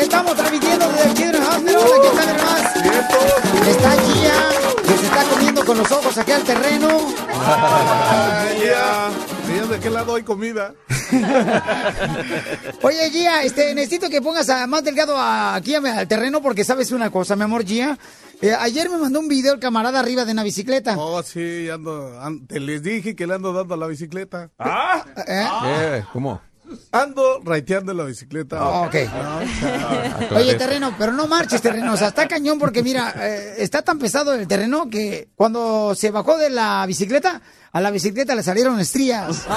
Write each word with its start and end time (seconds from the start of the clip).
Estamos 0.00 0.34
transmitiendo 0.36 0.88
desde 0.92 1.04
el 1.08 1.14
Children's 1.14 1.48
Hospital. 1.48 1.82
Aquí 1.96 2.06
está 2.06 2.26
mi 2.26 2.32
más. 2.42 2.76
Está 3.68 3.90
Gia, 3.90 4.48
que 4.82 4.96
se 4.98 5.04
está 5.06 5.22
comiendo 5.24 5.64
con 5.64 5.78
los 5.78 5.90
ojos 5.92 6.18
aquí 6.18 6.32
al 6.32 6.42
terreno. 6.44 6.88
Gia, 8.58 9.10
Gia, 9.48 9.66
¿de 9.66 9.80
qué 9.80 9.90
lado 9.90 10.14
hay 10.16 10.22
comida? 10.22 10.74
Oye, 12.82 13.10
Gia, 13.10 13.42
este, 13.42 13.74
necesito 13.74 14.08
que 14.10 14.20
pongas 14.22 14.48
a- 14.50 14.66
más 14.66 14.84
delgado 14.84 15.16
a- 15.16 15.54
aquí 15.54 15.74
al 15.74 16.06
terreno 16.08 16.40
porque 16.42 16.64
sabes 16.64 16.92
una 16.92 17.10
cosa, 17.10 17.34
mi 17.36 17.42
amor, 17.44 17.64
Gia. 17.64 17.98
Eh, 18.42 18.54
ayer 18.58 18.90
me 18.90 18.98
mandó 18.98 19.18
un 19.20 19.28
video 19.28 19.54
el 19.54 19.60
camarada 19.60 19.98
arriba 19.98 20.26
de 20.26 20.32
una 20.32 20.42
bicicleta. 20.42 20.94
Oh, 20.98 21.22
sí, 21.22 21.70
ando, 21.70 22.20
an- 22.20 22.46
te 22.46 22.60
les 22.60 22.82
dije 22.82 23.16
que 23.16 23.26
le 23.26 23.34
ando 23.34 23.52
dando 23.54 23.74
a 23.74 23.78
la 23.78 23.86
bicicleta. 23.86 24.50
¿Eh? 25.26 25.46
¿Qué? 25.62 26.04
¿Cómo? 26.12 26.40
Ando 26.92 27.40
raiteando 27.44 27.92
la 27.94 28.04
bicicleta. 28.04 28.62
Ok. 28.80 28.96
Oye, 30.36 30.54
terreno, 30.54 30.94
pero 30.98 31.12
no 31.12 31.26
marches, 31.26 31.60
terreno. 31.62 31.94
O 31.94 31.96
sea, 31.96 32.08
está 32.08 32.28
cañón 32.28 32.58
porque, 32.58 32.82
mira, 32.82 33.14
eh, 33.18 33.54
está 33.58 33.82
tan 33.82 33.98
pesado 33.98 34.34
el 34.34 34.46
terreno 34.46 34.88
que 34.90 35.28
cuando 35.34 35.94
se 35.94 36.10
bajó 36.10 36.36
de 36.38 36.50
la 36.50 36.84
bicicleta, 36.86 37.40
a 37.76 37.80
la 37.82 37.90
bicicleta 37.90 38.34
le 38.34 38.42
salieron 38.42 38.80
estrías. 38.80 39.44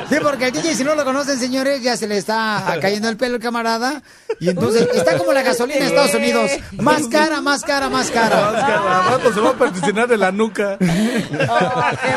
Sí, 0.09 0.17
porque 0.23 0.47
el 0.47 0.53
DJ, 0.53 0.75
si 0.75 0.83
no 0.85 0.97
lo 0.97 1.05
conocen, 1.05 1.39
señores, 1.39 1.81
ya 1.83 1.97
se 1.97 2.09
le 2.09 2.17
está 2.19 2.77
cayendo 2.81 2.98
el 3.07 3.17
pelo 3.17 3.37
al 3.37 3.41
camarada. 3.41 4.03
Y 4.41 4.49
entonces 4.51 4.89
está 4.95 5.17
como 5.19 5.33
la 5.33 5.43
gasolina 5.43 5.81
de 5.81 5.87
Estados 5.87 6.15
Unidos. 6.15 6.51
Más 6.73 7.07
cara, 7.09 7.41
más 7.41 7.63
cara, 7.63 7.89
más 7.89 8.11
cara. 8.11 8.53
Más 8.53 8.65
al 8.65 9.05
rato 9.19 9.33
se 9.35 9.41
va 9.41 9.51
a 9.51 9.55
particionar 9.55 10.11
en 10.13 10.21
la 10.21 10.31
nuca. 10.33 10.77
¡Qué 10.79 10.87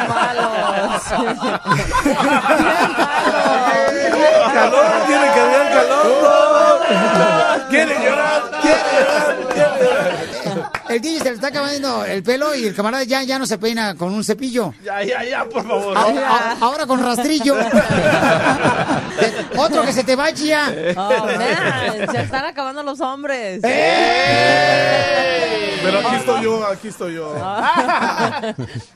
malos! 0.07 1.01
calor, 4.53 4.85
tiene 5.07 5.25
que 5.33 5.39
haber 5.39 5.71
calor. 5.73 6.01
Quiere 7.69 7.95
llorar, 8.03 8.41
quiere 8.61 8.81
llorar, 8.99 9.37
quiere 9.53 9.79
llorar. 9.79 10.11
el 10.89 11.01
DJ 11.01 11.19
se 11.19 11.23
le 11.25 11.31
está 11.35 11.47
acabando 11.47 12.03
el 12.05 12.21
pelo 12.21 12.53
y 12.53 12.65
el 12.65 12.75
camarada 12.75 13.03
ya, 13.05 13.23
ya 13.23 13.39
no 13.39 13.45
se 13.45 13.57
peina 13.57 13.95
con 13.95 14.13
un 14.13 14.23
cepillo. 14.25 14.73
Ya, 14.83 15.01
ya, 15.03 15.23
ya, 15.23 15.45
por 15.45 15.65
favor. 15.65 15.97
A- 15.97 16.01
a- 16.01 16.57
ahora 16.59 16.85
con 16.85 17.01
rastrillo. 17.03 17.55
Otro 19.57 19.83
que 19.83 19.93
se 19.93 20.03
te 20.03 20.15
va 20.15 20.29
ya. 20.31 20.73
Oh, 20.95 21.25
man, 21.25 22.09
se 22.11 22.21
están 22.21 22.45
acabando 22.45 22.83
los 22.83 22.99
hombres. 23.01 23.61
¡Eh! 23.63 25.07
Pero 25.83 25.99
aquí 25.99 26.15
estoy 26.15 26.43
yo, 26.43 26.65
aquí 26.67 26.87
estoy 26.89 27.15
yo. 27.15 27.33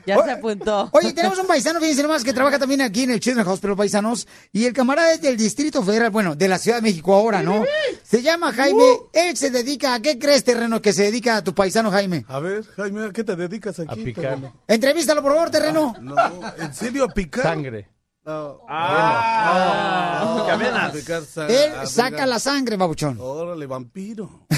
Ya 0.06 0.22
se 0.22 0.30
apuntó. 0.30 0.88
Oye, 0.92 1.12
tenemos 1.12 1.36
un 1.38 1.46
paisano, 1.48 1.80
fíjense 1.80 2.02
nomás, 2.02 2.22
que 2.22 2.32
trabaja 2.32 2.58
también 2.60 2.80
aquí 2.80 3.02
en 3.02 3.10
el 3.10 3.18
Children's 3.20 3.48
Hospital 3.50 3.76
Paisanos. 3.76 4.26
Y 4.52 4.66
el 4.66 4.72
camarada 4.72 5.12
es 5.12 5.20
del 5.20 5.36
Distrito 5.36 5.82
Federal, 5.82 6.10
bueno, 6.10 6.36
de 6.36 6.46
la 6.48 6.58
Ciudad 6.58 6.76
de 6.78 6.82
México 6.82 7.12
ahora, 7.14 7.42
¿no? 7.42 7.64
Se 8.04 8.22
llama 8.22 8.52
Jaime. 8.52 8.84
Él 9.12 9.36
se 9.36 9.50
dedica, 9.50 9.94
¿a 9.94 10.00
qué 10.00 10.16
crees, 10.18 10.44
terreno, 10.44 10.80
que 10.80 10.92
se 10.92 11.02
dedica 11.04 11.36
a 11.38 11.44
tu 11.44 11.54
paisano, 11.54 11.90
Jaime? 11.90 12.24
A 12.28 12.38
ver, 12.38 12.64
Jaime, 12.76 13.06
¿a 13.06 13.10
qué 13.10 13.24
te 13.24 13.34
dedicas 13.34 13.80
aquí? 13.80 14.00
A 14.00 14.04
picar. 14.04 14.36
Pero- 14.36 14.52
Entrevístalo, 14.68 15.22
por 15.22 15.32
favor, 15.34 15.50
terreno. 15.50 15.94
No, 16.00 16.14
¿en 16.58 16.72
serio 16.72 17.04
a 17.04 17.08
picar? 17.08 17.42
Sangre. 17.42 17.88
No. 18.26 18.60
Ah, 18.68 20.42
Ah, 20.48 20.92
sa- 21.32 21.46
Él 21.46 21.72
a 21.78 21.86
saca 21.86 22.26
la 22.26 22.38
sangre, 22.40 22.76
babuchón. 22.76 23.18
Órale, 23.20 23.66
vampiro. 23.66 24.46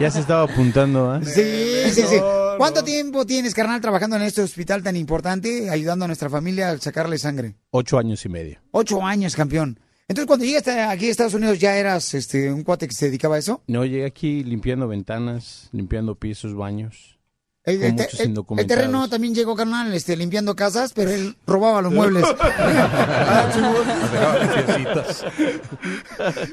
Ya 0.00 0.10
se 0.10 0.20
estaba 0.20 0.42
apuntando, 0.42 1.10
¿ah? 1.10 1.20
Sí, 1.22 1.84
sí, 1.92 2.02
sí. 2.02 2.16
No, 2.18 2.56
¿Cuánto 2.58 2.80
no. 2.80 2.84
tiempo 2.84 3.24
tienes, 3.24 3.54
carnal, 3.54 3.80
trabajando 3.80 4.16
en 4.16 4.22
este 4.22 4.42
hospital 4.42 4.82
tan 4.82 4.96
importante, 4.96 5.70
ayudando 5.70 6.04
a 6.04 6.08
nuestra 6.08 6.28
familia 6.28 6.70
a 6.70 6.78
sacarle 6.78 7.16
sangre? 7.18 7.54
Ocho 7.70 7.96
años 7.98 8.24
y 8.24 8.28
medio. 8.28 8.58
Ocho 8.72 9.02
años, 9.02 9.36
campeón. 9.36 9.78
Entonces, 10.08 10.26
cuando 10.26 10.44
llegaste 10.44 10.80
aquí 10.82 11.06
a 11.08 11.10
Estados 11.10 11.34
Unidos, 11.34 11.58
¿ya 11.58 11.76
eras 11.76 12.12
este, 12.14 12.52
un 12.52 12.62
cuate 12.64 12.88
que 12.88 12.94
se 12.94 13.06
dedicaba 13.06 13.36
a 13.36 13.38
eso? 13.38 13.62
No, 13.66 13.84
llegué 13.84 14.04
aquí 14.06 14.42
limpiando 14.44 14.86
ventanas, 14.88 15.68
limpiando 15.72 16.14
pisos, 16.16 16.54
baños. 16.54 17.15
El, 17.66 17.78
Con 17.80 17.86
el 17.88 17.96
te- 17.96 18.02
muchos 18.04 18.14
el- 18.14 18.20
el 18.20 18.26
indocumentados. 18.28 18.78
terreno 18.80 19.08
también 19.08 19.34
llegó, 19.34 19.54
carnal, 19.56 19.92
este, 19.92 20.16
limpiando 20.16 20.54
casas, 20.56 20.92
pero 20.94 21.10
él 21.10 21.36
robaba 21.46 21.82
los 21.82 21.92
muebles. 21.92 22.24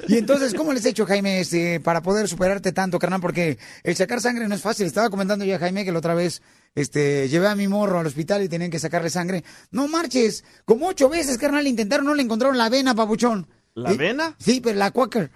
y 0.07 0.17
entonces, 0.17 0.53
¿cómo 0.53 0.73
les 0.73 0.85
he 0.85 0.89
hecho, 0.89 1.05
Jaime, 1.05 1.39
este, 1.39 1.79
para 1.79 2.01
poder 2.01 2.27
superarte 2.27 2.71
tanto, 2.71 2.99
carnal? 2.99 3.21
Porque 3.21 3.57
el 3.83 3.95
sacar 3.95 4.21
sangre 4.21 4.47
no 4.47 4.55
es 4.55 4.61
fácil. 4.61 4.85
Estaba 4.85 5.09
comentando 5.09 5.45
yo 5.45 5.55
a 5.55 5.59
Jaime 5.59 5.85
que 5.85 5.91
la 5.91 5.99
otra 5.99 6.13
vez 6.13 6.41
este, 6.75 7.27
llevé 7.29 7.47
a 7.47 7.55
mi 7.55 7.67
morro 7.67 7.99
al 7.99 8.07
hospital 8.07 8.43
y 8.43 8.49
tenían 8.49 8.71
que 8.71 8.79
sacarle 8.79 9.09
sangre. 9.09 9.43
No 9.71 9.87
marches, 9.87 10.43
como 10.65 10.87
ocho 10.87 11.09
veces, 11.09 11.37
carnal, 11.37 11.67
intentaron, 11.67 12.05
no 12.05 12.13
le 12.15 12.23
encontraron 12.23 12.57
la 12.57 12.69
vena, 12.69 12.95
papuchón. 12.95 13.47
¿La 13.75 13.91
Y- 13.91 13.97
vena? 13.97 14.35
Sí, 14.37 14.61
pero 14.61 14.77
la 14.77 14.91
Quaker. 14.91 15.31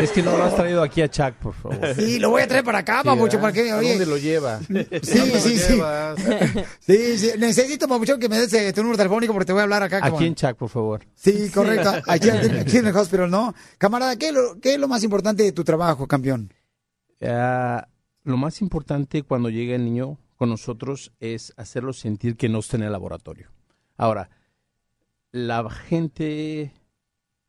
Es 0.00 0.10
que 0.10 0.22
no 0.22 0.36
lo 0.36 0.44
has 0.44 0.56
traído 0.56 0.82
aquí 0.82 1.00
a 1.02 1.08
Chuck, 1.08 1.34
por 1.34 1.54
favor. 1.54 1.94
Sí, 1.94 2.18
lo 2.18 2.30
voy 2.30 2.42
a 2.42 2.48
traer 2.48 2.64
para 2.64 2.78
acá, 2.78 3.02
papuchón, 3.04 3.40
para 3.40 3.52
que, 3.52 3.70
¿A 3.70 3.76
oye. 3.78 3.90
dónde 3.90 4.06
lo 4.06 4.16
lleva? 4.16 4.58
Sí, 4.60 4.66
¿Dónde 4.74 5.00
sí, 5.40 5.76
lo 5.78 6.16
sí. 6.16 6.60
Sí, 6.80 7.18
sí. 7.18 7.30
Necesito, 7.38 7.86
papuchón, 7.88 8.18
que 8.18 8.28
me 8.28 8.38
des 8.38 8.52
eh, 8.52 8.72
tu 8.72 8.82
número 8.82 8.96
telefónico 8.98 9.32
porque 9.32 9.46
te 9.46 9.52
voy 9.52 9.60
a 9.60 9.62
hablar 9.64 9.82
acá. 9.84 10.00
Aquí 10.02 10.26
en 10.26 10.34
Chuck, 10.34 10.56
por 10.56 10.68
favor. 10.68 11.02
Sí, 11.14 11.50
correcto. 11.50 11.90
Aquí, 12.06 12.30
aquí 12.60 12.76
en 12.78 12.86
el 12.86 12.96
hospital, 12.96 13.30
¿no? 13.30 13.54
Camarada, 13.78 14.16
¿qué 14.16 14.28
es, 14.28 14.34
lo, 14.34 14.58
¿qué 14.60 14.74
es 14.74 14.80
lo 14.80 14.88
más 14.88 15.02
importante 15.04 15.42
de 15.44 15.52
tu 15.52 15.64
trabajo, 15.64 16.06
campeón? 16.06 16.52
Ah, 17.22 17.86
lo 18.24 18.36
más 18.36 18.60
importante 18.60 19.22
cuando 19.22 19.50
llega 19.50 19.74
el 19.76 19.84
niño 19.84 20.18
con 20.36 20.50
nosotros 20.50 21.12
es 21.20 21.54
hacerlo 21.56 21.92
sentir 21.92 22.36
que 22.36 22.48
no 22.48 22.58
está 22.58 22.76
en 22.76 22.82
el 22.82 22.92
laboratorio. 22.92 23.50
Ahora, 23.96 24.28
la 25.36 25.68
gente 25.70 26.72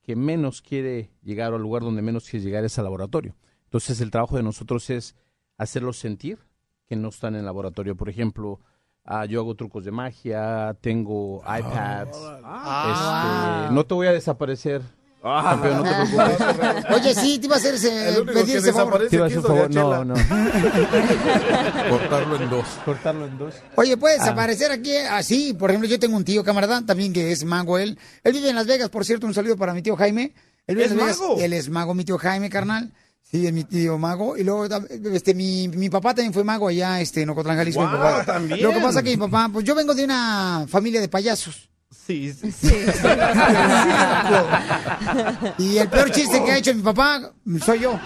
que 0.02 0.16
menos 0.16 0.62
quiere 0.62 1.12
llegar 1.24 1.54
al 1.54 1.62
lugar 1.62 1.84
donde 1.84 2.02
menos 2.02 2.30
quiere 2.30 2.46
llegar 2.46 2.64
es 2.66 2.78
al 2.78 2.86
laboratorio. 2.86 3.36
Entonces, 3.64 4.00
el 4.02 4.12
trabajo 4.12 4.38
de 4.38 4.44
nosotros 4.44 4.90
es 4.90 5.16
hacerlos 5.58 5.98
sentir 5.98 6.40
que 6.86 6.96
no 6.96 7.10
están 7.10 7.36
en 7.36 7.42
el 7.42 7.46
laboratorio. 7.46 7.96
Por 7.96 8.10
ejemplo, 8.10 8.60
ah, 9.04 9.26
yo 9.26 9.40
hago 9.40 9.56
trucos 9.56 9.86
de 9.86 9.92
magia, 9.92 10.78
tengo 10.82 11.42
iPads. 11.42 12.18
este, 12.18 13.74
no 13.74 13.86
te 13.86 13.94
voy 13.94 14.08
a 14.08 14.14
desaparecer. 14.14 14.82
Campeón, 15.22 15.78
no 15.78 15.84
te 15.84 15.90
preocupes. 15.90 16.86
Oye, 16.96 17.16
sí, 17.16 17.40
te 17.40 17.46
iba 17.48 17.56
a 17.56 17.58
hacer 17.60 17.76
ese, 17.76 18.24
pedir 18.34 18.58
ese 18.58 18.72
favor. 18.74 19.08
Te 19.10 19.16
desaparece 19.16 19.16
iba 19.16 19.26
a 19.26 19.28
aquí 19.28 19.36
hacer 19.38 19.46
es 19.46 19.50
un 19.50 19.58
Doña 19.58 19.82
favor. 19.82 20.06
No, 20.06 20.16
no. 20.16 21.90
Cortarlo 21.90 22.36
en 22.36 22.50
dos. 22.50 22.66
Cortarlo 22.86 23.26
en 23.26 23.38
dos. 23.38 23.54
Oye, 23.76 23.98
puedes 23.98 24.22
Ah. 24.22 24.30
aparecer 24.32 24.72
aquí 24.72 24.96
así. 24.96 25.54
Por 25.54 25.70
ejemplo, 25.72 25.90
yo 25.90 26.00
tengo 26.00 26.18
un 26.18 26.24
tío 26.26 26.44
camarada 26.44 26.86
también 26.86 27.14
que 27.14 27.32
es 27.32 27.44
mago 27.44 27.78
él. 27.78 27.98
Él 28.24 28.34
vive 28.34 28.50
en 28.50 28.56
Las 28.56 28.68
Vegas, 28.68 28.90
por 28.90 29.06
cierto, 29.06 29.26
un 29.28 29.34
saludo 29.34 29.58
para 29.58 29.74
mi 29.74 29.82
tío 29.82 29.96
Jaime. 29.96 30.34
Él 30.68 30.76
vive 30.76 30.86
¿Es 30.86 30.92
en 30.92 30.98
Las 30.98 31.06
Vegas. 31.08 31.20
mago? 31.22 31.38
Él 31.42 31.54
es 31.54 31.70
mago, 31.70 31.94
mi 31.94 32.04
tío 32.06 32.18
Jaime, 32.18 32.50
carnal. 32.50 32.92
Sí, 33.30 33.46
es 33.46 33.52
mi 33.54 33.64
tío 33.66 33.98
mago. 33.98 34.38
Y 34.38 34.44
luego, 34.44 34.68
este, 35.14 35.34
mi, 35.34 35.68
mi 35.68 35.90
papá 35.90 36.14
también 36.16 36.34
fue 36.34 36.44
mago 36.46 36.68
allá, 36.70 37.02
este, 37.02 37.24
en 37.24 37.30
Ocotlán, 37.30 37.58
Jalisco. 37.58 37.82
mi 37.82 37.88
Guau, 37.98 38.02
papá. 38.02 38.26
también. 38.26 38.62
Lo 38.62 38.72
que 38.72 38.80
pasa 38.80 39.04
que 39.04 39.10
mi 39.10 39.18
papá, 39.18 39.50
pues 39.52 39.66
yo 39.66 39.76
vengo 39.76 39.94
de 39.94 40.06
una 40.06 40.66
familia 40.70 41.02
de 41.02 41.10
payasos. 41.10 41.70
Sí, 42.08 42.34
sí. 42.34 42.52
Sí. 42.54 42.68
Y 45.58 45.78
el 45.78 45.90
peor 45.90 46.12
chiste 46.12 46.44
que 46.44 46.52
ha 46.52 46.58
hecho 46.58 46.74
mi 46.74 46.82
papá 46.82 47.32
soy 47.66 47.80
yo. 47.82 48.00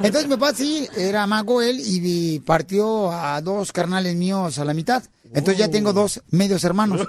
Entonces 0.00 0.28
mi 0.28 0.36
papá 0.36 0.52
sí, 0.52 0.86
era 0.96 1.26
mago 1.26 1.62
él 1.62 1.80
y 1.82 2.40
partió 2.40 3.10
a 3.10 3.40
dos 3.40 3.72
carnales 3.72 4.14
míos 4.14 4.58
a 4.58 4.64
la 4.66 4.74
mitad. 4.74 5.02
Entonces 5.24 5.56
ya 5.56 5.70
tengo 5.70 5.94
dos 5.94 6.20
medios 6.30 6.62
hermanos. 6.64 7.08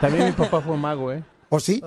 También 0.00 0.26
mi 0.26 0.32
papá 0.32 0.62
fue 0.62 0.78
mago, 0.78 1.12
¿eh? 1.12 1.22
¿O 1.48 1.60
sí? 1.60 1.80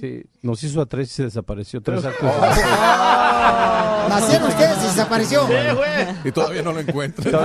Sí, 0.00 0.24
nos 0.42 0.62
hizo 0.62 0.80
a 0.80 0.86
tres 0.86 1.10
y 1.10 1.14
se 1.14 1.22
desapareció. 1.24 1.80
Tres 1.80 2.04
actos. 2.04 2.30
Nacieron 4.08 4.48
ustedes 4.48 4.78
y 4.78 4.86
desapareció. 4.86 5.48
Y 6.24 6.32
todavía 6.32 6.62
no 6.62 6.72
lo 6.72 6.80
encuentro. 6.80 7.38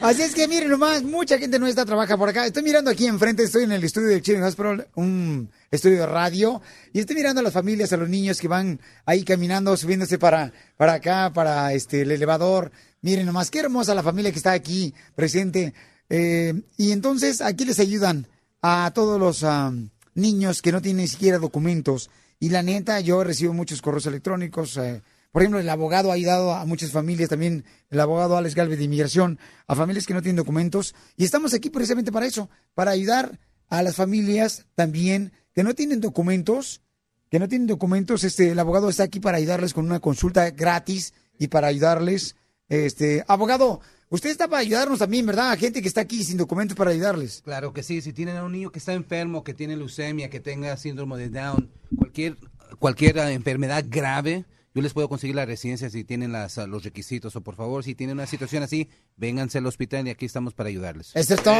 Así 0.00 0.22
es 0.22 0.34
que 0.34 0.48
miren 0.48 0.70
nomás, 0.70 1.02
mucha 1.02 1.38
gente 1.38 1.58
no 1.58 1.66
está 1.66 1.84
trabaja 1.84 2.16
por 2.16 2.30
acá. 2.30 2.46
Estoy 2.46 2.62
mirando 2.62 2.90
aquí 2.90 3.06
enfrente, 3.06 3.42
estoy 3.42 3.64
en 3.64 3.72
el 3.72 3.84
estudio 3.84 4.08
del 4.08 4.22
Children's 4.22 4.48
Hospital, 4.48 4.88
un 4.94 5.50
estudio 5.70 5.98
de 6.00 6.06
radio, 6.06 6.62
y 6.92 7.00
estoy 7.00 7.16
mirando 7.16 7.40
a 7.40 7.44
las 7.44 7.52
familias, 7.52 7.92
a 7.92 7.98
los 7.98 8.08
niños 8.08 8.40
que 8.40 8.48
van 8.48 8.80
ahí 9.04 9.22
caminando, 9.22 9.76
subiéndose 9.76 10.18
para, 10.18 10.52
para 10.78 10.94
acá, 10.94 11.30
para 11.34 11.74
este 11.74 12.02
el 12.02 12.10
elevador. 12.10 12.72
Miren 13.02 13.26
nomás, 13.26 13.50
qué 13.50 13.60
hermosa 13.60 13.94
la 13.94 14.02
familia 14.02 14.32
que 14.32 14.38
está 14.38 14.52
aquí 14.52 14.94
presente. 15.14 15.74
Eh, 16.08 16.54
y 16.76 16.92
entonces 16.92 17.40
aquí 17.40 17.64
les 17.64 17.78
ayudan 17.78 18.26
a 18.62 18.90
todos 18.94 19.18
los 19.18 19.44
am, 19.44 19.90
niños 20.14 20.62
que 20.62 20.72
no 20.72 20.82
tienen 20.82 21.02
ni 21.02 21.08
siquiera 21.08 21.38
documentos. 21.38 22.10
Y 22.38 22.50
la 22.50 22.62
neta, 22.62 23.00
yo 23.00 23.22
recibo 23.24 23.52
muchos 23.52 23.82
correos 23.82 24.06
electrónicos. 24.06 24.76
eh, 24.76 25.02
por 25.32 25.42
ejemplo, 25.42 25.60
el 25.60 25.68
abogado 25.68 26.10
ha 26.10 26.14
ayudado 26.14 26.52
a 26.54 26.64
muchas 26.64 26.90
familias, 26.90 27.28
también 27.28 27.64
el 27.88 28.00
abogado 28.00 28.36
Alex 28.36 28.54
Galvez 28.54 28.78
de 28.78 28.84
Inmigración, 28.84 29.38
a 29.66 29.76
familias 29.76 30.06
que 30.06 30.14
no 30.14 30.22
tienen 30.22 30.36
documentos. 30.36 30.94
Y 31.16 31.24
estamos 31.24 31.54
aquí 31.54 31.70
precisamente 31.70 32.10
para 32.10 32.26
eso, 32.26 32.50
para 32.74 32.90
ayudar 32.90 33.38
a 33.68 33.82
las 33.82 33.94
familias 33.94 34.66
también 34.74 35.32
que 35.54 35.62
no 35.62 35.74
tienen 35.74 36.00
documentos, 36.00 36.82
que 37.30 37.38
no 37.38 37.48
tienen 37.48 37.68
documentos. 37.68 38.24
Este, 38.24 38.50
el 38.50 38.58
abogado 38.58 38.88
está 38.88 39.04
aquí 39.04 39.20
para 39.20 39.38
ayudarles 39.38 39.72
con 39.72 39.86
una 39.86 40.00
consulta 40.00 40.50
gratis 40.50 41.14
y 41.38 41.48
para 41.48 41.68
ayudarles. 41.68 42.34
Este, 42.68 43.24
abogado, 43.28 43.80
usted 44.10 44.30
está 44.30 44.46
para 44.48 44.60
ayudarnos 44.60 44.98
también, 44.98 45.24
¿verdad? 45.24 45.52
A 45.52 45.56
gente 45.56 45.80
que 45.80 45.88
está 45.88 46.02
aquí 46.02 46.22
sin 46.22 46.36
documentos 46.36 46.76
para 46.76 46.90
ayudarles. 46.90 47.40
Claro 47.44 47.72
que 47.72 47.82
sí, 47.82 48.02
si 48.02 48.12
tienen 48.12 48.36
a 48.36 48.44
un 48.44 48.52
niño 48.52 48.70
que 48.70 48.78
está 48.78 48.92
enfermo, 48.92 49.42
que 49.42 49.54
tiene 49.54 49.76
leucemia, 49.76 50.28
que 50.28 50.40
tenga 50.40 50.76
síndrome 50.76 51.16
de 51.16 51.30
Down, 51.30 51.70
cualquier, 51.96 52.36
cualquier 52.78 53.16
enfermedad 53.18 53.84
grave, 53.88 54.44
yo 54.72 54.82
les 54.82 54.92
puedo 54.92 55.08
conseguir 55.08 55.34
la 55.34 55.46
residencia 55.46 55.90
si 55.90 56.04
tienen 56.04 56.30
las, 56.30 56.56
ah, 56.58 56.66
los 56.66 56.84
requisitos. 56.84 57.34
O 57.34 57.40
por 57.40 57.56
favor, 57.56 57.82
si 57.82 57.96
tienen 57.96 58.16
una 58.16 58.26
situación 58.26 58.62
así, 58.62 58.88
vénganse 59.16 59.58
al 59.58 59.66
hospital 59.66 60.06
y 60.06 60.10
aquí 60.10 60.26
estamos 60.26 60.54
para 60.54 60.68
ayudarles. 60.68 61.10
Eso 61.14 61.34
es 61.34 61.42
todo. 61.42 61.56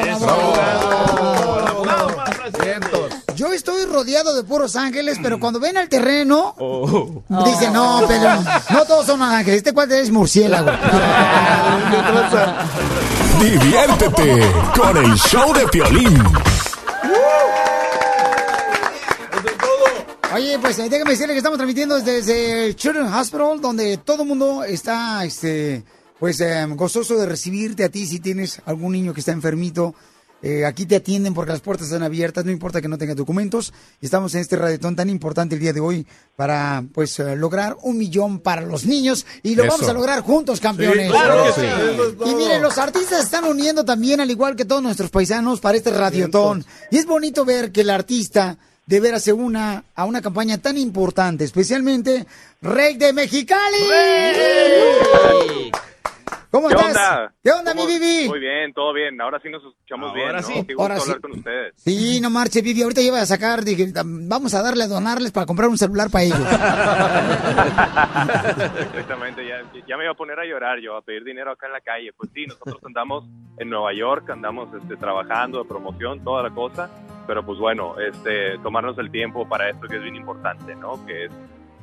Yo 3.34 3.52
estoy 3.52 3.84
rodeado 3.86 4.36
de 4.36 4.44
puros 4.44 4.76
ángeles, 4.76 5.18
pero 5.22 5.40
cuando 5.40 5.58
ven 5.58 5.76
al 5.76 5.88
terreno, 5.88 6.54
dicen, 7.44 7.72
no, 7.72 8.04
pero 8.06 8.40
no 8.70 8.84
todos 8.86 9.06
son 9.06 9.20
ángeles. 9.22 9.58
Este 9.58 9.72
cuate 9.72 10.00
es 10.00 10.10
murciélago. 10.10 10.70
Diviértete 13.40 14.52
con 14.76 14.96
el 14.96 15.16
show 15.16 15.52
de 15.52 15.66
Piolín. 15.68 16.22
Oye, 20.34 20.58
pues 20.60 20.78
eh, 20.78 20.88
déjame 20.88 21.10
decirle 21.12 21.34
que 21.34 21.38
estamos 21.38 21.58
transmitiendo 21.58 21.98
desde 22.00 22.66
el 22.66 22.76
Children's 22.76 23.12
Hospital, 23.12 23.60
donde 23.60 23.96
todo 23.96 24.22
el 24.22 24.28
mundo 24.28 24.62
está, 24.62 25.24
este, 25.24 25.82
pues, 26.20 26.40
eh, 26.40 26.64
gozoso 26.70 27.16
de 27.16 27.26
recibirte 27.26 27.82
a 27.82 27.88
ti 27.88 28.06
si 28.06 28.20
tienes 28.20 28.60
algún 28.64 28.92
niño 28.92 29.12
que 29.12 29.20
está 29.20 29.32
enfermito. 29.32 29.94
Eh, 30.42 30.64
aquí 30.64 30.86
te 30.86 30.96
atienden 30.96 31.34
porque 31.34 31.50
las 31.52 31.60
puertas 31.60 31.88
están 31.88 32.02
abiertas, 32.02 32.44
no 32.44 32.52
importa 32.52 32.80
que 32.80 32.86
no 32.88 32.96
tengas 32.96 33.16
documentos. 33.16 33.74
Estamos 34.00 34.34
en 34.34 34.40
este 34.40 34.56
radiotón 34.56 34.94
tan 34.96 35.10
importante 35.10 35.56
el 35.56 35.60
día 35.60 35.72
de 35.72 35.80
hoy 35.80 36.06
para, 36.36 36.84
pues, 36.94 37.18
eh, 37.18 37.34
lograr 37.36 37.76
un 37.82 37.98
millón 37.98 38.38
para 38.38 38.62
los 38.62 38.86
niños 38.86 39.26
y 39.42 39.56
lo 39.56 39.64
Eso. 39.64 39.72
vamos 39.72 39.88
a 39.88 39.92
lograr 39.92 40.22
juntos, 40.22 40.60
campeones. 40.60 41.10
claro 41.10 41.44
que 41.44 41.60
sí. 41.60 41.66
Y 42.30 42.34
miren, 42.36 42.62
los 42.62 42.78
artistas 42.78 43.24
están 43.24 43.44
uniendo 43.44 43.84
también, 43.84 44.20
al 44.20 44.30
igual 44.30 44.54
que 44.54 44.64
todos 44.64 44.82
nuestros 44.82 45.10
paisanos, 45.10 45.58
para 45.60 45.76
este 45.76 45.90
radiotón. 45.90 46.64
Y 46.90 46.98
es 46.98 47.06
bonito 47.06 47.44
ver 47.44 47.72
que 47.72 47.80
el 47.80 47.90
artista 47.90 48.56
de 48.86 49.00
veras 49.00 49.26
una 49.28 49.84
a 49.94 50.04
una 50.04 50.20
campaña 50.20 50.58
tan 50.58 50.76
importante, 50.76 51.44
especialmente 51.44 52.26
Rey 52.60 52.96
de 52.96 53.12
Mexicali. 53.12 53.78
¿Cómo 56.62 56.68
¿Qué 56.68 56.74
estás? 56.74 56.88
onda? 57.18 57.34
¿Qué 57.42 57.50
onda, 57.50 57.74
mi 57.74 57.80
¿Cómo- 57.82 57.92
Vivi? 57.92 58.28
Muy 58.28 58.38
bien, 58.40 58.72
todo 58.74 58.92
bien. 58.92 59.20
Ahora 59.20 59.40
sí 59.42 59.48
nos 59.48 59.62
escuchamos 59.64 60.12
bien, 60.14 60.28
¿no? 60.32 60.46
Qué 60.66 60.74
gusto 60.74 60.82
Ahora 60.82 60.96
sí. 60.96 61.02
hablar 61.02 61.20
con 61.20 61.32
ustedes. 61.32 61.74
Sí, 61.76 62.20
no 62.20 62.30
marche, 62.30 62.60
Vivi. 62.62 62.82
Ahorita 62.82 63.00
lleva 63.00 63.20
a 63.20 63.26
sacar, 63.26 63.64
dije, 63.64 63.92
vamos 64.04 64.54
a 64.54 64.62
darle, 64.62 64.84
a 64.84 64.88
donarles 64.88 65.32
para 65.32 65.46
comprar 65.46 65.68
un 65.68 65.78
celular 65.78 66.10
para 66.10 66.24
ellos. 66.24 66.38
Exactamente, 68.90 69.46
ya, 69.46 69.62
ya 69.86 69.96
me 69.96 70.04
iba 70.04 70.12
a 70.12 70.16
poner 70.16 70.38
a 70.38 70.44
llorar 70.44 70.78
yo, 70.80 70.96
a 70.96 71.02
pedir 71.02 71.24
dinero 71.24 71.50
acá 71.52 71.66
en 71.66 71.72
la 71.72 71.80
calle. 71.80 72.12
Pues 72.16 72.30
sí, 72.34 72.46
nosotros 72.46 72.78
andamos 72.84 73.24
en 73.58 73.68
Nueva 73.70 73.92
York, 73.94 74.28
andamos 74.30 74.68
este, 74.74 74.96
trabajando 74.96 75.62
de 75.62 75.68
promoción, 75.68 76.22
toda 76.24 76.42
la 76.42 76.50
cosa, 76.50 76.90
pero 77.26 77.44
pues 77.44 77.58
bueno, 77.58 77.94
este, 78.00 78.58
tomarnos 78.62 78.98
el 78.98 79.10
tiempo 79.10 79.48
para 79.48 79.70
esto 79.70 79.86
que 79.86 79.96
es 79.96 80.02
bien 80.02 80.16
importante, 80.16 80.74
¿no? 80.76 81.04
Que 81.06 81.26
es, 81.26 81.30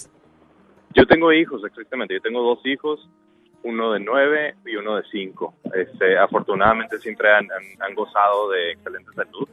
Yo 0.96 1.05
tengo 1.05 1.31
hijos, 1.31 1.62
exactamente. 1.65 2.15
Yo 2.15 2.22
tengo 2.22 2.41
dos 2.41 2.60
hijos, 2.65 3.08
uno 3.63 3.91
de 3.93 4.00
nueve 4.00 4.55
y 4.65 4.75
uno 4.75 4.96
de 4.96 5.03
cinco. 5.12 5.53
Este, 5.75 6.17
afortunadamente 6.17 6.98
siempre 6.98 7.29
han, 7.31 7.46
han- 7.51 7.81
han 7.88 7.93
gozado 7.96 8.50
de 8.50 8.72
excelente 8.72 9.12
salud, 9.15 9.48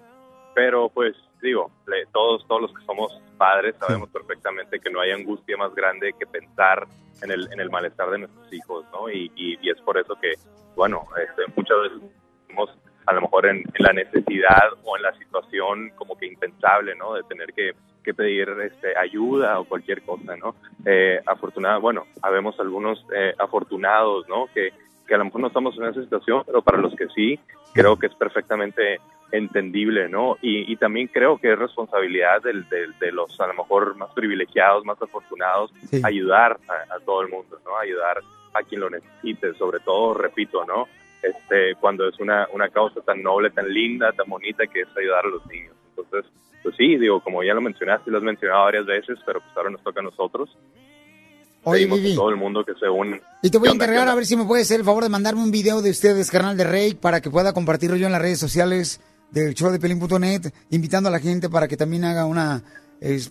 pero 0.54 0.88
pues 0.88 1.14
digo, 1.42 1.70
le- 1.86 2.06
todos, 2.14 2.46
todos 2.48 2.62
los 2.62 2.72
que 2.72 2.84
somos 2.86 3.12
padres 3.36 3.76
sabemos 3.78 4.08
perfectamente 4.10 4.80
que 4.80 4.90
no 4.90 5.00
hay 5.00 5.12
angustia 5.12 5.56
más 5.56 5.74
grande 5.74 6.12
que 6.18 6.26
pensar 6.26 6.86
en 7.22 7.30
el, 7.30 7.48
en 7.52 7.60
el 7.60 7.70
malestar 7.70 8.10
de 8.10 8.18
nuestros 8.18 8.52
hijos, 8.52 8.84
¿no? 8.92 9.08
Y, 9.10 9.30
y- 9.36 9.58
y 9.62 9.70
es 9.70 9.80
por 9.82 9.98
eso 9.98 10.14
que, 10.20 10.34
bueno, 10.74 11.06
este, 11.16 11.42
muchas 11.56 11.76
veces 11.82 11.98
estamos 12.42 12.70
a 13.06 13.14
lo 13.14 13.20
mejor 13.22 13.46
en, 13.46 13.58
en 13.58 13.84
la 13.84 13.92
necesidad 13.92 14.68
o 14.84 14.96
en 14.96 15.02
la 15.02 15.14
situación 15.16 15.90
como 15.96 16.16
que 16.18 16.26
impensable, 16.26 16.94
¿no? 16.96 17.14
De 17.14 17.22
tener 17.24 17.52
que, 17.54 17.72
que 18.02 18.12
pedir 18.14 18.48
este, 18.64 18.96
ayuda 18.98 19.60
o 19.60 19.64
cualquier 19.64 20.02
cosa, 20.02 20.36
¿no? 20.36 20.56
Eh, 20.84 21.20
afortunada, 21.26 21.78
bueno, 21.78 22.04
habemos 22.22 22.58
algunos 22.60 23.04
eh, 23.14 23.32
afortunados, 23.38 24.28
¿no? 24.28 24.46
Que, 24.52 24.70
que 25.06 25.14
a 25.14 25.18
lo 25.18 25.24
mejor 25.26 25.40
no 25.40 25.46
estamos 25.46 25.76
en 25.78 25.84
esa 25.84 26.02
situación, 26.02 26.42
pero 26.46 26.62
para 26.62 26.78
los 26.78 26.94
que 26.96 27.06
sí, 27.14 27.38
creo 27.72 27.96
que 27.96 28.06
es 28.08 28.14
perfectamente 28.14 28.98
entendible, 29.32 30.08
¿no? 30.08 30.36
Y, 30.42 30.70
y 30.72 30.76
también 30.76 31.08
creo 31.08 31.38
que 31.38 31.52
es 31.52 31.58
responsabilidad 31.58 32.42
del, 32.42 32.68
del- 32.68 32.98
de 32.98 33.12
los 33.12 33.38
a 33.40 33.46
lo 33.48 33.54
mejor 33.54 33.96
más 33.96 34.10
privilegiados, 34.14 34.84
más 34.84 35.00
afortunados, 35.02 35.72
Sí. 35.90 36.00
ayudar 36.04 36.58
a, 36.68 36.94
a 36.94 36.98
todo 37.00 37.22
el 37.22 37.28
mundo, 37.28 37.58
¿no? 37.64 37.76
Ayudar 37.78 38.18
a 38.54 38.62
quien 38.62 38.80
lo 38.80 38.88
necesite, 38.90 39.52
sobre 39.54 39.80
todo, 39.80 40.14
repito, 40.14 40.64
¿no? 40.64 40.86
Este, 41.22 41.74
cuando 41.80 42.08
es 42.08 42.18
una, 42.20 42.46
una 42.52 42.68
causa 42.68 43.00
tan 43.00 43.22
noble, 43.22 43.50
tan 43.50 43.68
linda, 43.72 44.12
tan 44.12 44.28
bonita 44.28 44.66
que 44.66 44.82
es 44.82 44.88
ayudar 44.96 45.24
a 45.24 45.28
los 45.28 45.44
niños. 45.46 45.74
Entonces, 45.96 46.30
pues 46.62 46.74
sí, 46.76 46.96
digo, 46.96 47.20
como 47.20 47.42
ya 47.42 47.52
lo 47.54 47.60
mencionaste, 47.60 48.10
lo 48.10 48.18
has 48.18 48.24
mencionado 48.24 48.64
varias 48.64 48.86
veces, 48.86 49.18
pero 49.26 49.40
pues 49.40 49.56
ahora 49.56 49.70
nos 49.70 49.82
toca 49.82 50.00
a 50.00 50.04
nosotros. 50.04 50.56
Oye, 51.64 51.86
Vivi. 51.86 52.14
todo 52.14 52.30
el 52.30 52.36
mundo 52.36 52.64
que 52.64 52.74
se 52.74 52.88
une. 52.88 53.20
Y 53.42 53.50
te 53.50 53.58
voy 53.58 53.66
a 53.66 53.70
¿Qué 53.70 53.72
onda, 53.72 53.86
qué 53.86 53.90
encargar 53.92 54.08
a 54.08 54.14
ver 54.14 54.24
si 54.24 54.36
me 54.36 54.44
puedes 54.44 54.66
hacer 54.66 54.78
el 54.80 54.86
favor 54.86 55.02
de 55.02 55.08
mandarme 55.08 55.42
un 55.42 55.50
video 55.50 55.82
de 55.82 55.90
ustedes, 55.90 56.30
carnal 56.30 56.56
de 56.56 56.62
Rey, 56.64 56.94
para 56.94 57.20
que 57.20 57.28
pueda 57.28 57.52
compartirlo 57.52 57.96
yo 57.96 58.06
en 58.06 58.12
las 58.12 58.22
redes 58.22 58.38
sociales 58.38 59.00
del 59.30 59.54
show 59.54 59.70
de 59.70 59.78
Pelín.net, 59.78 60.52
invitando 60.70 61.08
a 61.08 61.12
la 61.12 61.18
gente 61.18 61.48
para 61.48 61.68
que 61.68 61.76
también 61.76 62.04
haga 62.04 62.24
una, 62.24 62.62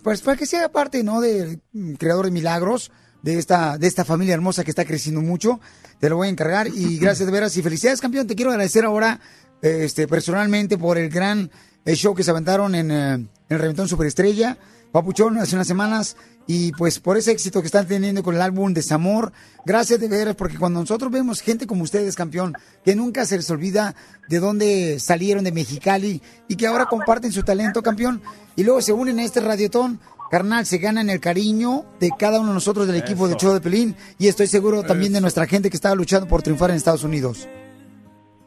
pues 0.04 0.22
para 0.22 0.38
que 0.38 0.46
sea 0.46 0.72
parte, 0.72 1.04
¿no? 1.04 1.22
Del 1.22 1.62
creador 1.98 2.26
de 2.26 2.32
milagros 2.32 2.92
de 3.26 3.40
esta, 3.40 3.80
de 3.80 3.88
esta 3.88 4.06
familia 4.06 4.36
hermosa 4.36 4.64
que 4.64 4.70
está 4.70 4.86
creciendo 4.86 5.20
mucho. 5.20 5.60
Te 6.00 6.10
lo 6.10 6.18
voy 6.18 6.28
a 6.28 6.32
encargar 6.32 6.68
y 6.68 6.98
gracias 7.00 7.26
de 7.26 7.32
veras 7.32 7.58
y 7.58 7.64
felicidades, 7.64 8.00
campeón. 8.00 8.28
Te 8.28 8.36
quiero 8.36 8.52
agradecer 8.52 8.86
ahora, 8.86 9.20
este, 9.62 10.08
personalmente 10.08 10.78
por 10.78 10.98
el 10.98 11.10
gran 11.10 11.50
eh, 11.86 11.96
show 11.96 12.14
que 12.14 12.24
se 12.24 12.30
aventaron 12.32 12.76
en, 12.76 12.92
eh, 12.92 13.14
en 13.14 13.30
el 13.50 13.60
Reventón 13.60 13.88
Superestrella. 13.88 14.58
Papuchón 14.92 15.38
hace 15.40 15.56
unas 15.56 15.68
semanas 15.68 16.16
y 16.48 16.72
pues 16.74 17.00
por 17.00 17.18
ese 17.18 17.32
éxito 17.32 17.62
que 17.62 17.68
están 17.68 17.88
teniendo 17.88 18.24
con 18.24 18.36
el 18.36 18.42
álbum 18.42 18.74
Desamor. 18.74 19.32
Gracias 19.66 20.00
de 20.00 20.08
veras, 20.08 20.36
porque 20.36 20.58
cuando 20.58 20.80
nosotros 20.80 21.12
vemos 21.12 21.42
gente 21.42 21.66
como 21.66 21.84
ustedes, 21.84 22.16
campeón, 22.16 22.54
que 22.84 22.96
nunca 22.96 23.26
se 23.26 23.38
les 23.38 23.50
olvida 23.50 23.96
de 24.30 24.40
dónde 24.40 25.00
salieron 25.00 25.44
de 25.44 25.52
Mexicali 25.52 26.22
y 26.48 26.56
que 26.56 26.68
ahora 26.68 26.86
comparten 26.86 27.32
su 27.32 27.44
talento, 27.44 27.82
campeón, 27.82 28.22
y 28.56 28.64
luego 28.64 28.82
se 28.82 28.94
unen 28.94 29.20
a 29.20 29.24
este 29.24 29.40
radiotón. 29.40 30.00
Carnal, 30.30 30.66
se 30.66 30.80
ganan 30.80 31.10
el 31.10 31.20
cariño 31.20 31.86
de 32.00 32.10
cada 32.18 32.40
uno 32.40 32.50
de 32.50 32.56
nosotros 32.56 32.88
del 32.88 32.96
equipo 32.96 33.28
de 33.28 33.36
show 33.36 33.54
de 33.54 33.62
Pelín 33.62 33.96
y 34.18 34.28
estoy 34.28 34.48
seguro 34.48 34.82
también 34.84 35.14
de 35.14 35.22
nuestra 35.22 35.46
gente 35.46 35.70
que 35.70 35.78
está 35.78 35.94
luchando 35.94 36.28
por 36.28 36.42
triunfar 36.42 36.72
en 36.72 36.78
Estados 36.78 37.04
Unidos. 37.04 37.48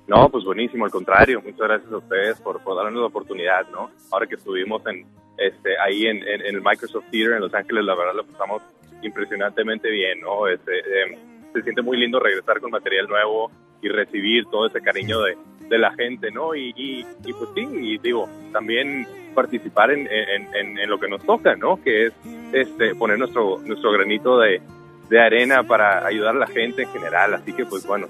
No, 0.08 0.28
pues 0.28 0.44
buenísimo, 0.44 0.84
al 0.84 0.90
contrario, 0.90 1.40
muchas 1.40 1.60
gracias 1.60 1.92
a 1.92 1.98
ustedes 1.98 2.40
por, 2.40 2.62
por 2.64 2.76
darnos 2.76 3.00
la 3.00 3.06
oportunidad, 3.06 3.68
¿no? 3.70 3.90
Ahora 4.10 4.26
que 4.26 4.34
estuvimos 4.34 4.82
en, 4.86 5.06
este, 5.38 5.78
ahí 5.78 6.06
en, 6.06 6.22
el 6.26 6.60
Microsoft 6.60 7.04
Theater 7.10 7.34
en 7.34 7.40
Los 7.40 7.54
Ángeles, 7.54 7.84
la 7.84 7.94
verdad 7.94 8.14
lo 8.14 8.24
pasamos 8.26 8.62
impresionantemente 9.02 9.90
bien, 9.90 10.20
¿no? 10.20 10.48
Este, 10.48 10.78
eh, 10.78 11.18
se 11.52 11.62
siente 11.62 11.82
muy 11.82 11.96
lindo 11.96 12.18
regresar 12.18 12.60
con 12.60 12.70
material 12.70 13.06
nuevo 13.08 13.50
y 13.80 13.88
recibir 13.88 14.44
todo 14.46 14.66
ese 14.66 14.80
cariño 14.80 15.20
de, 15.22 15.36
la 15.70 15.92
gente, 15.92 16.30
¿no? 16.30 16.54
Y, 16.54 16.72
y, 16.74 17.06
y, 17.26 17.32
pues 17.34 17.50
sí, 17.54 17.68
y 17.70 17.98
digo, 17.98 18.26
también 18.52 19.06
participar 19.34 19.90
en, 19.90 20.08
en, 20.10 20.78
en- 20.78 20.88
lo 20.88 20.98
que 20.98 21.08
nos 21.08 21.22
toca, 21.26 21.54
¿no? 21.56 21.80
Que 21.82 22.06
es 22.06 22.12
este, 22.52 22.94
poner 22.94 23.18
nuestro, 23.18 23.58
nuestro 23.58 23.92
granito 23.92 24.38
de, 24.38 24.62
de 25.10 25.20
arena 25.20 25.62
para 25.64 26.06
ayudar 26.06 26.34
a 26.34 26.38
la 26.38 26.46
gente 26.46 26.82
en 26.82 26.88
general, 26.88 27.34
así 27.34 27.52
que 27.52 27.66
pues 27.66 27.86
bueno, 27.86 28.08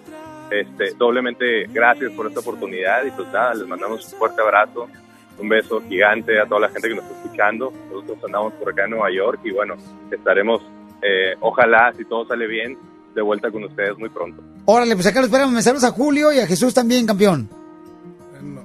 este, 0.51 0.93
doblemente 0.97 1.67
gracias 1.67 2.13
por 2.13 2.29
esta 2.29 2.41
oportunidad 2.41 3.05
y 3.05 3.11
pues 3.11 3.29
nada, 3.33 3.55
les 3.55 3.67
mandamos 3.67 4.13
un 4.13 4.19
fuerte 4.19 4.41
abrazo, 4.41 4.89
un 5.39 5.49
beso 5.49 5.83
gigante 5.89 6.41
a 6.41 6.47
toda 6.47 6.63
la 6.63 6.69
gente 6.71 6.89
que 6.89 6.95
nos 6.95 7.05
está 7.05 7.17
escuchando. 7.23 7.73
Nosotros 7.91 8.19
andamos 8.25 8.53
por 8.55 8.73
acá 8.73 8.85
en 8.85 8.91
Nueva 8.91 9.11
York 9.11 9.41
y 9.45 9.51
bueno, 9.53 9.75
estaremos, 10.11 10.63
eh, 11.03 11.35
ojalá, 11.41 11.93
si 11.97 12.05
todo 12.05 12.27
sale 12.27 12.47
bien, 12.47 12.77
de 13.15 13.23
vuelta 13.23 13.51
con 13.51 13.65
ustedes 13.65 13.97
muy 13.99 14.09
pronto. 14.09 14.43
Órale, 14.65 14.95
pues 14.95 15.07
acá 15.07 15.21
lo 15.21 15.27
esperamos. 15.27 15.53
Me 15.53 15.63
saludos 15.63 15.85
a 15.85 15.91
Julio 15.91 16.33
y 16.33 16.39
a 16.39 16.47
Jesús 16.47 16.75
también, 16.75 17.07
campeón. 17.07 17.49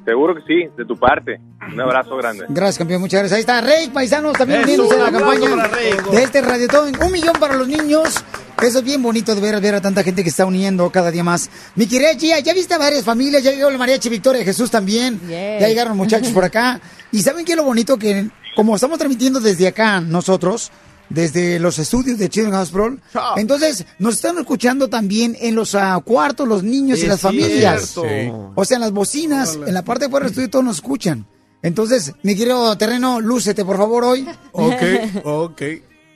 Seguro 0.05 0.35
que 0.35 0.41
sí, 0.41 0.69
de 0.75 0.85
tu 0.85 0.97
parte. 0.97 1.39
Un 1.71 1.79
abrazo 1.79 2.17
grande. 2.17 2.45
Gracias, 2.49 2.77
campeón. 2.77 3.01
Muchas 3.01 3.21
gracias. 3.21 3.37
Ahí 3.37 3.41
está 3.41 3.61
Rey, 3.61 3.89
paisanos, 3.89 4.33
también 4.37 4.63
uniéndose 4.63 4.95
a 4.99 5.05
la 5.05 5.11
campaña 5.11 5.49
para 5.49 5.67
Rey. 5.69 5.93
de 6.11 6.23
este 6.23 6.41
radiotón. 6.41 6.91
Un 7.01 7.11
millón 7.11 7.35
para 7.39 7.55
los 7.55 7.67
niños. 7.67 8.23
Eso 8.61 8.79
es 8.79 8.83
bien 8.83 9.01
bonito 9.01 9.35
de 9.35 9.41
ver, 9.41 9.59
ver 9.59 9.75
a 9.75 9.81
tanta 9.81 10.03
gente 10.03 10.23
que 10.23 10.29
está 10.29 10.45
uniendo 10.45 10.89
cada 10.89 11.11
día 11.11 11.23
más. 11.23 11.49
Mi 11.75 11.87
querida 11.87 12.13
Gia, 12.15 12.39
ya 12.39 12.53
viste 12.53 12.73
a 12.73 12.77
varias 12.77 13.03
familias. 13.03 13.43
Ya 13.43 13.51
llegó 13.51 13.69
el 13.69 13.77
mariachi 13.77 14.09
Victoria 14.09 14.43
Jesús 14.43 14.71
también. 14.71 15.19
Ya 15.27 15.67
llegaron 15.67 15.97
muchachos 15.97 16.31
por 16.31 16.43
acá. 16.43 16.79
Y 17.11 17.21
¿saben 17.21 17.45
qué 17.45 17.53
es 17.53 17.57
lo 17.57 17.63
bonito? 17.63 17.97
Que 17.97 18.29
como 18.55 18.75
estamos 18.75 18.97
transmitiendo 18.97 19.39
desde 19.39 19.67
acá 19.67 19.99
nosotros, 19.99 20.71
desde 21.09 21.59
los 21.59 21.77
estudios 21.79 22.17
de 22.17 22.29
Children's 22.29 22.71
Hospital, 22.73 23.01
entonces 23.35 23.85
nos 23.99 24.15
están 24.15 24.37
escuchando 24.37 24.87
también 24.87 25.35
en 25.39 25.55
los 25.55 25.75
ah, 25.75 25.99
cuartos, 26.03 26.47
los 26.47 26.63
niños 26.63 26.99
y 26.99 27.07
las 27.07 27.21
familias. 27.21 27.95
Sí. 27.95 28.31
O 28.55 28.65
sea, 28.65 28.75
en 28.75 28.81
las 28.81 28.91
bocinas, 28.91 29.59
en 29.65 29.73
la 29.73 29.83
parte 29.83 30.05
de 30.05 30.11
fuera 30.11 30.25
del 30.25 30.31
estudio 30.31 30.49
todos 30.49 30.65
nos 30.65 30.75
escuchan. 30.77 31.25
Entonces, 31.61 32.13
mi 32.23 32.35
querido 32.35 32.77
terreno, 32.77 33.21
lúcete 33.21 33.63
por 33.63 33.77
favor 33.77 34.03
hoy. 34.03 34.27
Ok, 34.51 34.81
ok. 35.23 35.61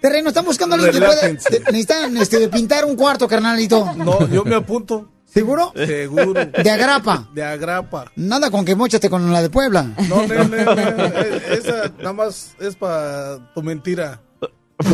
Terreno, 0.02 0.30
están 0.30 0.46
buscando 0.46 0.76
a 0.76 0.80
alguien 0.80 0.94
que 0.94 1.06
pueda... 1.06 1.28
Necesitan 1.72 2.18
este, 2.18 2.48
pintar 2.50 2.86
un 2.86 2.96
cuarto, 2.96 3.28
carnalito. 3.28 3.94
No, 3.96 4.28
yo 4.28 4.46
me 4.46 4.56
apunto. 4.56 5.10
¿Seguro? 5.26 5.74
Seguro. 5.76 6.34
De 6.46 6.72
agrapa. 6.72 7.28
De 7.34 7.44
agrapa. 7.44 8.12
Nada 8.16 8.50
con 8.50 8.64
que 8.64 8.76
mochaste 8.76 9.10
con 9.10 9.32
la 9.32 9.42
de 9.42 9.50
Puebla. 9.50 9.84
No, 10.08 10.26
no, 10.26 10.44
no, 10.46 10.76
no, 10.76 10.84
esa 11.52 11.92
nada 11.98 12.14
más 12.14 12.56
es 12.60 12.76
para 12.76 13.54
tu 13.54 13.62
mentira. 13.62 14.22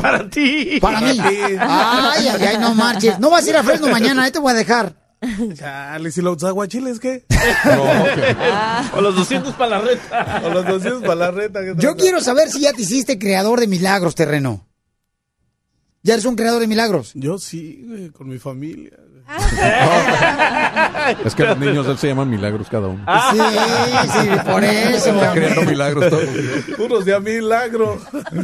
Para 0.01 0.29
ti. 0.29 0.79
Para 0.81 1.01
mí. 1.01 1.11
ti. 1.13 1.19
Ay, 1.59 2.27
ay, 2.27 2.45
ay, 2.47 2.57
no 2.59 2.73
marches. 2.73 3.19
No 3.19 3.29
vas 3.29 3.45
a 3.45 3.49
ir 3.49 3.57
a 3.57 3.63
Fresno 3.63 3.87
mañana, 3.87 4.23
ahí 4.23 4.31
te 4.31 4.39
voy 4.39 4.51
a 4.51 4.55
dejar. 4.55 4.95
Chale, 5.53 6.11
si 6.11 6.21
los 6.21 6.43
aguachiles, 6.43 6.99
¿qué? 6.99 7.25
O 8.95 9.01
los 9.01 9.15
200 9.15 9.53
para 9.53 9.77
la 9.77 9.79
reta. 9.79 10.41
O 10.45 10.49
los 10.49 10.65
200 10.65 11.01
para 11.01 11.15
la 11.15 11.31
reta. 11.31 11.61
¿qué 11.61 11.73
Yo 11.77 11.95
quiero 11.95 12.21
saber 12.21 12.49
si 12.49 12.61
ya 12.61 12.73
te 12.73 12.81
hiciste 12.81 13.17
creador 13.17 13.59
de 13.59 13.67
milagros, 13.67 14.15
terreno. 14.15 14.67
¿Ya 16.05 16.15
eres 16.15 16.25
un 16.25 16.35
creador 16.35 16.59
de 16.59 16.67
milagros? 16.67 17.11
Yo 17.13 17.37
sí, 17.39 17.85
güey, 17.87 18.09
con 18.09 18.27
mi 18.27 18.37
familia. 18.37 18.91
Es 21.25 21.33
que 21.33 21.43
los 21.45 21.57
niños 21.57 21.85
de 21.85 21.93
él 21.93 21.97
se 21.97 22.07
llaman 22.07 22.29
milagros 22.29 22.67
cada 22.69 22.87
uno. 22.89 23.05
Sí, 23.31 23.39
sí, 24.11 24.29
por 24.45 24.61
eso. 24.63 25.09
Están 25.13 25.33
creando 25.33 25.61
milagros 25.63 26.09
todos. 26.09 26.27
Puros 26.77 27.05
de 27.05 27.13
a 27.13 27.19
milagro. 27.21 28.01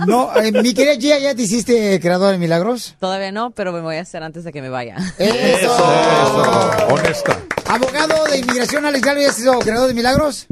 No, 0.08 0.34
eh, 0.38 0.54
mi 0.54 0.74
querida 0.74 0.96
Gia, 0.96 1.20
¿ya 1.20 1.36
te 1.36 1.42
hiciste 1.42 2.00
creador 2.00 2.32
de 2.32 2.38
milagros? 2.38 2.96
Todavía 3.00 3.34
no, 3.34 3.52
pero 3.52 3.74
me 3.74 3.82
voy 3.82 3.98
a 3.98 4.02
hacer 4.02 4.24
antes 4.24 4.46
de 4.46 4.54
que 4.54 4.62
me 4.62 4.70
vaya. 4.70 4.96
Eso. 5.18 5.76
Honesta. 6.90 7.38
Abogado 7.68 8.24
de 8.26 8.38
inmigración, 8.40 8.86
Alex 8.86 9.04
Galvez, 9.04 9.24
¿ya 9.26 9.30
has 9.32 9.36
sido 9.36 9.60
creador 9.60 9.90
de 9.90 9.94
milagros? 9.94 10.48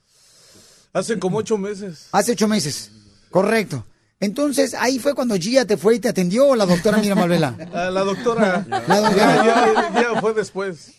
hace 0.92 1.18
como 1.18 1.38
ocho 1.38 1.56
meses. 1.56 2.08
Hace 2.12 2.32
ocho 2.32 2.48
meses. 2.48 2.90
Correcto. 3.30 3.86
Entonces, 4.20 4.74
ahí 4.74 4.98
fue 4.98 5.14
cuando 5.14 5.36
Gia 5.36 5.64
te 5.64 5.76
fue 5.76 5.94
y 5.94 5.98
te 6.00 6.08
atendió 6.08 6.48
o 6.48 6.56
la 6.56 6.66
doctora 6.66 6.98
Mira 6.98 7.14
Malvela. 7.14 7.54
La 7.72 8.02
doctora. 8.02 8.66
La 8.68 9.00
doctora. 9.00 9.36
Ya, 9.44 9.90
ya- 9.94 10.12
ya 10.14 10.20
fue 10.20 10.34
después. 10.34 10.92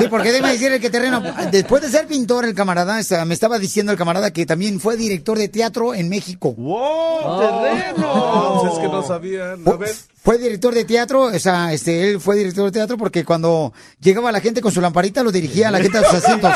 Sí, 0.00 0.06
porque 0.08 0.32
déjame 0.32 0.52
decirle 0.52 0.80
que 0.80 0.90
terreno, 0.90 1.22
después 1.50 1.82
de 1.82 1.88
ser 1.88 2.06
pintor, 2.06 2.44
el 2.44 2.54
camarada, 2.54 2.98
o 2.98 3.02
sea, 3.02 3.24
me 3.24 3.34
estaba 3.34 3.58
diciendo 3.58 3.92
el 3.92 3.98
camarada 3.98 4.30
que 4.30 4.46
también 4.46 4.80
fue 4.80 4.96
director 4.96 5.36
de 5.36 5.48
teatro 5.48 5.94
en 5.94 6.08
México. 6.08 6.54
¡Wow! 6.56 7.40
¡Terreno! 7.40 7.96
No, 8.14 8.60
pues 8.62 8.72
es 8.74 8.78
que 8.78 8.86
no 8.88 9.02
sabían. 9.02 9.66
A 9.66 9.72
ver. 9.72 9.94
Fue 10.22 10.36
director 10.36 10.74
de 10.74 10.84
teatro, 10.84 11.22
o 11.22 11.38
sea, 11.38 11.72
este, 11.72 12.10
él 12.10 12.20
fue 12.20 12.36
director 12.36 12.66
de 12.66 12.72
teatro 12.72 12.98
porque 12.98 13.24
cuando 13.24 13.72
llegaba 14.00 14.30
la 14.30 14.40
gente 14.40 14.60
con 14.60 14.70
su 14.70 14.80
lamparita 14.82 15.22
lo 15.22 15.32
dirigía 15.32 15.68
a 15.68 15.70
la 15.70 15.80
gente 15.80 15.96
a 15.96 16.04
sus 16.04 16.22
asientos. 16.22 16.52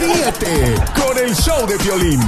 Ríete 0.00 0.74
con 0.94 1.18
el 1.18 1.34
show 1.34 1.66
de 1.66 1.76
violín. 1.78 2.20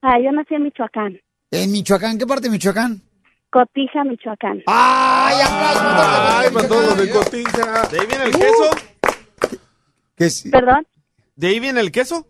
Ah, 0.00 0.16
yo 0.22 0.30
nací 0.30 0.54
en 0.54 0.62
Michoacán, 0.62 1.18
En 1.50 1.72
Michoacán. 1.72 2.18
¿Qué 2.18 2.24
parte 2.26 2.42
de 2.44 2.50
Michoacán? 2.50 3.02
Cotija, 3.50 4.04
Michoacán. 4.04 4.62
¡Ay, 4.66 5.40
aplausos! 5.42 6.36
Ay, 6.36 6.50
para 6.52 6.68
todos 6.68 6.86
los 6.86 6.98
de 6.98 7.10
cotija. 7.10 7.88
¿De 7.88 8.00
ahí 8.00 8.06
viene 8.06 8.24
el 8.26 8.32
queso? 8.32 8.70
Que 10.14 10.30
sí. 10.30 10.50
¿Perdón? 10.50 10.86
¿De 11.34 11.48
ahí 11.48 11.58
viene 11.58 11.80
el 11.80 11.90
queso? 11.90 12.28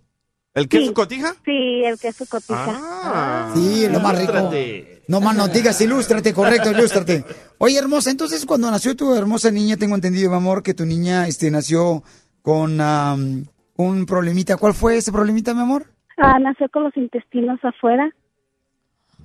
¿El 0.55 0.69
queso 0.69 0.88
Sí. 0.88 0.93
cotija? 0.93 1.35
Sí, 1.45 1.83
el 1.85 1.99
queso 1.99 2.27
Cotija. 2.29 2.79
Ah. 2.79 3.53
Sí, 3.55 3.88
lo 3.88 4.01
más 4.01 4.19
rico. 4.19 4.33
Ilústrate. 4.33 5.03
No 5.09 5.21
más 5.21 5.35
no 5.37 5.49
digas, 5.49 5.81
ilústrate, 5.81 6.33
correcto, 6.35 6.71
ilústrate. 6.71 7.25
Oye, 7.59 7.79
hermosa, 7.79 8.11
entonces 8.11 8.45
cuando 8.45 8.71
nació 8.71 8.95
tu 8.95 9.15
hermosa 9.15 9.51
niña, 9.51 9.77
tengo 9.77 9.95
entendido, 9.95 10.31
mi 10.31 10.37
amor, 10.37 10.62
que 10.62 10.75
tu 10.75 10.85
niña 10.85 11.27
este, 11.27 11.51
nació 11.51 12.03
con 12.43 12.81
am, 12.81 13.47
un 13.77 14.05
problemita. 14.07 14.57
¿Cuál 14.59 14.75
fue 14.75 14.99
ese 14.99 15.11
problemita, 15.11 15.55
mi 15.55 15.61
amor? 15.61 15.87
Ah, 16.19 16.38
nació 16.38 16.69
con 16.69 16.85
los 16.85 16.97
intestinos 16.97 17.59
afuera 17.65 18.11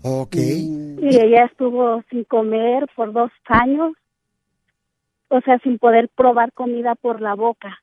Ok. 0.03 0.35
y 0.35 0.97
ella 1.09 1.45
estuvo 1.45 2.01
sin 2.09 2.23
comer 2.23 2.87
por 2.95 3.11
dos 3.11 3.31
años, 3.47 3.91
o 5.27 5.41
sea, 5.41 5.59
sin 5.59 5.77
poder 5.77 6.09
probar 6.15 6.53
comida 6.53 6.95
por 6.95 7.21
la 7.21 7.35
boca. 7.35 7.77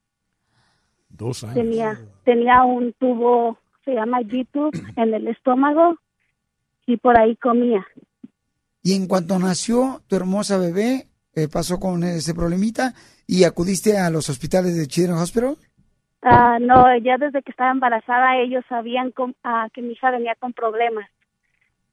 Dos 1.11 1.45
años. 1.45 1.55
Tenía, 1.57 2.01
tenía 2.25 2.65
un 2.65 2.93
tubo, 2.95 3.59
se 3.85 3.95
llama 3.95 4.21
G-tube, 4.21 4.73
en 4.97 5.15
el 5.15 5.29
estómago 5.29 5.99
y 6.87 6.97
por 6.97 7.19
ahí 7.19 7.37
comía. 7.37 7.87
Y 8.83 8.95
en 8.95 9.07
cuanto 9.07 9.39
nació 9.39 10.03
tu 10.09 10.17
hermosa 10.17 10.59
bebé, 10.59 11.07
eh, 11.35 11.49
pasó 11.51 11.81
con 11.81 12.05
ese 12.05 12.35
problemita 12.35 12.93
y 13.27 13.45
acudiste 13.45 13.99
a 13.99 14.11
los 14.11 14.29
hospitales 14.29 14.77
de 14.77 14.87
Children's 14.87 15.23
Hospital. 15.23 15.57
Ah, 16.23 16.59
no, 16.61 16.85
ya 16.99 17.19
desde 17.19 17.43
que 17.43 17.51
estaba 17.51 17.71
embarazada 17.71 18.39
ellos 18.39 18.65
sabían 18.69 19.11
com- 19.11 19.35
ah, 19.43 19.69
que 19.73 19.83
mi 19.83 19.93
hija 19.93 20.11
venía 20.11 20.35
con 20.37 20.53
problemas. 20.53 21.09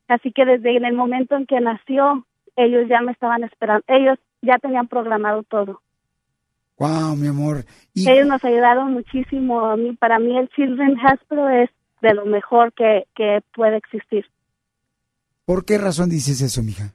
Así 0.07 0.31
que 0.31 0.45
desde 0.45 0.75
en 0.75 0.85
el 0.85 0.93
momento 0.93 1.35
en 1.35 1.45
que 1.45 1.59
nació, 1.59 2.25
ellos 2.55 2.87
ya 2.89 3.01
me 3.01 3.13
estaban 3.13 3.43
esperando, 3.43 3.83
ellos 3.87 4.19
ya 4.41 4.57
tenían 4.59 4.87
programado 4.87 5.43
todo. 5.43 5.81
Wow, 6.77 7.15
mi 7.15 7.27
amor. 7.27 7.63
Y 7.93 8.09
Ellos 8.09 8.27
nos 8.27 8.43
ayudaron 8.43 8.93
muchísimo. 8.93 9.65
A 9.65 9.77
mí, 9.77 9.93
para 9.95 10.17
mí 10.19 10.37
el 10.37 10.49
Children's 10.49 10.99
Hospital 11.03 11.63
es 11.63 11.69
de 12.01 12.13
lo 12.15 12.25
mejor 12.25 12.73
que, 12.73 13.05
que 13.15 13.41
puede 13.53 13.77
existir. 13.77 14.25
¿por 15.45 15.65
qué 15.65 15.77
razón 15.77 16.09
dices 16.09 16.39
eso, 16.41 16.63
mija? 16.63 16.93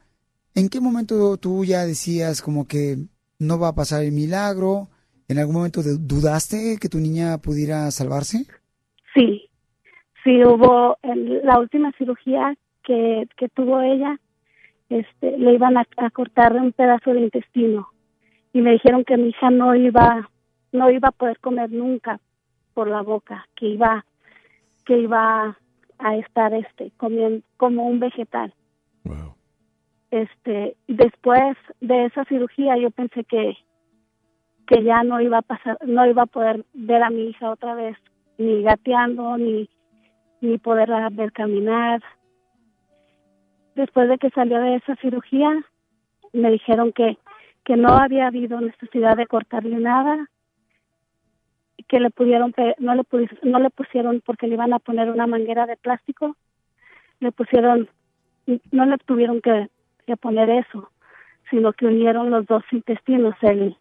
¿en 0.54 0.68
qué 0.68 0.80
momento 0.80 1.36
tú 1.36 1.64
ya 1.64 1.86
decías 1.86 2.42
como 2.42 2.66
que 2.66 2.98
no 3.38 3.58
va 3.58 3.68
a 3.68 3.74
pasar 3.74 4.02
el 4.02 4.12
milagro? 4.12 4.88
¿En 5.28 5.38
algún 5.38 5.56
momento 5.56 5.80
dudaste 5.82 6.76
que 6.80 6.88
tu 6.88 6.98
niña 6.98 7.38
pudiera 7.38 7.90
salvarse? 7.90 8.46
Sí, 9.14 9.48
sí 10.24 10.44
hubo 10.44 10.98
en 11.02 11.44
la 11.44 11.58
última 11.58 11.92
cirugía 11.98 12.54
que, 12.82 13.28
que 13.36 13.48
tuvo 13.48 13.80
ella, 13.80 14.18
este, 14.88 15.38
le 15.38 15.54
iban 15.54 15.76
a, 15.76 15.86
a 15.96 16.10
cortar 16.10 16.54
un 16.54 16.72
pedazo 16.72 17.12
de 17.12 17.20
intestino 17.20 17.88
y 18.52 18.60
me 18.60 18.72
dijeron 18.72 19.04
que 19.04 19.16
mi 19.16 19.30
hija 19.30 19.50
no 19.50 19.74
iba, 19.74 20.28
no 20.72 20.90
iba 20.90 21.08
a 21.08 21.12
poder 21.12 21.38
comer 21.38 21.70
nunca 21.70 22.20
por 22.74 22.88
la 22.88 23.02
boca, 23.02 23.46
que 23.56 23.66
iba, 23.66 24.04
que 24.84 24.98
iba 24.98 25.56
a 25.98 26.16
estar 26.16 26.52
este 26.54 26.90
comiendo 26.96 27.44
como 27.56 27.86
un 27.86 28.00
vegetal. 28.00 28.52
Este, 30.10 30.76
después 30.88 31.56
de 31.80 32.04
esa 32.04 32.24
cirugía 32.26 32.76
yo 32.76 32.90
pensé 32.90 33.24
que 33.24 33.56
que 34.66 34.82
ya 34.82 35.02
no 35.02 35.20
iba 35.20 35.38
a 35.38 35.42
pasar, 35.42 35.78
no 35.86 36.06
iba 36.06 36.22
a 36.22 36.26
poder 36.26 36.64
ver 36.72 37.02
a 37.02 37.10
mi 37.10 37.28
hija 37.28 37.50
otra 37.50 37.74
vez, 37.74 37.96
ni 38.38 38.62
gateando, 38.62 39.36
ni, 39.36 39.68
ni 40.40 40.58
poderla 40.58 41.08
ver 41.10 41.32
caminar. 41.32 42.02
Después 43.74 44.08
de 44.08 44.18
que 44.18 44.30
salió 44.30 44.60
de 44.60 44.76
esa 44.76 44.96
cirugía, 44.96 45.64
me 46.32 46.50
dijeron 46.50 46.92
que, 46.92 47.18
que 47.64 47.76
no 47.76 47.88
había 47.88 48.26
habido 48.26 48.60
necesidad 48.60 49.16
de 49.16 49.26
cortarle 49.26 49.76
nada, 49.76 50.28
que 51.88 52.00
le 52.00 52.10
pudieron, 52.10 52.54
no 52.78 52.94
le, 52.94 53.02
no 53.42 53.58
le 53.58 53.70
pusieron 53.70 54.22
porque 54.24 54.46
le 54.46 54.54
iban 54.54 54.72
a 54.72 54.78
poner 54.78 55.10
una 55.10 55.26
manguera 55.26 55.66
de 55.66 55.76
plástico, 55.76 56.36
le 57.20 57.32
pusieron, 57.32 57.88
no 58.70 58.86
le 58.86 58.98
tuvieron 58.98 59.40
que, 59.40 59.68
que 60.06 60.16
poner 60.16 60.50
eso, 60.50 60.90
sino 61.50 61.72
que 61.72 61.86
unieron 61.86 62.30
los 62.30 62.46
dos 62.46 62.62
intestinos, 62.72 63.34
el, 63.42 63.76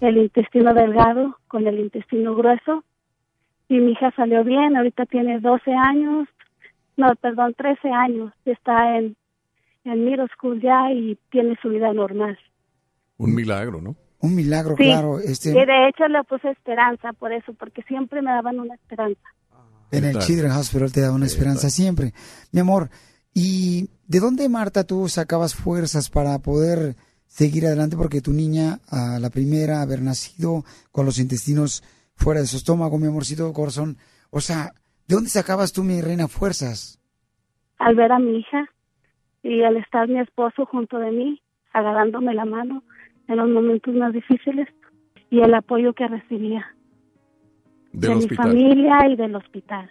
el 0.00 0.18
intestino 0.18 0.74
delgado 0.74 1.38
con 1.48 1.66
el 1.66 1.78
intestino 1.80 2.34
grueso 2.34 2.84
y 3.68 3.78
mi 3.78 3.92
hija 3.92 4.12
salió 4.16 4.44
bien, 4.44 4.76
ahorita 4.76 5.06
tiene 5.06 5.40
12 5.40 5.72
años, 5.72 6.28
no, 6.96 7.14
perdón, 7.16 7.54
13 7.56 7.88
años, 7.88 8.32
está 8.44 8.98
en, 8.98 9.16
en 9.84 10.04
middle 10.04 10.28
school 10.34 10.60
ya 10.60 10.92
y 10.92 11.18
tiene 11.30 11.56
su 11.62 11.70
vida 11.70 11.92
normal. 11.92 12.38
Un 13.16 13.34
milagro, 13.34 13.80
¿no? 13.80 13.96
Un 14.20 14.34
milagro, 14.34 14.74
Sí, 14.76 14.84
claro. 14.84 15.18
Este, 15.18 15.50
y 15.50 15.52
de 15.52 15.88
hecho 15.88 16.08
le 16.08 16.22
puse 16.24 16.50
esperanza 16.50 17.12
por 17.12 17.32
eso, 17.32 17.52
porque 17.54 17.82
siempre 17.82 18.22
me 18.22 18.30
daban 18.30 18.58
una 18.58 18.74
esperanza. 18.74 19.20
en 19.90 20.04
el. 20.04 20.18
Children's 20.18 20.56
Hospital 20.56 20.92
te 20.92 21.00
da 21.02 21.12
una 21.12 21.26
esperanza 21.26 21.68
siempre. 21.68 22.12
Mi 22.50 22.60
amor, 22.60 22.88
¿y 23.34 23.90
de 24.06 24.20
dónde, 24.20 24.48
Marta, 24.48 24.84
tú 24.84 25.08
sacabas 25.08 25.54
fuerzas 25.54 26.08
para 26.10 26.38
poder 26.38 26.96
seguir 27.34 27.66
adelante? 27.66 27.96
Porque 27.96 28.20
tu 28.20 28.32
niña, 28.32 28.78
a 28.88 29.18
la 29.18 29.28
primera, 29.28 29.82
haber 29.82 30.00
nacido 30.02 30.64
con 30.92 31.04
los 31.04 31.18
intestinos 31.18 31.82
fuera 32.14 32.40
de 32.40 32.46
su 32.46 32.56
estómago, 32.56 32.96
mi 32.98 33.08
amorcito 33.08 33.52
corazón. 33.52 33.96
O 34.30 34.40
sea, 34.40 34.72
¿de 35.08 35.16
dónde 35.16 35.30
sacabas 35.30 35.72
tú, 35.72 35.82
mi 35.82 36.00
reina, 36.00 36.28
fuerzas? 36.28 37.00
Al 37.78 37.96
ver 37.96 38.12
a 38.12 38.20
mi 38.20 38.38
hija 38.38 38.66
y 39.42 39.62
al 39.64 39.76
estar 39.76 40.08
mi 40.08 40.20
esposo 40.20 40.64
junto 40.66 40.98
de 40.98 41.10
mí, 41.10 41.42
agarrándome 41.72 42.34
la 42.34 42.44
mano 42.44 42.84
en 43.26 43.36
los 43.36 43.48
momentos 43.48 43.92
más 43.94 44.12
difíciles 44.12 44.68
y 45.28 45.40
el 45.40 45.52
apoyo 45.54 45.92
que 45.92 46.06
recibía 46.06 46.64
Del 47.92 48.20
de 48.20 48.26
mi 48.28 48.36
familia 48.36 49.08
y 49.10 49.16
del 49.16 49.34
hospital. 49.34 49.90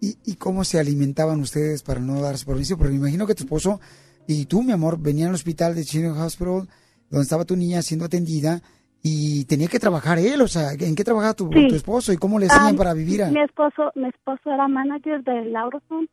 ¿Y, 0.00 0.16
y 0.24 0.36
cómo 0.36 0.64
se 0.64 0.78
alimentaban 0.78 1.40
ustedes 1.40 1.82
para 1.82 2.00
no 2.00 2.22
darse 2.22 2.46
permiso? 2.46 2.78
Porque 2.78 2.92
me 2.92 3.00
imagino 3.00 3.26
que 3.26 3.34
tu 3.34 3.44
esposo 3.44 3.80
y 4.26 4.46
tú, 4.46 4.62
mi 4.62 4.72
amor, 4.72 4.98
venían 5.00 5.28
al 5.28 5.34
hospital 5.34 5.74
de 5.74 5.84
Children's 5.84 6.18
Hospital, 6.18 6.68
donde 7.10 7.22
estaba 7.22 7.44
tu 7.44 7.56
niña 7.56 7.82
siendo 7.82 8.06
atendida, 8.06 8.60
y 9.02 9.44
tenía 9.46 9.68
que 9.68 9.78
trabajar 9.78 10.18
él. 10.18 10.40
O 10.40 10.48
sea, 10.48 10.72
¿en 10.72 10.94
qué 10.94 11.04
trabajaba 11.04 11.34
tu, 11.34 11.50
Sí. 11.52 11.68
tu 11.68 11.74
esposo 11.74 12.12
y 12.12 12.16
cómo 12.16 12.38
le 12.38 12.46
hacían 12.46 12.74
Ah, 12.74 12.78
para 12.78 12.94
vivir? 12.94 13.22
a- 13.22 13.30
Mi 13.30 13.40
esposo, 13.40 13.92
mi 13.94 14.08
esposo 14.08 14.50
era 14.50 14.66
manager 14.68 15.22
de 15.22 15.44
Lauroson. 15.46 16.08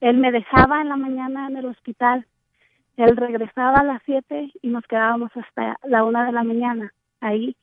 Él 0.00 0.16
me 0.18 0.32
dejaba 0.32 0.80
en 0.82 0.88
la 0.88 0.96
mañana 0.96 1.46
en 1.48 1.56
el 1.56 1.66
hospital. 1.66 2.26
Él 2.96 3.16
regresaba 3.16 3.78
a 3.80 3.84
las 3.84 4.02
7 4.04 4.50
y 4.60 4.68
nos 4.68 4.84
quedábamos 4.86 5.30
hasta 5.36 5.76
la 5.88 6.04
una 6.04 6.26
de 6.26 6.32
la 6.32 6.42
mañana 6.42 6.92
ahí. 7.20 7.56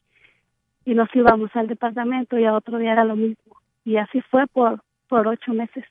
Y 0.86 0.94
nos 0.96 1.10
íbamos 1.14 1.52
al 1.56 1.68
departamento 1.68 2.40
y 2.40 2.46
a 2.46 2.54
otro 2.56 2.78
día 2.80 2.94
era 2.94 3.04
lo 3.04 3.16
mismo. 3.18 3.58
Y 3.84 3.98
así 3.98 4.22
fue 4.32 4.48
por, 4.48 4.82
por 5.10 5.28
ocho 5.28 5.52
meses. 5.54 5.84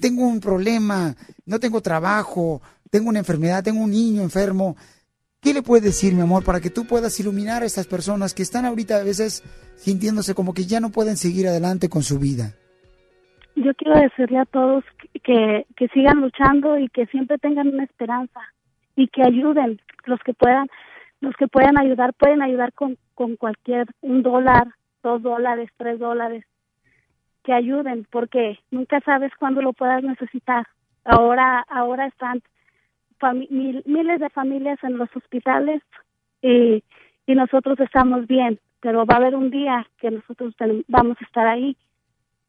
tengo 0.00 0.26
un 0.26 0.40
problema, 0.40 1.14
no 1.44 1.60
tengo 1.60 1.82
trabajo, 1.82 2.62
tengo 2.90 3.08
una 3.08 3.18
enfermedad, 3.18 3.62
tengo 3.62 3.82
un 3.82 3.90
niño 3.90 4.22
enfermo. 4.22 4.76
¿Qué 5.44 5.52
le 5.52 5.60
puedes 5.60 5.84
decir, 5.84 6.14
mi 6.14 6.22
amor, 6.22 6.42
para 6.42 6.58
que 6.58 6.70
tú 6.70 6.86
puedas 6.86 7.20
iluminar 7.20 7.62
a 7.62 7.66
estas 7.66 7.86
personas 7.86 8.32
que 8.32 8.40
están 8.40 8.64
ahorita 8.64 8.96
a 8.96 9.04
veces 9.04 9.42
sintiéndose 9.76 10.34
como 10.34 10.54
que 10.54 10.64
ya 10.64 10.80
no 10.80 10.88
pueden 10.88 11.18
seguir 11.18 11.46
adelante 11.46 11.90
con 11.90 12.02
su 12.02 12.18
vida? 12.18 12.54
Yo 13.54 13.74
quiero 13.74 14.00
decirle 14.00 14.38
a 14.38 14.46
todos 14.46 14.84
que, 15.22 15.66
que 15.76 15.88
sigan 15.88 16.22
luchando 16.22 16.78
y 16.78 16.88
que 16.88 17.04
siempre 17.08 17.36
tengan 17.36 17.68
una 17.68 17.84
esperanza 17.84 18.40
y 18.96 19.08
que 19.08 19.22
ayuden 19.22 19.82
los 20.06 20.18
que 20.20 20.32
puedan, 20.32 20.66
los 21.20 21.36
que 21.36 21.46
puedan 21.46 21.76
ayudar 21.76 22.14
pueden 22.14 22.40
ayudar 22.40 22.72
con, 22.72 22.96
con 23.14 23.36
cualquier 23.36 23.86
un 24.00 24.22
dólar, 24.22 24.68
dos 25.02 25.20
dólares, 25.20 25.68
tres 25.76 25.98
dólares, 25.98 26.46
que 27.42 27.52
ayuden 27.52 28.06
porque 28.10 28.58
nunca 28.70 28.98
sabes 29.00 29.30
cuándo 29.38 29.60
lo 29.60 29.74
puedas 29.74 30.02
necesitar. 30.02 30.66
Ahora, 31.04 31.66
ahora 31.68 32.06
están 32.06 32.40
mil- 33.32 33.82
miles 33.86 34.20
de 34.20 34.30
familias 34.30 34.78
en 34.82 34.98
los 34.98 35.08
hospitales 35.16 35.82
y, 36.42 36.82
y 37.26 37.34
nosotros 37.34 37.78
estamos 37.80 38.26
bien, 38.26 38.60
pero 38.80 39.06
va 39.06 39.14
a 39.14 39.18
haber 39.18 39.34
un 39.34 39.50
día 39.50 39.86
que 39.98 40.10
nosotros 40.10 40.54
vamos 40.88 41.16
a 41.20 41.24
estar 41.24 41.46
ahí 41.46 41.76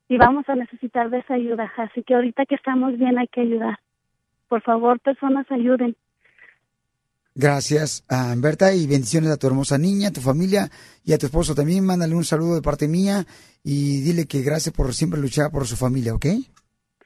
y 0.09 0.17
vamos 0.17 0.47
a 0.49 0.55
necesitar 0.55 1.09
de 1.09 1.19
esa 1.19 1.35
ayuda. 1.35 1.71
Así 1.77 2.03
que 2.03 2.15
ahorita 2.15 2.45
que 2.45 2.55
estamos 2.55 2.97
bien 2.97 3.17
hay 3.17 3.27
que 3.27 3.41
ayudar. 3.41 3.79
Por 4.47 4.61
favor, 4.61 4.99
personas 4.99 5.49
ayuden. 5.49 5.95
Gracias, 7.38 8.05
a 8.09 8.33
Berta, 8.38 8.73
y 8.73 8.88
bendiciones 8.88 9.29
a 9.29 9.38
tu 9.38 9.47
hermosa 9.47 9.77
niña, 9.77 10.07
a 10.07 10.11
tu 10.11 10.21
familia 10.21 10.69
y 11.03 11.11
a 11.11 11.17
tu 11.17 11.25
esposo 11.25 11.53
también. 11.53 11.85
Mándale 11.85 12.15
un 12.15 12.23
saludo 12.23 12.55
de 12.55 12.61
parte 12.61 12.88
mía 12.88 13.25
y 13.63 14.01
dile 14.01 14.25
que 14.25 14.41
gracias 14.41 14.73
por 14.73 14.93
siempre 14.93 15.19
luchar 15.19 15.51
por 15.51 15.65
su 15.65 15.75
familia, 15.75 16.13
¿ok? 16.13 16.25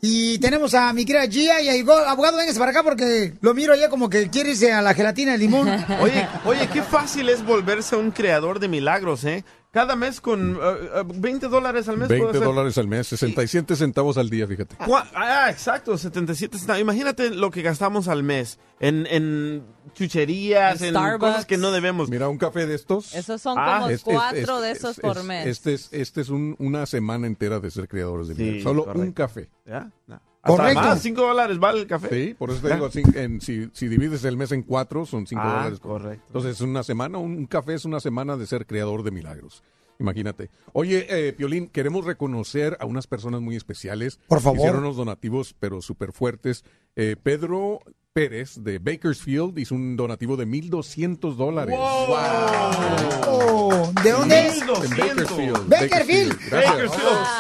Y 0.01 0.38
tenemos 0.38 0.75
a 0.75 0.92
mi 0.92 1.05
querida 1.05 1.27
Gia 1.27 1.61
y 1.61 1.64
llegó, 1.64 1.92
abogado, 1.92 2.37
véngase 2.37 2.59
para 2.59 2.71
acá 2.71 2.83
porque 2.83 3.35
lo 3.40 3.53
miro 3.55 3.75
ya 3.75 3.88
como 3.88 4.09
que 4.09 4.31
quiere 4.31 4.51
irse 4.51 4.73
a 4.73 4.81
la 4.81 4.94
gelatina 4.94 5.33
de 5.33 5.38
limón. 5.38 5.68
Oye, 6.01 6.27
oye, 6.44 6.68
qué 6.73 6.83
fácil 6.83 7.29
es 7.29 7.44
volverse 7.44 7.97
un 7.97 8.12
creador 8.12 8.61
de 8.61 8.68
milagros, 8.68 9.25
¿eh? 9.25 9.44
Cada 9.78 9.94
mes 9.96 10.20
con 10.20 10.56
eh, 10.56 10.58
eh, 10.60 11.02
20 11.14 11.46
dólares 11.48 11.88
al 11.88 11.98
mes. 11.98 12.08
puedo 12.08 12.20
20 12.22 12.38
hacer- 12.38 12.48
dólares 12.48 12.78
al 12.78 12.88
mes, 12.88 13.06
67 13.06 13.76
centavos 13.76 14.18
al 14.18 14.28
día, 14.28 14.46
fíjate. 14.46 14.76
Cua- 14.78 15.06
Ah, 15.14 15.48
exacto, 15.50 15.96
77 15.96 16.58
centavos. 16.58 16.80
Imagínate 16.82 17.30
lo 17.30 17.50
que 17.50 17.62
gastamos 17.62 18.08
al 18.08 18.22
mes 18.24 18.58
en, 18.80 19.06
en 19.06 19.62
chucherías, 19.94 20.82
En 20.82 20.94
cosas 21.18 21.46
que 21.46 21.56
no 21.58 21.70
debemos. 21.70 22.08
Mira, 22.08 22.28
un 22.28 22.38
café 22.38 22.66
de 22.66 22.74
estos. 22.74 23.14
Esos 23.14 23.40
son 23.40 23.56
Ah, 23.58 23.78
como 23.80 23.90
es- 23.90 24.02
cuatro 24.02 24.56
es- 24.56 24.62
de 24.62 24.70
esos 24.72 24.90
es- 24.98 25.00
por 25.00 25.18
es- 25.18 25.24
mes. 25.24 25.46
Este 25.46 25.74
es, 25.74 25.88
este 25.92 26.20
es 26.22 26.28
un- 26.28 26.56
una 26.58 26.84
semana 26.86 27.26
entera 27.26 27.60
de 27.60 27.70
ser 27.70 27.86
creadores 27.88 28.28
de 28.28 28.34
Sí. 28.34 28.62
Solo 28.62 28.84
correcto. 28.84 29.02
un 29.02 29.12
café. 29.12 29.48
¿Ya? 29.66 29.90
No. 30.06 30.20
Hasta 30.48 30.62
Correcto. 30.62 30.80
más, 30.80 31.02
5 31.02 31.20
dólares 31.20 31.58
vale 31.58 31.80
el 31.80 31.87
café. 31.87 32.08
Sí, 32.28 32.34
por 32.34 32.50
eso 32.50 32.61
te 32.66 32.74
digo, 32.74 32.88
en- 33.14 33.40
si, 33.40 33.68
si 33.72 33.88
divides 33.88 34.24
el 34.24 34.37
mes 34.37 34.52
en 34.52 34.62
cuatro, 34.62 35.06
son 35.06 35.26
5 35.26 35.42
Ah, 35.44 35.56
dólares. 35.58 35.80
correcto. 35.80 36.24
Entonces, 36.28 36.52
es 36.56 36.61
una 36.61 36.82
semana, 36.82 37.18
un, 37.18 37.32
un 37.32 37.46
café 37.46 37.74
es 37.74 37.84
una 37.84 38.00
semana 38.00 38.37
de 38.37 38.46
ser 38.46 38.66
creador 38.66 39.02
de 39.02 39.11
milagros. 39.11 39.62
Imagínate. 40.00 40.48
Oye, 40.74 41.06
eh, 41.11 41.32
Piolín, 41.32 41.66
queremos 41.66 42.04
reconocer 42.04 42.76
a 42.80 42.87
unas 42.87 43.08
personas 43.08 43.40
muy 43.40 43.56
especiales. 43.56 44.20
Por 44.28 44.40
favor. 44.40 44.58
Hicieron 44.58 44.84
unos 44.84 44.96
donativos, 44.96 45.56
pero 45.58 45.82
súper 45.82 46.12
fuertes. 46.12 46.64
Eh, 46.94 47.16
Pedro 47.20 47.80
Pérez 48.18 48.64
de 48.64 48.81
Bakersfield 48.81 49.57
hizo 49.61 49.76
un 49.76 49.96
donativo 49.96 50.37
de 50.37 50.44
1.200 50.44 51.37
dólares. 51.37 51.76
Oh, 51.78 53.92
¿De 54.02 54.11
dónde 54.11 54.48
es? 54.48 54.61
En 54.61 54.66
Bakersfield. 54.68 55.68
Bakersfield. 55.68 56.37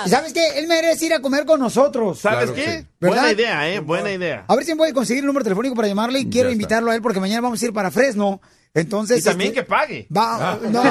¿Y 0.06 0.08
¿Sabes 0.08 0.32
qué? 0.32 0.56
Él 0.56 0.68
merece 0.68 1.06
ir 1.06 1.14
a 1.14 1.20
comer 1.20 1.46
con 1.46 1.58
nosotros. 1.58 2.20
¿Sabes 2.20 2.52
Claro 2.52 2.54
qué? 2.54 2.86
Buena 3.00 3.32
idea, 3.32 3.68
¿eh? 3.68 3.80
Buena 3.80 4.12
idea. 4.12 4.44
A 4.46 4.54
ver 4.54 4.64
si 4.64 4.70
me 4.70 4.76
puede 4.76 4.92
conseguir 4.92 5.24
el 5.24 5.26
número 5.26 5.42
telefónico 5.42 5.74
para 5.74 5.88
llamarle 5.88 6.20
y 6.20 6.30
quiero 6.30 6.48
invitarlo 6.48 6.92
a 6.92 6.94
él 6.94 7.02
porque 7.02 7.18
mañana 7.18 7.40
vamos 7.40 7.60
a 7.60 7.64
ir 7.64 7.72
para 7.72 7.90
Fresno. 7.90 8.40
Entonces, 8.74 9.20
Y 9.20 9.22
también 9.22 9.50
este, 9.50 9.60
que 9.62 9.66
pague. 9.66 10.06
Va, 10.14 10.58
no, 10.70 10.82
sí. 10.82 10.88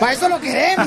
para 0.00 0.12
eso 0.12 0.28
lo 0.28 0.40
queremos. 0.40 0.86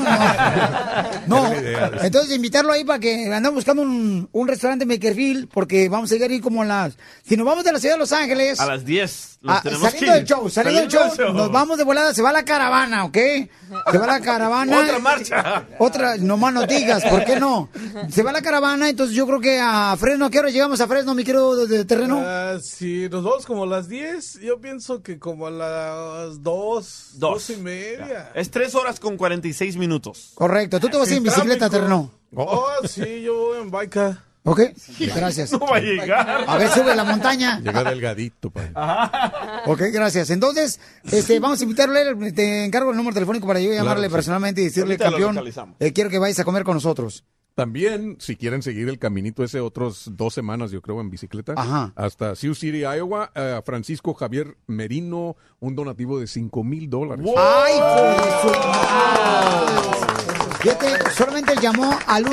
No, 1.26 1.52
idea. 1.54 1.90
entonces 2.02 2.34
invitarlo 2.34 2.72
ahí 2.72 2.84
para 2.84 2.98
que 2.98 3.32
andamos 3.32 3.56
buscando 3.56 3.82
un, 3.82 4.28
un 4.32 4.48
restaurante 4.48 4.84
en 4.84 4.88
Bakerfield 4.88 5.48
porque 5.48 5.88
vamos 5.88 6.10
a 6.10 6.14
llegar 6.14 6.30
ahí 6.30 6.40
como 6.40 6.62
a 6.62 6.64
las... 6.64 6.96
Si 7.24 7.36
nos 7.36 7.46
vamos 7.46 7.64
de 7.64 7.72
la 7.72 7.78
ciudad 7.78 7.94
de 7.94 8.00
Los 8.00 8.12
Ángeles... 8.12 8.58
A 8.60 8.66
las 8.66 8.84
10. 8.84 9.32
Los 9.42 9.56
Ah, 9.56 9.60
saliendo 9.64 9.90
que 9.92 10.10
del 10.12 10.24
show, 10.24 10.48
saliendo 10.48 10.80
del 10.82 10.88
show, 10.88 11.32
nos 11.32 11.50
vamos 11.50 11.76
de 11.76 11.82
volada, 11.82 12.14
se 12.14 12.22
va 12.22 12.30
la 12.32 12.44
caravana, 12.44 13.04
¿ok? 13.04 13.18
Se 13.90 13.98
va 13.98 14.06
la 14.06 14.20
caravana. 14.20 14.78
Otra 14.78 14.98
marcha. 15.00 15.66
Otra, 15.78 16.16
no 16.16 16.36
más 16.36 16.54
no 16.54 16.64
digas, 16.64 17.04
¿por 17.06 17.24
qué 17.24 17.40
no? 17.40 17.68
Se 18.08 18.22
va 18.22 18.30
la 18.30 18.40
caravana, 18.40 18.88
entonces 18.88 19.16
yo 19.16 19.26
creo 19.26 19.40
que 19.40 19.58
a 19.60 19.96
Fresno, 19.98 20.26
¿a 20.26 20.30
qué 20.30 20.38
hora 20.38 20.50
llegamos 20.50 20.80
a 20.80 20.86
Fresno, 20.86 21.16
mi 21.16 21.24
querido 21.24 21.56
de, 21.56 21.78
de 21.78 21.84
terreno? 21.84 22.22
Ah, 22.24 22.58
si 22.62 23.08
nos 23.08 23.24
vamos 23.24 23.44
como 23.44 23.64
a 23.64 23.66
las 23.66 23.88
10, 23.88 24.40
yo 24.42 24.60
pienso 24.60 25.01
que 25.02 25.18
como 25.18 25.46
a 25.46 25.50
las 25.50 26.42
2, 26.42 26.42
Dos. 26.42 27.10
dos 27.18 27.50
y 27.50 27.56
media. 27.56 28.30
Es 28.34 28.50
3 28.50 28.74
horas 28.74 29.00
con 29.00 29.16
46 29.16 29.76
minutos. 29.76 30.32
Correcto, 30.34 30.80
tú 30.80 30.88
te 30.88 30.96
vas 30.96 31.08
a 31.08 31.12
ir 31.12 31.18
en 31.18 31.24
bicicleta, 31.24 31.68
tráfico. 31.68 31.78
terreno. 31.78 32.10
Oh, 32.34 32.66
sí, 32.88 33.22
yo 33.22 33.36
voy 33.36 33.60
en 33.60 33.70
bike. 33.70 34.16
¿Ok? 34.44 34.60
Gracias. 35.14 35.52
No 35.52 35.60
va 35.60 35.76
a 35.76 35.80
llegar. 35.80 36.44
A 36.48 36.56
ver, 36.56 36.68
sube 36.70 36.96
la 36.96 37.04
montaña. 37.04 37.60
Llega 37.60 37.84
delgadito, 37.84 38.50
padre. 38.50 38.72
Ok, 39.66 39.80
gracias. 39.92 40.30
Entonces, 40.30 40.80
este, 41.10 41.38
vamos 41.38 41.60
a 41.60 41.62
invitarle, 41.62 42.00
a 42.00 42.02
él, 42.10 42.34
te 42.34 42.64
encargo 42.64 42.90
el 42.90 42.96
número 42.96 43.14
telefónico 43.14 43.46
para 43.46 43.60
yo 43.60 43.72
llamarle 43.72 44.08
sí. 44.08 44.12
personalmente 44.12 44.60
y 44.60 44.64
decirle, 44.64 44.94
Ahorita 45.00 45.10
campeón, 45.10 45.74
eh, 45.78 45.92
quiero 45.92 46.10
que 46.10 46.18
vayas 46.18 46.40
a 46.40 46.44
comer 46.44 46.64
con 46.64 46.74
nosotros. 46.74 47.24
También, 47.54 48.16
si 48.18 48.36
quieren 48.36 48.62
seguir 48.62 48.88
el 48.88 48.98
caminito 48.98 49.44
ese 49.44 49.60
otros 49.60 50.10
dos 50.12 50.32
semanas, 50.32 50.70
yo 50.70 50.80
creo, 50.80 51.00
en 51.00 51.10
bicicleta, 51.10 51.52
Ajá. 51.56 51.92
hasta 51.96 52.34
Sioux 52.34 52.58
City, 52.58 52.80
Iowa, 52.80 53.30
eh, 53.34 53.60
Francisco 53.64 54.14
Javier 54.14 54.56
Merino, 54.66 55.36
un 55.60 55.74
donativo 55.74 56.18
de 56.18 56.26
5 56.26 56.64
mil 56.64 56.88
dólares. 56.88 57.26
¡Ay, 57.36 57.74
su 58.40 58.48
madre! 58.48 59.82
Fíjate, 60.60 61.10
solamente 61.10 61.54
llamó 61.60 61.98
al 62.06 62.24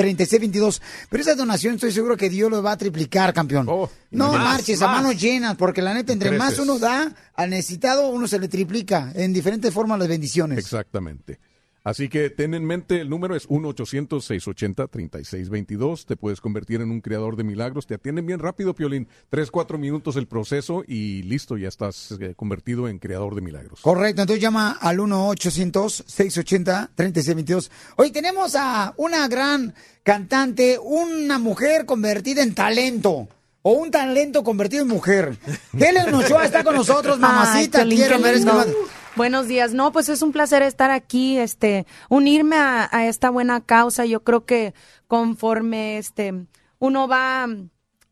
3622. 0.00 0.82
Pero 1.10 1.22
esa 1.22 1.34
donación 1.34 1.74
estoy 1.74 1.92
seguro 1.92 2.16
que 2.16 2.30
Dios 2.30 2.50
lo 2.50 2.62
va 2.62 2.72
a 2.72 2.76
triplicar, 2.76 3.34
campeón. 3.34 3.66
no 3.66 3.88
más, 4.32 4.32
marches 4.32 4.80
a 4.82 4.88
manos 4.88 5.20
llenas, 5.20 5.56
porque 5.56 5.82
la 5.82 5.92
neta, 5.94 6.12
entre 6.12 6.38
más 6.38 6.58
uno 6.58 6.78
da 6.78 7.14
al 7.34 7.50
necesitado, 7.50 8.08
uno 8.08 8.26
se 8.26 8.38
le 8.38 8.48
triplica 8.48 9.12
en 9.14 9.32
diferentes 9.32 9.72
formas 9.74 9.98
las 9.98 10.08
bendiciones. 10.08 10.58
Exactamente. 10.58 11.38
Así 11.82 12.10
que 12.10 12.28
ten 12.28 12.52
en 12.54 12.64
mente, 12.64 13.00
el 13.00 13.08
número 13.08 13.34
es 13.34 13.48
1-800-680-3622. 13.48 16.04
Te 16.04 16.16
puedes 16.16 16.38
convertir 16.40 16.80
en 16.82 16.90
un 16.90 17.00
creador 17.00 17.36
de 17.36 17.44
milagros. 17.44 17.86
Te 17.86 17.94
atienden 17.94 18.26
bien 18.26 18.38
rápido, 18.38 18.74
Piolín. 18.74 19.08
Tres, 19.30 19.50
cuatro 19.50 19.78
minutos 19.78 20.16
el 20.16 20.26
proceso 20.26 20.84
y 20.86 21.22
listo, 21.22 21.56
ya 21.56 21.68
estás 21.68 22.14
eh, 22.20 22.34
convertido 22.36 22.86
en 22.88 22.98
creador 22.98 23.34
de 23.34 23.40
milagros. 23.40 23.80
Correcto, 23.80 24.20
entonces 24.22 24.42
llama 24.42 24.76
al 24.80 24.98
1-800-680-3622. 24.98 27.70
Hoy 27.96 28.10
tenemos 28.10 28.54
a 28.56 28.92
una 28.96 29.26
gran 29.28 29.74
cantante, 30.02 30.78
una 30.78 31.38
mujer 31.38 31.86
convertida 31.86 32.42
en 32.42 32.54
talento. 32.54 33.28
O 33.62 33.72
un 33.72 33.90
talento 33.90 34.42
convertido 34.42 34.82
en 34.84 34.88
mujer. 34.88 35.36
Helen 35.78 36.14
Ochoa 36.14 36.46
está 36.46 36.64
con 36.64 36.74
nosotros, 36.74 37.18
mamacita. 37.18 37.82
Ay, 37.82 37.90
quiero 37.90 38.16
es 38.26 38.44
que- 38.44 38.99
Buenos 39.20 39.48
días. 39.48 39.74
No, 39.74 39.92
pues 39.92 40.08
es 40.08 40.22
un 40.22 40.32
placer 40.32 40.62
estar 40.62 40.90
aquí, 40.90 41.36
este, 41.36 41.84
unirme 42.08 42.56
a, 42.56 42.88
a 42.90 43.06
esta 43.06 43.28
buena 43.28 43.60
causa. 43.60 44.06
Yo 44.06 44.24
creo 44.24 44.46
que 44.46 44.72
conforme, 45.08 45.98
este, 45.98 46.46
uno 46.78 47.06
va 47.06 47.46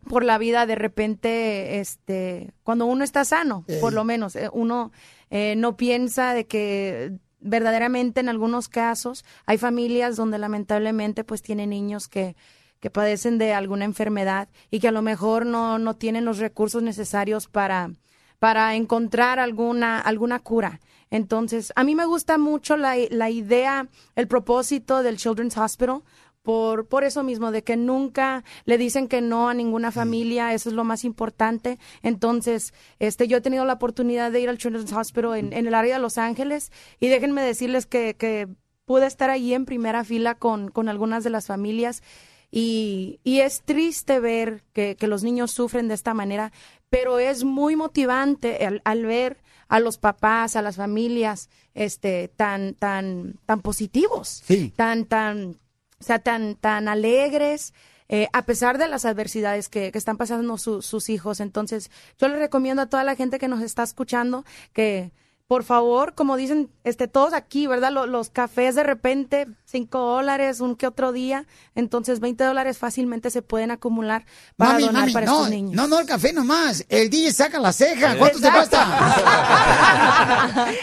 por 0.07 0.23
la 0.23 0.37
vida 0.37 0.66
de 0.66 0.75
repente, 0.75 1.81
este, 1.81 2.53
cuando 2.62 2.85
uno 2.85 3.05
está 3.05 3.25
sano, 3.25 3.64
Ey. 3.68 3.81
por 3.81 3.94
lo 3.94 4.05
menos, 4.05 4.37
eh, 4.37 4.51
uno 4.53 4.92
eh, 5.31 5.55
no 5.57 5.79
piensa 5.79 6.35
de 6.35 6.47
que 6.47 7.12
verdaderamente 7.40 8.21
en 8.21 8.29
algunos 8.29 8.68
casos 8.68 9.25
hay 9.47 9.57
familias 9.57 10.14
donde 10.14 10.37
lamentablemente 10.37 11.25
pues 11.25 11.40
tienen 11.40 11.71
niños 11.71 12.07
que 12.09 12.37
que 12.81 12.90
padecen 12.90 13.38
de 13.38 13.55
alguna 13.55 13.87
enfermedad 13.87 14.51
y 14.71 14.79
que 14.81 14.88
a 14.88 14.92
lo 14.92 15.01
mejor 15.01 15.47
no, 15.47 15.79
no 15.79 15.97
tienen 15.97 16.27
los 16.27 16.37
recursos 16.38 16.83
necesarios 16.83 17.49
para, 17.49 17.90
para 18.38 18.75
encontrar 18.77 19.38
alguna, 19.38 19.99
alguna 19.99 20.38
cura. 20.38 20.81
Entonces, 21.11 21.73
a 21.77 21.85
mí 21.85 21.94
me 21.94 22.07
gusta 22.07 22.38
mucho 22.38 22.77
la, 22.77 22.97
la 23.11 23.31
idea, 23.31 23.88
el 24.16 24.29
propósito 24.29 25.03
del 25.03 25.16
Children's 25.16 25.57
Hospital, 25.57 26.03
por, 26.42 26.87
por 26.87 27.05
eso 27.05 27.23
mismo, 27.23 27.51
de 27.51 27.62
que 27.62 27.77
nunca 27.77 28.42
le 28.64 28.79
dicen 28.79 29.07
que 29.07 29.21
no 29.21 29.51
a 29.51 29.55
ninguna 29.55 29.92
familia, 29.92 30.55
eso 30.55 30.71
es 30.71 30.75
lo 30.75 30.85
más 30.85 31.05
importante. 31.05 31.79
Entonces, 32.03 32.73
este, 32.99 33.29
yo 33.29 33.37
he 33.37 33.40
tenido 33.42 33.64
la 33.66 33.75
oportunidad 33.75 34.33
de 34.33 34.40
ir 34.40 34.49
al 34.49 34.59
Children's 34.59 34.92
Hospital 34.92 35.37
en, 35.37 35.53
en 35.53 35.66
el 35.66 35.75
área 35.75 35.97
de 35.97 36.01
Los 36.01 36.16
Ángeles 36.16 36.73
y 37.01 37.09
déjenme 37.09 37.42
decirles 37.42 37.85
que, 37.85 38.14
que 38.14 38.49
pude 38.87 39.07
estar 39.07 39.29
allí 39.29 39.53
en 39.53 39.66
primera 39.66 40.05
fila 40.05 40.37
con, 40.37 40.71
con 40.71 40.88
algunas 40.88 41.23
de 41.23 41.31
las 41.31 41.47
familias 41.47 42.03
y, 42.51 43.21
y 43.25 43.40
es 43.40 43.62
triste 43.62 44.21
ver 44.21 44.62
que, 44.73 44.97
que 44.97 45.07
los 45.07 45.23
niños 45.23 45.51
sufren 45.51 45.88
de 45.88 45.94
esta 45.94 46.14
manera, 46.14 46.53
pero 46.88 47.18
es 47.18 47.44
muy 47.44 47.77
motivante 47.77 48.64
al, 48.64 48.81
al 48.85 49.05
ver 49.05 49.42
a 49.68 49.81
los 49.81 49.98
papás, 49.98 50.57
a 50.57 50.62
las 50.62 50.76
familias, 50.76 51.48
este, 51.74 52.28
tan, 52.28 52.74
tan, 52.74 53.38
tan 53.46 53.61
positivos, 53.61 54.42
tan, 54.70 55.04
tan, 55.04 55.59
o 56.00 56.04
sea, 56.04 56.18
tan, 56.18 56.54
tan 56.57 56.88
alegres, 56.88 57.74
eh, 58.09 58.28
a 58.33 58.46
pesar 58.46 58.78
de 58.78 58.88
las 58.88 59.04
adversidades 59.04 59.68
que, 59.68 59.92
que 59.92 59.98
están 59.98 60.16
pasando 60.16 60.57
su- 60.57 60.81
sus 60.81 61.11
hijos. 61.11 61.40
Entonces, 61.40 61.90
yo 62.18 62.28
les 62.28 62.38
recomiendo 62.38 62.81
a 62.83 62.87
toda 62.87 63.04
la 63.04 63.14
gente 63.16 63.38
que 63.38 63.48
nos 63.48 63.61
está 63.62 63.83
escuchando 63.83 64.44
que, 64.72 65.12
por 65.48 65.64
favor, 65.64 66.14
como 66.14 66.37
dicen 66.37 66.68
este, 66.84 67.08
todos 67.08 67.32
aquí, 67.32 67.66
¿verdad? 67.66 67.90
Lo- 67.90 68.06
Los, 68.06 68.28
cafés 68.28 68.74
de 68.74 68.82
repente, 68.82 69.48
cinco 69.64 69.98
dólares, 69.98 70.61
un 70.61 70.76
que 70.76 70.87
otro 70.87 71.11
día. 71.11 71.46
Entonces, 71.74 72.20
20 72.20 72.44
dólares 72.44 72.76
fácilmente 72.76 73.30
se 73.30 73.40
pueden 73.40 73.70
acumular 73.70 74.26
para 74.58 74.72
Mami, 74.72 74.84
donar 74.84 75.00
mami, 75.02 75.12
para 75.14 75.24
no, 75.26 75.32
estos 75.37 75.50
niños. 75.50 75.74
no, 75.74 75.88
no, 75.88 76.00
el 76.00 76.06
café 76.06 76.34
nomás. 76.34 76.84
El 76.90 77.08
DJ 77.08 77.32
saca 77.32 77.58
la 77.61 77.72
ceja. 77.72 78.16
¿Cuánto 78.18 78.40
te 78.40 78.50
cuesta? 78.50 78.87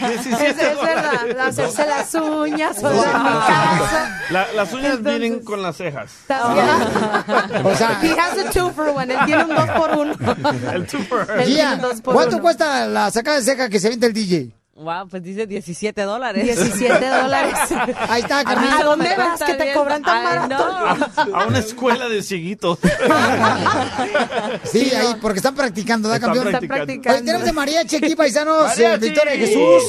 es, 0.10 0.26
es 0.26 0.56
verdad, 0.82 1.40
hacerse 1.46 1.86
las 1.86 2.12
uñas 2.14 2.78
o 2.82 3.02
casa. 3.02 4.20
La- 4.30 4.52
las 4.52 4.72
uñas 4.72 5.00
vienen 5.00 5.44
con 5.44 5.62
las 5.62 5.76
cejas. 5.76 6.10
O 6.28 7.74
sea- 7.76 8.00
He 8.02 8.10
has 8.18 8.36
a 8.46 8.50
two 8.50 8.70
for 8.72 8.88
one, 8.88 9.12
él 9.14 9.20
tiene 9.26 9.44
un 9.44 9.54
dos 9.54 9.70
por 9.70 9.90
uno. 9.96 10.14
El 10.72 10.86
two 10.88 10.98
for 11.04 11.24
dos 11.80 12.00
por 12.00 12.14
¿cuánto 12.14 12.34
uno. 12.36 12.42
cuesta 12.42 12.86
la 12.88 13.12
sacada 13.12 13.36
de 13.36 13.42
ceja 13.44 13.68
que 13.68 13.78
se 13.78 13.90
vende 13.90 14.08
el 14.08 14.12
DJ? 14.12 14.55
Wow, 14.76 15.08
pues 15.08 15.22
dice 15.22 15.46
17 15.46 16.02
dólares. 16.02 16.44
17 16.44 17.08
dólares. 17.08 17.54
Ahí 18.10 18.20
está, 18.20 18.40
A 18.40 18.54
solo 18.54 18.60
¿A 18.68 18.84
dónde 18.84 19.16
vas 19.16 19.42
que 19.42 19.54
te 19.54 19.72
cobran 19.72 20.02
tan 20.02 20.22
barato? 20.22 20.48
no. 21.28 21.34
A 21.36 21.46
una 21.46 21.58
escuela 21.60 22.08
de 22.10 22.22
cieguitos. 22.22 22.78
Sí, 24.64 24.90
ahí, 24.94 25.14
porque 25.22 25.38
están 25.38 25.54
practicando, 25.54 26.10
¿verdad, 26.10 26.28
Están 26.28 26.34
campeón? 26.34 26.52
practicando. 26.52 26.74
Están 26.82 26.86
practicando. 26.86 27.18
Tenemos 27.24 27.44
de 27.46 27.52
Mariachi 27.52 27.96
aquí, 27.96 28.14
paisanos. 28.16 28.64
Mariachi. 28.66 28.82
eh, 29.06 29.08
Victoria 29.08 29.32
de 29.32 29.38
Jesús. 29.38 29.82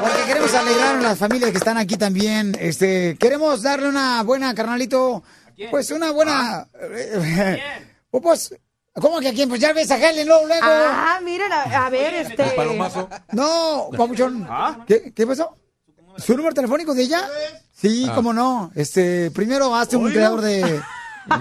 Porque 0.00 0.22
queremos 0.26 0.54
alegrar 0.54 0.96
a 0.96 1.00
las 1.02 1.18
familias 1.18 1.50
que 1.50 1.58
están 1.58 1.76
aquí 1.76 1.96
también. 1.96 2.56
Este, 2.58 3.16
queremos 3.18 3.62
darle 3.62 3.88
una 3.88 4.22
buena, 4.22 4.54
carnalito. 4.54 5.22
Pues 5.70 5.90
una 5.90 6.10
buena. 6.10 6.68
eh, 6.80 7.58
pues, 8.10 8.54
¿cómo 9.00 9.20
que 9.20 9.28
a 9.28 9.32
quién? 9.32 9.48
Pues 9.48 9.60
ya 9.60 9.72
ves 9.72 9.90
a 9.90 9.96
Helen 9.96 10.26
luego, 10.26 10.46
luego. 10.46 10.62
Ah, 10.64 11.20
miren, 11.22 11.52
a, 11.52 11.86
a 11.86 11.90
ver, 11.90 12.14
este. 12.14 12.44
No, 13.32 13.88
papuchón. 13.96 14.46
¿Qué, 14.86 15.12
¿Qué 15.14 15.26
pasó? 15.26 15.54
¿Su 16.18 16.36
número 16.36 16.54
telefónico 16.54 16.94
de 16.94 17.02
ella? 17.02 17.28
Sí, 17.72 18.06
Ah. 18.08 18.14
cómo 18.14 18.32
no. 18.32 18.70
Este, 18.74 19.30
primero 19.32 19.74
hazte 19.74 19.96
un 19.96 20.10
creador 20.10 20.40
de, 20.40 20.80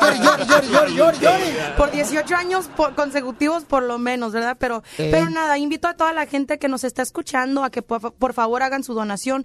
llori, 0.68 0.94
llori, 0.94 1.18
llori. 1.18 1.44
Por 1.76 1.90
18 1.90 2.34
años 2.36 2.70
por- 2.76 2.94
consecutivos 2.94 3.64
por 3.64 3.82
lo 3.82 3.98
menos, 3.98 4.32
¿verdad? 4.32 4.56
Pero, 4.58 4.82
pero 4.96 5.28
nada, 5.30 5.58
invito 5.58 5.88
a 5.88 5.94
toda 5.94 6.12
la 6.12 6.26
gente 6.26 6.58
que 6.58 6.68
nos 6.68 6.84
está 6.84 7.02
escuchando 7.02 7.64
a 7.64 7.70
que 7.70 7.82
por, 7.82 8.12
por 8.14 8.32
favor 8.32 8.62
hagan 8.62 8.82
su 8.84 8.94
donación. 8.94 9.44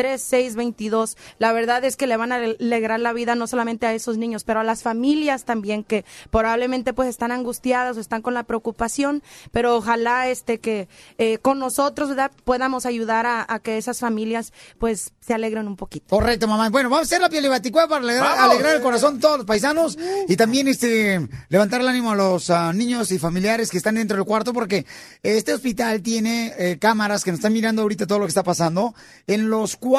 1-800-680-3622. 0.00 1.16
La 1.38 1.52
verdad 1.52 1.84
es 1.84 1.96
que 1.96 2.06
le 2.06 2.16
van 2.16 2.32
a 2.32 2.36
alegrar 2.36 3.00
la 3.00 3.12
vida 3.12 3.34
no 3.34 3.46
solamente 3.46 3.86
a 3.86 3.94
esos 3.94 4.16
niños, 4.16 4.44
pero 4.44 4.60
a 4.60 4.64
las 4.64 4.82
familias 4.82 5.44
también 5.44 5.84
que 5.84 6.04
probablemente 6.30 6.92
pues 6.92 7.08
están 7.08 7.32
angustiadas 7.32 7.96
o 7.96 8.00
están 8.00 8.22
con 8.22 8.34
la 8.34 8.44
preocupación, 8.44 9.22
pero 9.52 9.76
ojalá 9.76 10.28
este 10.28 10.58
que 10.58 10.88
eh, 11.18 11.38
con 11.38 11.58
nosotros, 11.58 12.10
¿verdad? 12.10 12.30
Podamos 12.44 12.86
ayudar 12.86 13.26
a, 13.26 13.46
a 13.48 13.58
que 13.60 13.78
esas 13.78 14.00
familias 14.00 14.52
pues 14.78 15.12
se 15.20 15.34
alegren 15.34 15.68
un 15.68 15.76
poquito. 15.76 16.06
Correcto, 16.08 16.46
mamá. 16.48 16.70
Bueno, 16.70 16.90
vamos 16.90 17.04
a 17.04 17.06
hacer 17.06 17.20
la 17.20 17.28
piel 17.28 17.42
de 17.42 17.48
Baticueva 17.48 17.88
para 17.88 18.02
alegrar, 18.02 18.38
alegrar 18.38 18.76
el 18.76 18.82
corazón 18.82 19.16
de 19.16 19.20
todos 19.20 19.38
los 19.38 19.46
paisanos 19.46 19.98
y 20.28 20.36
también 20.36 20.68
este 20.68 21.28
levantar 21.48 21.80
el 21.80 21.88
ánimo 21.88 22.12
a 22.12 22.16
los 22.16 22.50
ah, 22.50 22.72
niños 22.72 23.12
y 23.12 23.18
familiares 23.18 23.70
que 23.70 23.78
están 23.78 23.96
dentro 23.96 24.16
del 24.16 24.26
cuarto 24.26 24.52
porque 24.52 24.86
este 25.22 25.52
hospital 25.52 26.02
tiene 26.02 26.52
eh, 26.58 26.78
cámaras 26.78 27.24
que 27.24 27.30
nos 27.30 27.38
están 27.38 27.52
mirando 27.52 27.82
ahorita 27.82 28.06
todo 28.06 28.18
lo 28.18 28.24
que 28.24 28.30
está 28.30 28.42
pasando 28.42 28.94
en 29.26 29.50
los 29.50 29.76
cuartos 29.76 29.89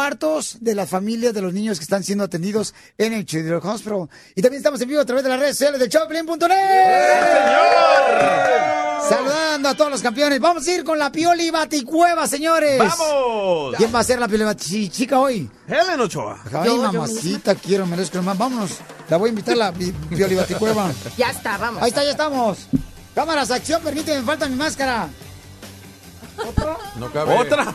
de 0.60 0.76
las 0.76 0.89
familias 0.89 1.34
de 1.34 1.42
los 1.42 1.54
niños 1.54 1.78
que 1.78 1.84
están 1.84 2.04
siendo 2.04 2.24
atendidos 2.24 2.74
en 2.98 3.14
el 3.14 3.26
Children's 3.26 3.66
Hospital. 3.66 4.08
Y 4.36 4.42
también 4.42 4.60
estamos 4.60 4.80
en 4.82 4.88
vivo 4.89 5.02
a 5.02 5.06
través 5.06 5.24
de 5.24 5.30
las 5.30 5.39
redes 5.39 5.58
sociales 5.58 5.80
de 5.80 5.89
Choplin.net. 5.89 6.48
Saludando 9.10 9.70
a 9.70 9.76
todos 9.76 9.92
los 9.92 10.02
campeones. 10.02 10.39
Vamos 10.39 10.66
a 10.68 10.72
ir 10.72 10.84
con 10.84 10.98
la 10.98 11.12
Pioli 11.12 11.50
Baticueva, 11.50 12.26
señores. 12.28 12.80
¡Vamos! 12.80 13.76
¿Quién 13.76 13.94
va 13.94 14.00
a 14.00 14.04
ser 14.04 14.20
la 14.20 14.28
Pioli 14.28 14.44
Batichica 14.46 15.20
hoy? 15.20 15.50
Helen 15.68 16.00
Ochoa. 16.00 16.39
Ay, 16.54 16.70
mamacita, 16.78 17.56
quiero, 17.56 17.86
merezco 17.86 18.22
más. 18.22 18.38
Vámonos. 18.38 18.72
La 19.10 19.18
voy 19.18 19.28
a 19.28 19.30
invitar 19.32 19.56
a 19.56 19.58
la 19.58 19.74
Pi- 19.74 19.92
Pioli 19.92 20.36
Baticueva. 20.36 20.89
Ya 21.18 21.32
está, 21.32 21.58
vamos. 21.58 21.82
Ahí 21.84 21.89
está, 21.89 22.04
ya 22.06 22.12
estamos. 22.12 22.60
Cámaras, 23.14 23.52
acción, 23.52 23.82
permíteme, 23.84 24.22
me 24.22 24.26
falta 24.26 24.48
mi 24.48 24.56
máscara. 24.56 25.10
No 26.96 27.10
cabe. 27.12 27.38
¿Otra? 27.38 27.74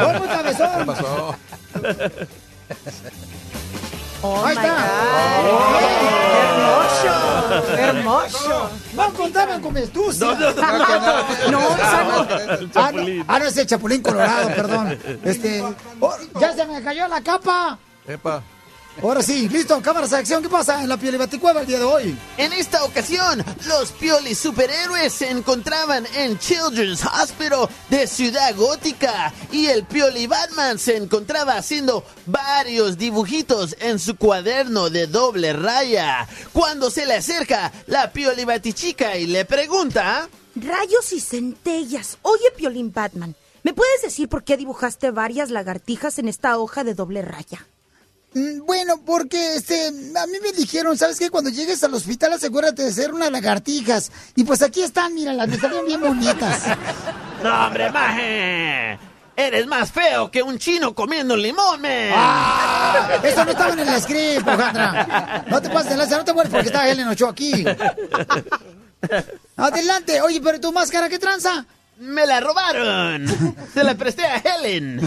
¡Vamos, 0.00 0.28
cabezón! 0.28 0.70
¿Qué 0.78 0.84
pasó? 0.86 1.34
Oh 4.22 4.44
Ahí 4.46 4.56
my 4.56 4.62
está. 4.62 4.74
God. 5.42 5.84
Hermoso. 7.76 7.76
Hermoso. 7.76 8.70
Vamos, 8.94 9.14
contaban 9.18 9.60
con 9.60 9.74
mi 9.74 9.80
astucia. 9.80 10.26
No, 10.26 10.34
no, 10.34 10.50
no. 10.50 10.62
No, 11.50 11.60
no. 11.60 11.76
El 11.76 11.80
Ah, 11.82 12.04
no, 12.62 12.70
chapulín. 12.72 13.24
ah, 13.28 13.38
no, 13.38 13.44
es 13.44 13.56
el 13.58 13.66
chapulín 13.66 14.02
colorado, 14.02 14.48
perdón. 14.48 14.98
Este, 15.24 15.62
oh, 16.00 16.14
ya 16.40 16.54
se 16.54 16.64
me 16.66 16.82
cayó 16.82 17.06
la 17.08 17.20
capa. 17.20 17.78
Epa. 18.06 18.42
Ahora 19.02 19.22
sí, 19.22 19.48
listo, 19.48 19.80
cámaras 19.82 20.10
de 20.10 20.18
acción. 20.18 20.42
¿Qué 20.42 20.48
pasa 20.48 20.82
en 20.82 20.88
la 20.88 20.96
piel 20.96 21.18
baticueva 21.18 21.62
el 21.62 21.66
día 21.66 21.78
de 21.78 21.84
hoy? 21.84 22.18
En 22.38 22.52
esta 22.52 22.84
ocasión, 22.84 23.44
los 23.66 23.90
Piolis 23.92 24.38
superhéroes 24.38 25.12
se 25.12 25.30
encontraban 25.30 26.06
en 26.14 26.38
Children's 26.38 27.04
Hospital 27.04 27.68
de 27.90 28.06
Ciudad 28.06 28.54
Gótica 28.54 29.32
y 29.50 29.66
el 29.66 29.84
Pioli 29.84 30.26
Batman 30.26 30.78
se 30.78 30.96
encontraba 30.96 31.56
haciendo 31.56 32.04
varios 32.26 32.96
dibujitos 32.96 33.76
en 33.80 33.98
su 33.98 34.16
cuaderno 34.16 34.88
de 34.90 35.08
doble 35.08 35.52
raya. 35.52 36.28
Cuando 36.52 36.88
se 36.90 37.04
le 37.04 37.14
acerca 37.14 37.72
la 37.86 38.12
Pioli 38.12 38.44
Batichica 38.44 39.16
y 39.16 39.26
le 39.26 39.44
pregunta... 39.44 40.28
Rayos 40.54 41.12
y 41.12 41.20
centellas. 41.20 42.18
Oye, 42.22 42.52
Piolín 42.56 42.92
Batman, 42.92 43.34
¿me 43.64 43.74
puedes 43.74 44.02
decir 44.02 44.28
por 44.28 44.44
qué 44.44 44.56
dibujaste 44.56 45.10
varias 45.10 45.50
lagartijas 45.50 46.20
en 46.20 46.28
esta 46.28 46.58
hoja 46.58 46.84
de 46.84 46.94
doble 46.94 47.22
raya? 47.22 47.66
Mm, 48.34 48.64
Bueno, 48.66 49.00
porque 49.04 49.54
este, 49.56 49.86
a 49.88 50.26
mí 50.26 50.38
me 50.42 50.52
dijeron, 50.52 50.96
¿sabes 50.98 51.18
qué? 51.18 51.30
Cuando 51.30 51.50
llegues 51.50 51.82
al 51.84 51.94
hospital 51.94 52.32
asegúrate 52.32 52.82
de 52.82 52.92
ser 52.92 53.12
unas 53.14 53.30
lagartijas. 53.30 54.10
Y 54.34 54.44
pues 54.44 54.62
aquí 54.62 54.82
están, 54.82 55.14
míralas, 55.14 55.48
me 55.48 55.56
salieron 55.58 55.86
bien 55.86 56.00
bonitas. 56.00 56.62
No, 57.42 57.66
hombre, 57.66 57.90
maje. 57.90 58.98
Eres 59.36 59.66
más 59.66 59.92
feo 59.92 60.30
que 60.30 60.42
un 60.42 60.56
chino 60.58 60.94
comiendo 60.94 61.36
limón, 61.36 61.82
man. 61.82 61.90
¡Ah! 62.14 63.08
Eso 63.22 63.44
no 63.44 63.50
estaba 63.50 63.72
en 63.74 63.80
el 63.80 64.00
script, 64.00 64.48
Alejandra. 64.48 65.44
No 65.50 65.60
te 65.60 65.68
pases 65.68 65.90
de 65.90 65.96
lanza, 65.98 66.16
no 66.16 66.24
te 66.24 66.32
mueres 66.32 66.50
porque 66.50 66.68
está 66.68 66.88
Helen 66.88 67.08
Ochoa 67.08 67.32
aquí. 67.32 67.64
Adelante. 69.56 70.22
Oye, 70.22 70.40
pero 70.42 70.58
tu 70.60 70.72
máscara, 70.72 71.08
¿qué 71.10 71.18
tranza? 71.18 71.66
Me 71.98 72.24
la 72.26 72.40
robaron. 72.40 73.26
Se 73.74 73.84
la 73.84 73.94
presté 73.94 74.24
a 74.24 74.36
Helen. 74.38 75.00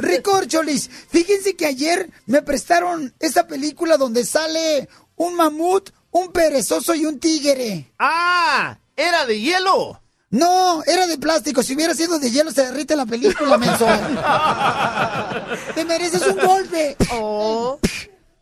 Ricorcholis, 0.00 0.88
fíjense 1.08 1.56
que 1.56 1.66
ayer 1.66 2.10
me 2.26 2.42
prestaron 2.42 3.14
esa 3.20 3.46
película 3.46 3.96
donde 3.96 4.24
sale 4.24 4.88
un 5.16 5.34
mamut, 5.34 5.90
un 6.10 6.32
perezoso 6.32 6.94
y 6.94 7.06
un 7.06 7.18
tigre. 7.20 7.92
¡Ah! 7.98 8.78
¿Era 8.96 9.26
de 9.26 9.40
hielo? 9.40 10.00
No, 10.30 10.82
era 10.84 11.06
de 11.06 11.18
plástico. 11.18 11.62
Si 11.62 11.74
hubiera 11.74 11.94
sido 11.94 12.18
de 12.18 12.30
hielo, 12.30 12.52
se 12.52 12.64
derrite 12.64 12.94
la 12.94 13.06
película, 13.06 13.58
menso. 13.58 13.86
Te 15.74 15.84
mereces 15.84 16.26
un 16.26 16.38
golpe. 16.38 16.96
Oh. 17.12 17.80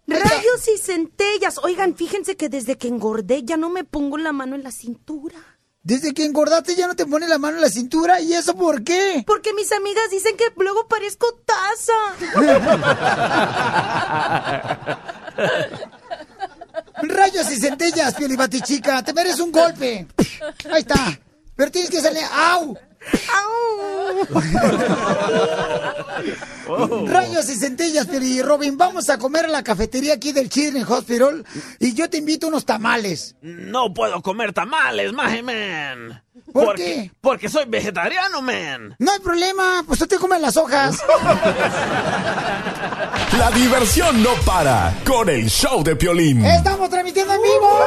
Rayos 0.06 0.68
y 0.74 0.78
centellas. 0.78 1.58
Oigan, 1.58 1.94
fíjense 1.94 2.36
que 2.36 2.48
desde 2.48 2.76
que 2.76 2.88
engordé 2.88 3.42
ya 3.44 3.56
no 3.56 3.70
me 3.70 3.84
pongo 3.84 4.18
la 4.18 4.32
mano 4.32 4.54
en 4.54 4.62
la 4.62 4.70
cintura. 4.70 5.57
Desde 5.88 6.12
que 6.12 6.26
engordaste 6.26 6.76
ya 6.76 6.86
no 6.86 6.94
te 6.94 7.06
pone 7.06 7.26
la 7.26 7.38
mano 7.38 7.56
en 7.56 7.62
la 7.62 7.70
cintura. 7.70 8.20
¿Y 8.20 8.34
eso 8.34 8.54
por 8.54 8.84
qué? 8.84 9.24
Porque 9.26 9.54
mis 9.54 9.72
amigas 9.72 10.10
dicen 10.10 10.36
que 10.36 10.44
luego 10.58 10.86
parezco 10.86 11.40
taza. 11.46 11.94
Rayos 17.00 17.50
y 17.50 17.56
centellas, 17.56 18.12
Piolibatichica. 18.16 19.02
Te 19.02 19.14
mereces 19.14 19.40
un 19.40 19.50
golpe. 19.50 20.06
Ahí 20.70 20.80
está. 20.80 21.18
Pero 21.56 21.70
tienes 21.70 21.90
que 21.90 22.02
salir. 22.02 22.22
¡Au! 22.32 22.76
Rayos 27.06 27.48
y 27.48 27.54
centellas, 27.56 28.06
Pioli 28.06 28.42
Robin. 28.42 28.76
Vamos 28.76 29.08
a 29.08 29.18
comer 29.18 29.46
a 29.46 29.48
la 29.48 29.62
cafetería 29.62 30.14
aquí 30.14 30.32
del 30.32 30.48
Children's 30.48 30.90
Hospital. 30.90 31.44
Y 31.78 31.94
yo 31.94 32.10
te 32.10 32.18
invito 32.18 32.48
unos 32.48 32.66
tamales. 32.66 33.36
No 33.40 33.94
puedo 33.94 34.20
comer 34.22 34.52
tamales, 34.52 35.12
maje, 35.12 35.42
man. 35.42 36.22
¿Por 36.52 36.66
porque, 36.66 36.84
qué? 36.84 37.10
Porque 37.20 37.48
soy 37.48 37.64
vegetariano, 37.66 38.42
man. 38.42 38.94
No 38.98 39.12
hay 39.12 39.20
problema, 39.20 39.82
pues 39.86 39.98
tú 39.98 40.06
te 40.06 40.18
comes 40.18 40.40
las 40.40 40.56
hojas. 40.56 40.98
La 43.38 43.50
diversión 43.52 44.22
no 44.22 44.34
para 44.44 44.94
con 45.06 45.28
el 45.28 45.48
show 45.48 45.82
de 45.82 45.96
Piolín. 45.96 46.44
Estamos 46.44 46.88
transmitiendo 46.90 47.34
en 47.34 47.42
vivo. 47.42 47.78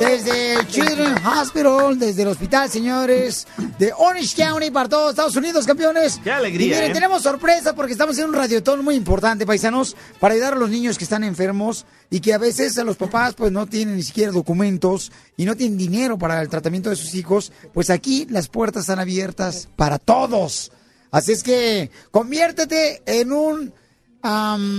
Desde 0.00 0.54
el 0.54 0.66
Children's 0.66 1.20
Hospital, 1.26 1.98
desde 1.98 2.22
el 2.22 2.28
hospital, 2.28 2.70
señores, 2.70 3.46
de 3.78 3.92
Orange 3.92 4.34
County 4.34 4.70
para 4.70 4.88
todos 4.88 5.10
Estados 5.10 5.36
Unidos, 5.36 5.66
campeones. 5.66 6.18
Qué 6.24 6.32
alegría, 6.32 6.66
Y 6.68 6.70
miren, 6.70 6.90
¿eh? 6.90 6.94
tenemos 6.94 7.22
sorpresa 7.22 7.74
porque 7.74 7.92
estamos 7.92 8.18
en 8.18 8.30
un 8.30 8.32
radiotón 8.32 8.82
muy 8.82 8.94
importante, 8.94 9.44
paisanos, 9.44 9.94
para 10.18 10.32
ayudar 10.32 10.54
a 10.54 10.56
los 10.56 10.70
niños 10.70 10.96
que 10.96 11.04
están 11.04 11.22
enfermos 11.22 11.84
y 12.08 12.20
que 12.20 12.32
a 12.32 12.38
veces 12.38 12.78
a 12.78 12.84
los 12.84 12.96
papás 12.96 13.34
pues 13.34 13.52
no 13.52 13.66
tienen 13.66 13.96
ni 13.96 14.02
siquiera 14.02 14.32
documentos 14.32 15.12
y 15.36 15.44
no 15.44 15.54
tienen 15.54 15.76
dinero 15.76 16.16
para 16.18 16.40
el 16.40 16.48
tratamiento 16.48 16.88
de 16.88 16.96
sus 16.96 17.14
hijos. 17.14 17.52
Pues 17.74 17.90
aquí 17.90 18.26
las 18.30 18.48
puertas 18.48 18.84
están 18.84 19.00
abiertas 19.00 19.68
para 19.76 19.98
todos. 19.98 20.72
Así 21.10 21.32
es 21.32 21.42
que 21.42 21.90
conviértete 22.10 23.02
en 23.04 23.32
un... 23.32 23.74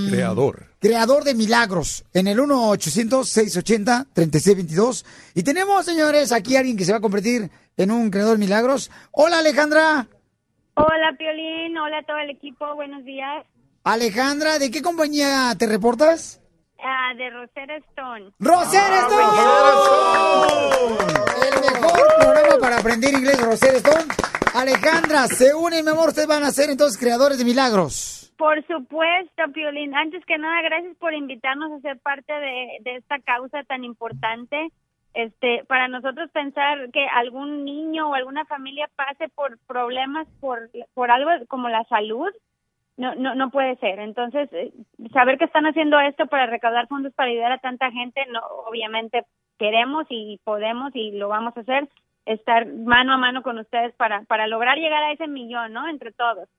Creador. 0.09 0.70
Creador 0.81 1.23
de 1.23 1.35
milagros 1.35 2.03
en 2.11 2.25
el 2.25 2.39
1-800-680-3622. 2.39 5.05
Y 5.35 5.43
tenemos, 5.43 5.85
señores, 5.85 6.31
aquí 6.31 6.55
alguien 6.55 6.75
que 6.75 6.85
se 6.85 6.91
va 6.91 6.97
a 6.97 7.01
convertir 7.01 7.51
en 7.77 7.91
un 7.91 8.09
creador 8.09 8.39
de 8.39 8.43
milagros. 8.43 8.89
Hola, 9.11 9.37
Alejandra. 9.39 10.07
Hola, 10.73 11.15
Piolín. 11.19 11.77
Hola 11.77 11.99
a 11.99 12.03
todo 12.03 12.17
el 12.17 12.31
equipo. 12.31 12.73
Buenos 12.73 13.05
días. 13.05 13.45
Alejandra, 13.83 14.57
¿de 14.57 14.71
qué 14.71 14.81
compañía 14.81 15.53
te 15.55 15.67
reportas? 15.67 16.39
Ah, 16.83 17.13
de 17.15 17.29
Rosetta 17.29 17.75
Stone. 17.91 18.31
¡Rosetta 18.39 19.07
Stone! 19.07 20.97
El 21.47 21.61
mejor 21.61 22.07
programa 22.19 22.57
para 22.59 22.79
aprender 22.79 23.13
inglés, 23.13 23.39
Rosetta 23.39 23.77
Stone. 23.77 24.05
Alejandra, 24.55 25.27
se 25.27 25.53
unen, 25.53 25.85
mi 25.85 25.91
amor, 25.91 26.09
ustedes 26.09 26.27
van 26.27 26.43
a 26.43 26.49
ser 26.51 26.71
entonces 26.71 26.99
creadores 26.99 27.37
de 27.37 27.45
milagros. 27.45 28.20
Por 28.41 28.65
supuesto, 28.65 29.43
Piolín. 29.53 29.93
Antes 29.93 30.25
que 30.25 30.39
nada, 30.39 30.63
gracias 30.63 30.97
por 30.97 31.13
invitarnos 31.13 31.71
a 31.73 31.79
ser 31.81 31.99
parte 31.99 32.33
de, 32.33 32.79
de 32.81 32.95
esta 32.95 33.19
causa 33.19 33.63
tan 33.65 33.83
importante. 33.83 34.71
Este, 35.13 35.63
para 35.65 35.87
nosotros 35.87 36.27
pensar 36.31 36.89
que 36.89 37.05
algún 37.05 37.63
niño 37.65 38.09
o 38.09 38.15
alguna 38.15 38.45
familia 38.45 38.89
pase 38.95 39.29
por 39.29 39.59
problemas 39.67 40.27
por, 40.39 40.71
por 40.95 41.11
algo 41.11 41.29
como 41.49 41.69
la 41.69 41.83
salud, 41.83 42.31
no, 42.97 43.13
no, 43.13 43.35
no 43.35 43.51
puede 43.51 43.75
ser. 43.75 43.99
Entonces, 43.99 44.49
eh, 44.53 44.73
saber 45.13 45.37
que 45.37 45.45
están 45.45 45.67
haciendo 45.67 45.99
esto 45.99 46.25
para 46.25 46.47
recaudar 46.47 46.87
fondos 46.87 47.13
para 47.13 47.29
ayudar 47.29 47.51
a 47.51 47.59
tanta 47.59 47.91
gente, 47.91 48.25
no, 48.31 48.41
obviamente 48.65 49.23
queremos 49.59 50.07
y 50.09 50.39
podemos 50.43 50.95
y 50.95 51.11
lo 51.11 51.27
vamos 51.27 51.55
a 51.57 51.59
hacer, 51.59 51.87
estar 52.25 52.65
mano 52.65 53.13
a 53.13 53.17
mano 53.17 53.43
con 53.43 53.59
ustedes 53.59 53.93
para, 53.97 54.23
para 54.23 54.47
lograr 54.47 54.79
llegar 54.79 55.03
a 55.03 55.11
ese 55.11 55.27
millón, 55.27 55.73
¿no? 55.73 55.87
Entre 55.87 56.11
todos. 56.11 56.49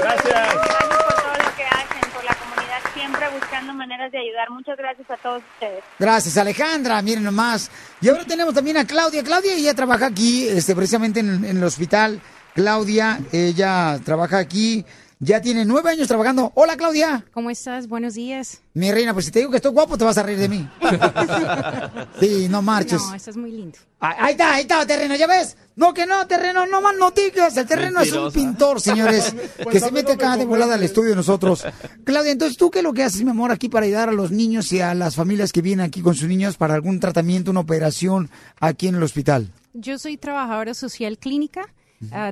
Gracias. 0.00 0.54
por 0.54 1.14
todo 1.16 1.34
lo 1.34 1.54
que 1.54 1.64
hacen, 1.64 2.00
por 2.14 2.24
la 2.24 2.34
comunidad, 2.34 2.80
siempre 2.94 3.28
maneras 3.74 4.12
de 4.12 4.18
ayudar. 4.18 4.50
Muchas 4.50 4.76
gracias 4.76 5.10
a 5.10 5.16
todos 5.16 5.42
ustedes. 5.54 5.82
Gracias, 5.98 6.36
Alejandra. 6.36 7.00
Miren 7.02 7.24
nomás. 7.24 7.70
Y 8.00 8.08
ahora 8.08 8.24
tenemos 8.24 8.54
también 8.54 8.76
a 8.76 8.86
Claudia. 8.86 9.22
Claudia, 9.22 9.54
ella 9.54 9.74
trabaja 9.74 10.06
aquí, 10.06 10.48
este, 10.48 10.74
precisamente 10.74 11.20
en, 11.20 11.44
en 11.44 11.56
el 11.56 11.64
hospital. 11.64 12.20
Claudia, 12.54 13.20
ella 13.32 13.98
trabaja 14.04 14.38
aquí 14.38 14.84
Ya 15.24 15.40
tiene 15.40 15.64
nueve 15.64 15.88
años 15.88 16.08
trabajando. 16.08 16.50
Hola, 16.56 16.76
Claudia. 16.76 17.24
¿Cómo 17.32 17.48
estás? 17.48 17.86
Buenos 17.86 18.14
días. 18.14 18.60
Mi 18.74 18.90
reina, 18.90 19.12
pues 19.12 19.26
si 19.26 19.30
te 19.30 19.38
digo 19.38 19.52
que 19.52 19.58
estoy 19.58 19.70
guapo, 19.70 19.96
te 19.96 20.02
vas 20.02 20.18
a 20.18 20.24
reír 20.24 20.40
de 20.40 20.48
mí. 20.48 20.68
Sí, 22.18 22.48
no 22.48 22.60
marches. 22.60 23.00
No, 23.00 23.14
estás 23.14 23.36
muy 23.36 23.52
lindo. 23.52 23.78
Ah, 24.00 24.16
Ahí 24.18 24.32
está, 24.32 24.54
ahí 24.54 24.62
está, 24.62 24.84
terreno, 24.84 25.14
¿ya 25.14 25.28
ves? 25.28 25.56
No, 25.76 25.94
que 25.94 26.06
no, 26.06 26.26
terreno, 26.26 26.66
no 26.66 26.80
más 26.80 26.96
noticias. 26.96 27.56
El 27.56 27.66
terreno 27.66 28.00
es 28.00 28.12
un 28.12 28.32
pintor, 28.32 28.80
señores, 28.80 29.32
que 29.70 29.78
se 29.78 29.92
mete 29.92 30.12
acá 30.12 30.36
de 30.36 30.44
volada 30.44 30.74
al 30.74 30.82
estudio 30.82 31.10
de 31.10 31.16
nosotros. 31.16 31.64
Claudia, 32.04 32.32
entonces, 32.32 32.56
¿tú 32.56 32.72
qué 32.72 32.80
es 32.80 32.84
lo 32.84 32.92
que 32.92 33.04
haces, 33.04 33.22
mi 33.22 33.30
amor, 33.30 33.52
aquí 33.52 33.68
para 33.68 33.86
ayudar 33.86 34.08
a 34.08 34.12
los 34.12 34.32
niños 34.32 34.72
y 34.72 34.80
a 34.80 34.92
las 34.94 35.14
familias 35.14 35.52
que 35.52 35.62
vienen 35.62 35.86
aquí 35.86 36.02
con 36.02 36.16
sus 36.16 36.28
niños 36.28 36.56
para 36.56 36.74
algún 36.74 36.98
tratamiento, 36.98 37.52
una 37.52 37.60
operación 37.60 38.28
aquí 38.58 38.88
en 38.88 38.96
el 38.96 39.02
hospital? 39.04 39.52
Yo 39.72 39.98
soy 39.98 40.16
trabajadora 40.16 40.74
social 40.74 41.16
clínica. 41.16 41.68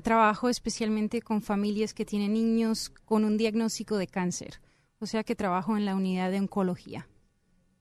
Trabajo 0.03 0.49
especialmente 0.49 1.23
con 1.23 1.43
familias 1.43 1.95
que 1.95 2.05
tienen 2.05 2.33
niños 2.35 2.91
con 3.05 3.25
un 3.25 3.37
diagnóstico 3.37 3.97
de 3.97 4.07
cáncer. 4.07 4.61
O 4.99 5.07
sea 5.07 5.25
que 5.25 5.35
trabajo 5.35 5.77
en 5.77 5.85
la 5.85 5.95
unidad 5.95 6.31
de 6.31 6.39
oncología. 6.41 7.07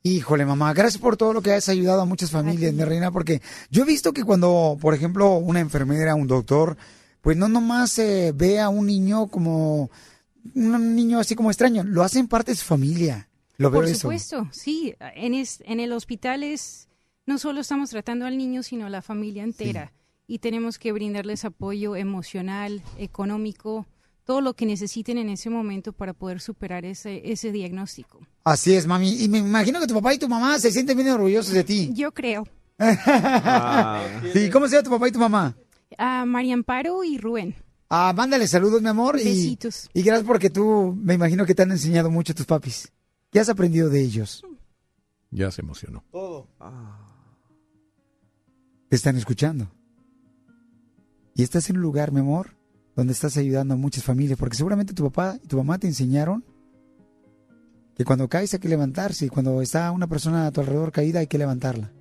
Híjole, 0.04 0.46
mamá, 0.46 0.74
gracias 0.74 1.02
por 1.02 1.18
todo 1.18 1.34
lo 1.34 1.42
que 1.42 1.52
has 1.52 1.68
ayudado 1.68 2.02
a 2.02 2.06
muchas 2.06 2.32
familias, 2.32 2.74
mi 2.74 2.84
reina, 2.86 3.12
porque 3.12 3.42
yo 3.70 3.84
he 3.84 3.86
visto 3.86 4.14
que 4.14 4.24
cuando, 4.24 4.78
por 4.80 4.94
ejemplo, 4.94 5.34
una 5.36 5.60
enfermera, 5.60 6.16
un 6.16 6.28
doctor, 6.28 6.78
pues 7.22 7.36
no 7.36 7.50
nomás 7.50 8.00
eh, 8.00 8.32
ve 8.34 8.62
a 8.62 8.70
un 8.70 8.86
niño 8.86 9.28
como 9.28 9.92
un 10.56 10.96
niño 10.96 11.20
así 11.20 11.36
como 11.36 11.52
extraño, 11.52 11.84
lo 11.84 12.04
hacen 12.04 12.30
parte 12.30 12.52
de 12.52 12.56
su 12.56 12.66
familia. 12.66 13.28
Lo 13.58 13.70
veo 13.70 13.82
Por 13.82 13.90
eso. 13.90 14.00
supuesto, 14.00 14.48
sí. 14.54 14.96
En, 15.16 15.34
es- 15.34 15.62
en 15.66 15.82
el 15.82 15.92
hospital 15.92 16.44
es 16.44 16.88
no 17.26 17.38
solo 17.38 17.60
estamos 17.60 17.90
tratando 17.90 18.26
al 18.26 18.38
niño, 18.38 18.64
sino 18.64 18.86
a 18.86 18.90
la 18.90 19.02
familia 19.02 19.44
entera. 19.44 19.92
Y 20.32 20.38
tenemos 20.38 20.78
que 20.78 20.92
brindarles 20.92 21.44
apoyo 21.44 21.96
emocional, 21.96 22.84
económico, 23.00 23.88
todo 24.26 24.42
lo 24.42 24.54
que 24.54 24.68
necesiten 24.68 25.18
en 25.18 25.28
ese 25.28 25.50
momento 25.50 25.92
para 25.92 26.14
poder 26.14 26.40
superar 26.40 26.86
ese, 26.86 27.32
ese 27.32 27.52
diagnóstico. 27.52 28.20
Así 28.44 28.76
es, 28.76 28.86
mami. 28.86 29.24
Y 29.24 29.28
me 29.28 29.40
imagino 29.40 29.80
que 29.80 29.88
tu 29.88 29.96
papá 29.96 30.14
y 30.14 30.20
tu 30.20 30.30
mamá 30.30 30.60
se 30.60 30.72
sienten 30.72 30.96
bien 30.96 31.10
orgullosos 31.10 31.52
de 31.52 31.64
ti. 31.64 31.90
Yo 31.96 32.12
creo. 32.14 32.48
Sí, 34.34 34.52
¿cómo 34.52 34.68
se 34.68 34.76
llama 34.76 34.84
tu 34.84 34.92
papá 34.92 35.08
y 35.08 35.12
tu 35.12 35.18
mamá? 35.18 35.58
A 35.98 36.26
María 36.26 36.54
Amparo 36.54 37.04
y 37.04 37.18
Rubén. 37.18 37.56
Ah, 37.90 38.14
mándale 38.16 38.48
saludos, 38.48 38.84
mi 38.84 38.90
amor. 38.90 39.16
Besitos. 39.16 39.90
y 39.96 40.04
gracias 40.04 40.28
porque 40.28 40.52
tú, 40.52 40.96
me 40.96 41.16
imagino 41.16 41.44
que 41.44 41.56
te 41.56 41.64
han 41.64 41.72
enseñado 41.72 42.12
mucho 42.12 42.36
tus 42.36 42.46
papis. 42.46 42.92
¿Qué 43.32 43.40
has 43.40 43.50
aprendido 43.50 43.90
de 43.90 44.04
ellos? 44.04 44.44
Ya 45.32 45.50
se 45.50 45.64
emocionó. 45.64 46.04
Todo. 46.12 46.48
Te 48.90 48.96
están 48.96 49.18
escuchando. 49.18 49.72
Y 51.40 51.44
estás 51.44 51.70
en 51.70 51.78
un 51.78 51.84
lugar, 51.84 52.12
mi 52.12 52.20
amor, 52.20 52.58
donde 52.98 53.14
estás 53.14 53.38
ayudando 53.38 53.74
a 53.74 53.78
muchas 53.78 54.04
familias, 54.04 54.38
porque 54.38 54.58
seguramente 54.58 54.94
tu 54.94 55.06
papá 55.06 55.40
y 55.42 55.48
tu 55.48 55.56
mamá 55.56 55.80
te 55.80 55.88
enseñaron 55.88 56.44
que 57.96 58.04
cuando 58.04 58.28
caes 58.28 58.54
hay 58.54 58.60
que 58.60 58.68
levantarse 58.68 59.26
y 59.26 59.30
cuando 59.30 59.62
está 59.62 59.90
una 59.94 60.08
persona 60.08 60.48
a 60.48 60.52
tu 60.52 60.60
alrededor 60.60 60.92
caída 60.92 61.22
hay 61.22 61.28
que 61.28 61.38
levantarla. 61.38 61.94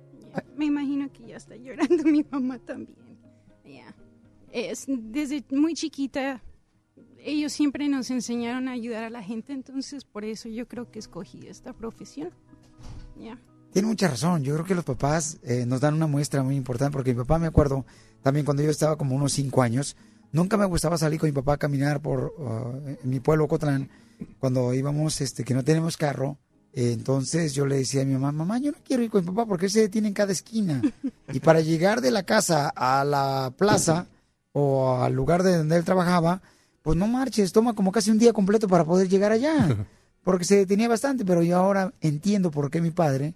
Me 0.57 0.65
imagino 0.65 1.09
que 1.13 1.25
ya 1.25 1.37
está 1.37 1.55
llorando 1.55 2.03
mi 2.11 2.25
mamá 2.29 2.59
también. 2.59 2.97
Ya. 3.63 3.95
Es, 4.51 4.87
desde 4.89 5.45
muy 5.51 5.73
chiquita, 5.73 6.43
ellos 7.19 7.53
siempre 7.53 7.87
nos 7.87 8.11
enseñaron 8.11 8.67
a 8.67 8.73
ayudar 8.73 9.05
a 9.05 9.09
la 9.09 9.23
gente, 9.23 9.53
entonces 9.53 10.03
por 10.03 10.25
eso 10.25 10.49
yo 10.49 10.67
creo 10.67 10.91
que 10.91 10.99
escogí 10.99 11.47
esta 11.47 11.71
profesión. 11.71 12.31
Ya. 13.17 13.39
Tiene 13.71 13.87
mucha 13.87 14.09
razón. 14.09 14.43
Yo 14.43 14.53
creo 14.55 14.65
que 14.65 14.75
los 14.75 14.83
papás 14.83 15.39
eh, 15.43 15.65
nos 15.65 15.79
dan 15.79 15.93
una 15.93 16.07
muestra 16.07 16.43
muy 16.43 16.57
importante 16.57 16.91
porque 16.91 17.13
mi 17.13 17.19
papá 17.19 17.39
me 17.39 17.47
acuerdo 17.47 17.85
también 18.21 18.45
cuando 18.45 18.63
yo 18.63 18.69
estaba 18.69 18.97
como 18.97 19.15
unos 19.15 19.33
cinco 19.33 19.61
años. 19.61 19.95
Nunca 20.31 20.57
me 20.57 20.65
gustaba 20.65 20.97
salir 20.97 21.19
con 21.19 21.27
mi 21.29 21.33
papá 21.33 21.53
a 21.53 21.57
caminar 21.57 22.01
por 22.01 22.33
uh, 22.37 22.87
en 23.03 23.09
mi 23.09 23.19
pueblo, 23.19 23.47
Cotlán, 23.47 23.89
cuando 24.39 24.73
íbamos, 24.73 25.21
este, 25.21 25.43
que 25.43 25.53
no 25.53 25.63
tenemos 25.63 25.97
carro. 25.97 26.37
Eh, 26.73 26.91
entonces 26.91 27.53
yo 27.55 27.65
le 27.65 27.77
decía 27.77 28.03
a 28.03 28.05
mi 28.05 28.13
mamá, 28.13 28.31
mamá, 28.31 28.59
yo 28.59 28.71
no 28.71 28.77
quiero 28.83 29.01
ir 29.01 29.09
con 29.09 29.25
mi 29.25 29.31
papá 29.31 29.47
porque 29.47 29.65
él 29.65 29.71
se 29.71 29.81
detiene 29.81 30.07
en 30.07 30.13
cada 30.13 30.31
esquina. 30.31 30.81
Y 31.31 31.41
para 31.41 31.61
llegar 31.61 32.01
de 32.01 32.09
la 32.09 32.23
casa 32.23 32.69
a 32.75 33.03
la 33.03 33.53
plaza 33.55 34.07
o 34.51 34.95
al 34.95 35.13
lugar 35.13 35.43
de 35.43 35.57
donde 35.57 35.75
él 35.75 35.83
trabajaba, 35.83 36.41
pues 36.81 36.97
no 36.97 37.07
marches, 37.07 37.51
toma 37.51 37.75
como 37.75 37.91
casi 37.91 38.09
un 38.09 38.17
día 38.17 38.33
completo 38.33 38.67
para 38.67 38.83
poder 38.83 39.07
llegar 39.07 39.31
allá. 39.31 39.77
Porque 40.23 40.43
se 40.43 40.57
detenía 40.57 40.87
bastante, 40.87 41.23
pero 41.23 41.43
yo 41.43 41.57
ahora 41.57 41.93
entiendo 42.01 42.51
por 42.51 42.69
qué 42.69 42.81
mi 42.81 42.91
padre, 42.91 43.35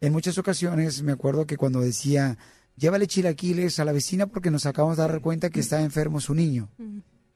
en 0.00 0.12
muchas 0.12 0.36
ocasiones 0.36 1.02
me 1.02 1.12
acuerdo 1.12 1.46
que 1.46 1.56
cuando 1.56 1.80
decía, 1.80 2.36
llévale 2.76 3.06
chilaquiles 3.06 3.78
a 3.78 3.84
la 3.84 3.92
vecina 3.92 4.26
porque 4.26 4.50
nos 4.50 4.66
acabamos 4.66 4.96
de 4.96 5.02
dar 5.04 5.20
cuenta 5.20 5.50
que 5.50 5.60
está 5.60 5.80
enfermo 5.80 6.20
su 6.20 6.34
niño 6.34 6.70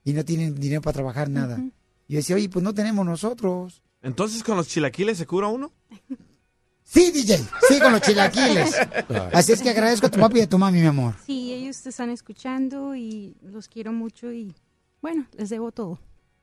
y 0.04 0.12
no 0.12 0.24
tienen 0.24 0.54
dinero 0.54 0.82
para 0.82 0.94
trabajar 0.94 1.28
nada. 1.28 1.58
Y 2.06 2.14
yo 2.14 2.18
decía, 2.18 2.36
oye, 2.36 2.48
pues 2.48 2.62
no 2.62 2.74
tenemos 2.74 3.04
nosotros. 3.04 3.82
Entonces, 4.02 4.42
¿con 4.42 4.56
los 4.56 4.68
chilaquiles 4.68 5.18
se 5.18 5.26
cura 5.26 5.48
uno? 5.48 5.72
Sí, 6.82 7.10
DJ, 7.10 7.36
sí, 7.68 7.78
con 7.80 7.92
los 7.92 8.00
chilaquiles. 8.00 8.74
Así 9.34 9.52
es 9.52 9.60
que 9.60 9.68
agradezco 9.68 10.06
a 10.06 10.10
tu 10.10 10.18
papi 10.18 10.38
y 10.38 10.42
a 10.42 10.48
tu 10.48 10.56
mami, 10.56 10.80
mi 10.80 10.86
amor. 10.86 11.14
Sí, 11.26 11.52
ellos 11.52 11.82
te 11.82 11.90
están 11.90 12.08
escuchando 12.08 12.96
y 12.96 13.36
los 13.42 13.68
quiero 13.68 13.92
mucho 13.92 14.32
y 14.32 14.54
bueno, 15.02 15.26
les 15.36 15.50
debo 15.50 15.70
todo. 15.70 16.00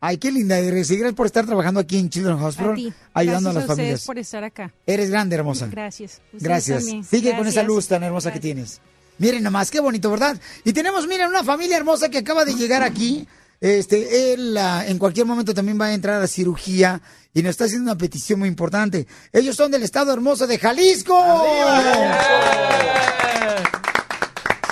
Ay, 0.08 0.18
qué 0.18 0.32
linda 0.32 0.60
eres. 0.60 0.92
Y 0.92 0.98
gracias 0.98 1.16
por 1.16 1.26
estar 1.26 1.46
trabajando 1.46 1.80
aquí 1.80 1.98
en 1.98 2.10
Children's 2.10 2.42
Hospital, 2.42 2.72
A 2.72 2.76
ti. 2.76 2.94
ayudando 3.14 3.50
Gracias 3.50 3.50
a 3.50 3.54
las 3.54 3.64
ustedes 3.64 3.78
familias. 3.78 4.06
por 4.06 4.20
estar 4.20 4.44
acá. 4.44 4.74
Eres 4.86 5.10
grande, 5.10 5.36
hermosa. 5.36 5.68
Gracias. 5.72 6.22
Ustedes 6.26 6.44
Gracias. 6.44 6.78
también. 6.84 7.04
Sigue 7.04 7.36
con 7.36 7.48
esa 7.48 7.64
luz 7.64 7.88
tan 7.88 8.04
hermosa 8.04 8.32
que 8.32 8.40
tienes. 8.40 8.82
Miren 9.18 9.42
nomás, 9.42 9.72
qué 9.72 9.80
bonito, 9.80 10.12
¿verdad? 10.12 10.40
Y 10.64 10.74
tenemos, 10.74 11.08
miren, 11.08 11.28
una 11.30 11.44
familia 11.44 11.78
hermosa 11.78 12.10
que 12.10 12.20
acaba 12.20 12.46
de 12.46 12.54
llegar 12.54 12.84
aquí. 12.84 13.28
Este, 13.62 14.34
él 14.34 14.56
ah, 14.58 14.84
en 14.86 15.00
cualquier 15.00 15.26
momento 15.26 15.54
también 15.54 15.80
va 15.80 15.86
a 15.86 15.94
entrar 15.94 16.22
a 16.22 16.28
cirugía 16.28 17.02
y 17.34 17.42
nos 17.42 17.52
está 17.52 17.64
haciendo 17.66 17.90
una 17.92 17.98
petición 17.98 18.38
muy 18.40 18.50
importante. 18.50 19.08
Ellos 19.34 19.56
son 19.56 19.72
del 19.72 19.82
estado 19.84 20.14
hermoso 20.14 20.46
de 20.46 20.60
Jalisco. 20.60 21.16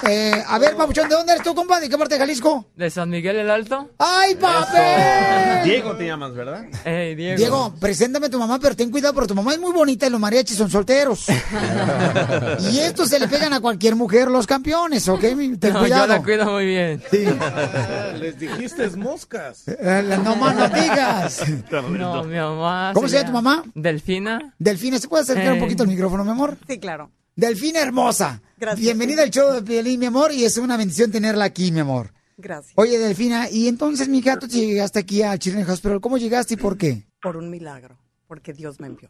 Eh, 0.05 0.43
a 0.47 0.59
ver, 0.59 0.75
Papuchón, 0.75 1.07
¿de 1.09 1.15
dónde 1.15 1.33
eres 1.33 1.43
tú, 1.43 1.55
compa? 1.55 1.79
¿De 1.79 1.87
qué 1.89 1.97
parte 1.97 2.15
de 2.15 2.19
Jalisco? 2.19 2.65
¿De 2.75 2.89
San 2.89 3.09
Miguel 3.09 3.37
el 3.37 3.49
Alto? 3.49 3.89
¡Ay, 3.97 4.35
papel! 4.35 5.63
Diego 5.63 5.95
te 5.95 6.05
llamas, 6.07 6.33
¿verdad? 6.33 6.65
Hey, 6.83 7.15
Diego. 7.15 7.37
Diego, 7.37 7.73
preséntame 7.79 8.27
a 8.27 8.29
tu 8.29 8.37
mamá, 8.39 8.59
pero 8.59 8.75
ten 8.75 8.91
cuidado, 8.91 9.13
porque 9.13 9.29
tu 9.29 9.35
mamá 9.35 9.53
es 9.53 9.59
muy 9.59 9.71
bonita 9.71 10.07
y 10.07 10.09
los 10.09 10.19
mariachis 10.19 10.57
son 10.57 10.69
solteros. 10.69 11.25
y 12.71 12.79
estos 12.79 13.09
se 13.09 13.19
le 13.19 13.27
pegan 13.27 13.53
a 13.53 13.61
cualquier 13.61 13.95
mujer, 13.95 14.29
los 14.29 14.45
campeones, 14.45 15.07
¿ok? 15.07 15.21
Ten 15.59 15.73
No, 15.73 15.79
cuidado. 15.79 16.07
yo 16.07 16.13
la 16.13 16.23
cuido 16.23 16.45
muy 16.51 16.65
bien. 16.65 17.01
Les 18.19 18.37
dijiste 18.37 18.89
moscas. 18.97 19.63
Eh, 19.67 20.19
no 20.23 20.35
más 20.35 20.55
no 20.55 20.67
digas. 20.69 21.43
No, 21.71 22.23
mi 22.23 22.35
mamá. 22.37 22.91
¿Cómo 22.93 23.07
se 23.07 23.15
llama 23.17 23.27
tu 23.27 23.33
mamá? 23.33 23.63
Delfina. 23.73 24.53
Delfina, 24.59 24.99
¿se 24.99 25.07
puede 25.07 25.23
acercar 25.23 25.53
un 25.53 25.57
Eh. 25.57 25.61
poquito 25.61 25.83
al 25.83 25.89
micrófono, 25.89 26.23
mi 26.25 26.31
amor? 26.31 26.57
Sí, 26.67 26.79
claro. 26.79 27.09
Delfina 27.36 27.79
hermosa. 27.79 28.41
Gracias. 28.57 28.81
Bienvenida 28.81 29.23
al 29.23 29.31
show 29.31 29.51
de 29.53 29.63
Piolín, 29.63 29.99
mi 29.99 30.05
amor, 30.05 30.31
y 30.31 30.45
es 30.45 30.57
una 30.57 30.77
bendición 30.77 31.11
tenerla 31.11 31.45
aquí, 31.45 31.71
mi 31.71 31.79
amor. 31.79 32.13
Gracias. 32.38 32.73
Oye, 32.75 32.99
Delfina, 32.99 33.49
y 33.49 33.67
entonces, 33.67 34.07
mi 34.07 34.21
gato, 34.21 34.45
llegaste 34.45 34.99
aquí 34.99 35.23
a 35.23 35.38
Children's 35.38 35.69
Hospital. 35.69 35.99
¿Cómo 35.99 36.17
llegaste 36.17 36.53
y 36.53 36.57
por 36.57 36.77
qué? 36.77 37.07
Por 37.21 37.38
un 37.38 37.49
milagro, 37.49 37.97
porque 38.27 38.53
Dios 38.53 38.79
me 38.79 38.88
envió. 38.88 39.09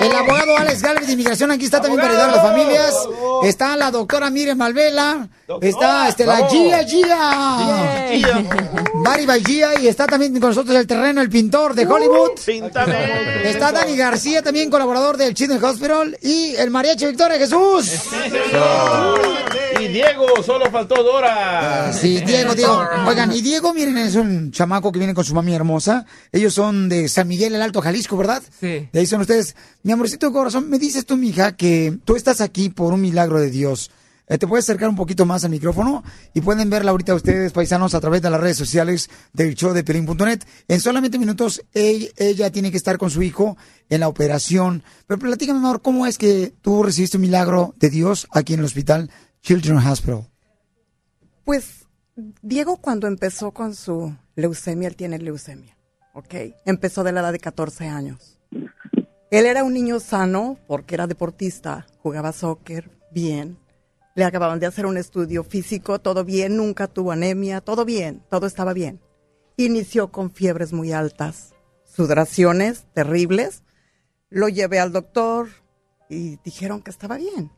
El 0.03 0.15
abogado 0.15 0.57
Alex 0.57 0.81
Galvez 0.81 1.07
de 1.07 1.13
Inmigración 1.13 1.51
aquí 1.51 1.65
está 1.65 1.81
también 1.81 2.01
para 2.01 2.11
ayudar 2.13 2.29
a 2.29 2.35
las 2.35 2.41
familias. 2.41 2.93
Está 3.43 3.75
la 3.77 3.91
doctora 3.91 4.29
Miriam 4.29 4.57
Malvela. 4.57 5.27
Está 5.61 6.09
este, 6.09 6.25
la. 6.25 6.47
Gia 6.47 6.83
Gia. 6.83 7.67
Bari 9.03 9.25
by 9.25 9.43
Gia. 9.43 9.79
Y 9.79 9.87
está 9.87 10.05
también 10.07 10.33
con 10.39 10.49
nosotros 10.49 10.75
el 10.75 10.87
terreno, 10.87 11.21
el 11.21 11.29
pintor 11.29 11.73
de 11.73 11.85
Hollywood. 11.85 12.31
Píntame. 12.45 13.49
Está 13.49 13.71
Dani 13.71 13.95
García, 13.95 14.41
también 14.41 14.69
colaborador 14.69 15.17
del 15.17 15.33
Children's 15.33 15.63
Hospital. 15.63 16.17
Y 16.21 16.55
el 16.55 16.69
mariachi 16.69 17.05
Victoria 17.05 17.37
Jesús. 17.37 17.91
Y 19.79 19.87
Diego, 19.87 20.27
solo 20.45 20.69
faltó 20.71 21.03
Dora. 21.03 21.87
Ah, 21.87 21.93
Sí, 21.93 22.21
Diego, 22.21 22.53
Diego. 22.55 22.87
Oigan, 23.07 23.31
y 23.33 23.41
Diego, 23.41 23.73
miren, 23.73 23.97
es 23.97 24.15
un 24.15 24.51
chamaco 24.51 24.91
que 24.91 24.99
viene 24.99 25.13
con 25.13 25.23
su 25.25 25.33
mami 25.33 25.53
hermosa. 25.53 26.05
Ellos 26.31 26.53
son 26.53 26.87
de 26.89 27.09
San 27.09 27.27
Miguel, 27.27 27.55
el 27.55 27.61
Alto 27.61 27.81
Jalisco, 27.81 28.15
¿verdad? 28.17 28.41
Sí. 28.59 28.87
De 28.91 28.99
ahí 28.99 29.05
son 29.05 29.21
ustedes. 29.21 29.55
Mi 29.83 29.91
amorcito 29.93 30.31
corazón, 30.31 30.69
me 30.69 30.79
dices 30.79 31.05
tú, 31.05 31.17
mija, 31.17 31.55
que 31.55 31.97
tú 32.05 32.15
estás 32.15 32.41
aquí 32.41 32.69
por 32.69 32.93
un 32.93 33.01
milagro 33.01 33.39
de 33.39 33.49
Dios. 33.49 33.91
Eh, 34.27 34.37
¿Te 34.37 34.47
puedes 34.47 34.65
acercar 34.65 34.89
un 34.89 34.95
poquito 34.95 35.25
más 35.25 35.43
al 35.43 35.51
micrófono? 35.51 36.03
Y 36.33 36.41
pueden 36.41 36.69
verla 36.69 36.91
ahorita 36.91 37.13
ustedes, 37.13 37.51
paisanos, 37.51 37.93
a 37.93 37.99
través 37.99 38.21
de 38.21 38.29
las 38.29 38.39
redes 38.39 38.57
sociales 38.57 39.09
del 39.33 39.55
show 39.55 39.73
de 39.73 39.83
Pelín.net. 39.83 40.41
En 40.67 40.79
solamente 40.79 41.19
minutos, 41.19 41.63
ella, 41.73 42.07
ella 42.17 42.51
tiene 42.51 42.71
que 42.71 42.77
estar 42.77 42.97
con 42.97 43.09
su 43.09 43.21
hijo 43.21 43.57
en 43.89 43.99
la 43.99 44.07
operación. 44.07 44.83
Pero 45.07 45.19
platícame, 45.19 45.59
amor, 45.59 45.81
¿cómo 45.81 46.05
es 46.05 46.17
que 46.17 46.53
tú 46.61 46.83
recibiste 46.83 47.17
un 47.17 47.21
milagro 47.21 47.73
de 47.79 47.89
Dios 47.89 48.27
aquí 48.31 48.53
en 48.53 48.59
el 48.59 48.65
hospital 48.65 49.11
Children's 49.41 49.85
Hospital? 49.85 50.29
Pues 51.43 51.85
Diego 52.41 52.77
cuando 52.77 53.07
empezó 53.07 53.51
con 53.51 53.75
su 53.75 54.15
leucemia, 54.35 54.87
él 54.87 54.95
tiene 54.95 55.19
leucemia, 55.19 55.77
¿ok? 56.13 56.33
Empezó 56.65 57.03
de 57.03 57.11
la 57.11 57.21
edad 57.21 57.33
de 57.33 57.39
14 57.39 57.87
años. 57.87 58.32
Él 59.33 59.47
era 59.47 59.63
un 59.63 59.73
niño 59.73 59.99
sano 59.99 60.59
porque 60.67 60.93
era 60.93 61.07
deportista, 61.07 61.87
jugaba 62.03 62.33
soccer 62.33 62.91
bien. 63.09 63.57
Le 64.13 64.25
acababan 64.25 64.59
de 64.59 64.67
hacer 64.67 64.85
un 64.85 64.95
estudio 64.95 65.43
físico, 65.43 65.97
todo 65.97 66.23
bien, 66.23 66.55
nunca 66.55 66.85
tuvo 66.85 67.11
anemia, 67.11 67.59
todo 67.59 67.83
bien, 67.83 68.21
todo 68.29 68.45
estaba 68.45 68.73
bien. 68.73 69.01
Inició 69.57 70.11
con 70.11 70.29
fiebres 70.29 70.71
muy 70.71 70.91
altas, 70.91 71.55
sudoraciones 71.83 72.85
terribles. 72.93 73.63
Lo 74.29 74.49
llevé 74.49 74.79
al 74.79 74.91
doctor 74.91 75.47
y 76.09 76.37
dijeron 76.45 76.83
que 76.83 76.91
estaba 76.91 77.17
bien. 77.17 77.51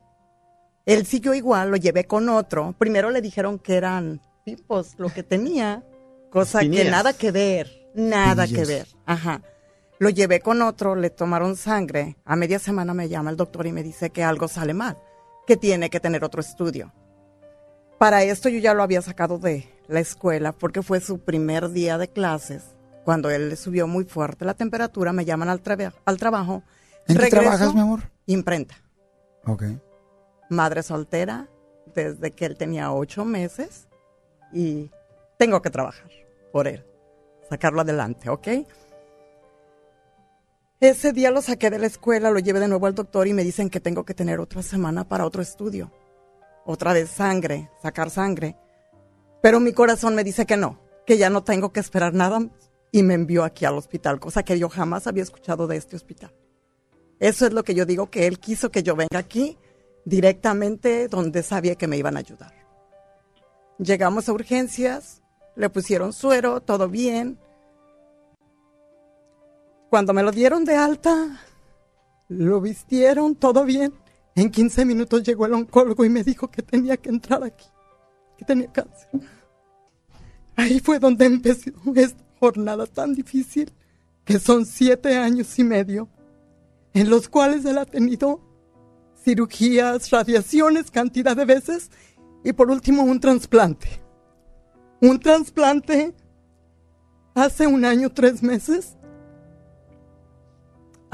Él 0.85 1.05
siguió 1.05 1.33
igual, 1.33 1.71
lo 1.71 1.75
llevé 1.75 2.05
con 2.05 2.29
otro. 2.29 2.73
Primero 2.77 3.11
le 3.11 3.19
dijeron 3.19 3.59
que 3.59 3.75
eran 3.75 4.21
pipos 4.45 4.93
lo 4.97 5.09
que 5.09 5.23
tenía, 5.23 5.83
cosa 6.31 6.61
que 6.61 6.89
nada 6.89 7.11
que 7.11 7.31
ver, 7.31 7.69
nada 7.95 8.47
que 8.47 8.63
ver. 8.63 8.87
Ajá. 9.05 9.41
Lo 9.99 10.09
llevé 10.09 10.41
con 10.41 10.61
otro, 10.61 10.95
le 10.95 11.09
tomaron 11.09 11.55
sangre. 11.55 12.17
A 12.25 12.35
media 12.35 12.59
semana 12.59 12.93
me 12.93 13.07
llama 13.09 13.29
el 13.29 13.37
doctor 13.37 13.65
y 13.65 13.71
me 13.71 13.83
dice 13.83 14.09
que 14.09 14.23
algo 14.23 14.47
sale 14.47 14.73
mal, 14.73 14.97
que 15.47 15.55
tiene 15.57 15.89
que 15.89 15.99
tener 15.99 16.23
otro 16.23 16.41
estudio. 16.41 16.91
Para 17.97 18.23
esto 18.23 18.49
yo 18.49 18.59
ya 18.59 18.73
lo 18.73 18.83
había 18.83 19.01
sacado 19.01 19.37
de 19.39 19.69
la 19.87 20.01
escuela 20.01 20.51
porque 20.51 20.81
fue 20.83 20.99
su 20.99 21.19
primer 21.19 21.69
día 21.69 21.97
de 21.97 22.09
clases. 22.09 22.75
Cuando 23.05 23.29
él 23.29 23.49
le 23.49 23.55
subió 23.55 23.87
muy 23.87 24.03
fuerte 24.03 24.43
la 24.45 24.53
temperatura, 24.55 25.13
me 25.13 25.23
llaman 25.25 25.47
al, 25.47 25.61
traba- 25.61 25.93
al 26.05 26.17
trabajo. 26.17 26.63
¿En 27.07 27.15
qué 27.15 27.21
Regreso, 27.23 27.41
trabajas, 27.43 27.73
mi 27.73 27.81
amor? 27.81 28.01
Imprenta 28.25 28.75
Ok. 29.45 29.63
madre 30.49 30.81
soltera 30.83 31.47
desde 31.93 32.31
que 32.31 32.45
él 32.45 32.57
tenía 32.57 32.91
ocho 32.91 33.23
meses 33.23 33.87
y 34.51 34.89
tengo 35.37 35.61
que 35.61 35.69
trabajar 35.69 36.09
por 36.51 36.67
él, 36.67 36.83
sacarlo 37.49 37.81
adelante, 37.81 38.29
¿ok? 38.29 38.47
Ese 40.81 41.13
día 41.13 41.31
lo 41.31 41.41
saqué 41.41 41.69
de 41.69 41.79
la 41.79 41.87
escuela, 41.87 42.31
lo 42.31 42.39
llevé 42.39 42.59
de 42.59 42.67
nuevo 42.67 42.85
al 42.85 42.95
doctor 42.95 43.27
y 43.27 43.33
me 43.33 43.45
dicen 43.45 43.69
que 43.69 43.79
tengo 43.79 44.03
que 44.03 44.13
tener 44.13 44.41
otra 44.41 44.61
semana 44.61 45.07
para 45.07 45.25
otro 45.25 45.41
estudio. 45.41 45.91
Otra 46.65 46.91
vez 46.91 47.09
sangre, 47.09 47.69
sacar 47.81 48.09
sangre. 48.09 48.57
Pero 49.41 49.61
mi 49.61 49.71
corazón 49.71 50.15
me 50.15 50.23
dice 50.23 50.45
que 50.45 50.57
no, 50.57 50.81
que 51.05 51.17
ya 51.17 51.29
no 51.29 51.43
tengo 51.43 51.71
que 51.71 51.79
esperar 51.79 52.13
nada. 52.13 52.49
Y 52.91 53.03
me 53.03 53.13
envió 53.13 53.43
aquí 53.43 53.63
al 53.65 53.77
hospital, 53.77 54.19
cosa 54.19 54.43
que 54.43 54.59
yo 54.59 54.67
jamás 54.69 55.07
había 55.07 55.23
escuchado 55.23 55.67
de 55.67 55.77
este 55.77 55.95
hospital. 55.95 56.33
Eso 57.19 57.45
es 57.45 57.53
lo 57.53 57.63
que 57.63 57.75
yo 57.75 57.85
digo, 57.85 58.09
que 58.09 58.27
él 58.27 58.39
quiso 58.39 58.69
que 58.69 58.83
yo 58.83 58.95
venga 58.95 59.19
aquí 59.19 59.57
directamente 60.03 61.07
donde 61.07 61.43
sabía 61.43 61.75
que 61.75 61.87
me 61.87 61.97
iban 61.97 62.17
a 62.17 62.19
ayudar. 62.19 62.53
Llegamos 63.79 64.27
a 64.27 64.33
urgencias, 64.33 65.21
le 65.55 65.69
pusieron 65.69 66.11
suero, 66.13 66.61
todo 66.61 66.89
bien. 66.89 67.39
Cuando 69.89 70.13
me 70.13 70.23
lo 70.23 70.31
dieron 70.31 70.65
de 70.65 70.75
alta, 70.75 71.41
lo 72.27 72.61
vistieron, 72.61 73.35
todo 73.35 73.65
bien. 73.65 73.93
En 74.35 74.51
15 74.51 74.85
minutos 74.85 75.23
llegó 75.23 75.45
el 75.45 75.53
oncólogo 75.53 76.03
y 76.03 76.09
me 76.09 76.23
dijo 76.23 76.49
que 76.49 76.61
tenía 76.61 76.97
que 76.97 77.09
entrar 77.09 77.43
aquí, 77.43 77.67
que 78.37 78.45
tenía 78.45 78.71
cáncer. 78.71 79.09
Ahí 80.55 80.79
fue 80.79 80.99
donde 80.99 81.25
empezó 81.25 81.71
esta 81.95 82.23
jornada 82.39 82.85
tan 82.85 83.13
difícil, 83.13 83.71
que 84.23 84.39
son 84.39 84.65
siete 84.65 85.17
años 85.17 85.57
y 85.59 85.63
medio, 85.63 86.09
en 86.93 87.09
los 87.09 87.29
cuales 87.29 87.63
él 87.65 87.77
ha 87.77 87.85
tenido 87.85 88.41
cirugías, 89.23 90.09
radiaciones, 90.11 90.91
cantidad 90.91 91.35
de 91.35 91.45
veces, 91.45 91.91
y 92.43 92.53
por 92.53 92.69
último 92.69 93.03
un 93.03 93.19
trasplante. 93.19 94.01
Un 95.01 95.19
trasplante 95.19 96.13
hace 97.33 97.67
un 97.67 97.85
año, 97.85 98.11
tres 98.11 98.41
meses. 98.43 98.97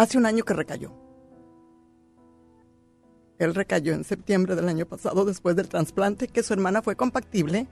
Hace 0.01 0.17
un 0.17 0.25
año 0.25 0.43
que 0.43 0.55
recayó. 0.55 0.91
Él 3.37 3.53
recayó 3.53 3.93
en 3.93 4.03
septiembre 4.03 4.55
del 4.55 4.67
año 4.67 4.87
pasado 4.87 5.25
después 5.25 5.55
del 5.55 5.69
trasplante, 5.69 6.27
que 6.27 6.41
su 6.41 6.53
hermana 6.53 6.81
fue 6.81 6.95
compatible. 6.95 7.67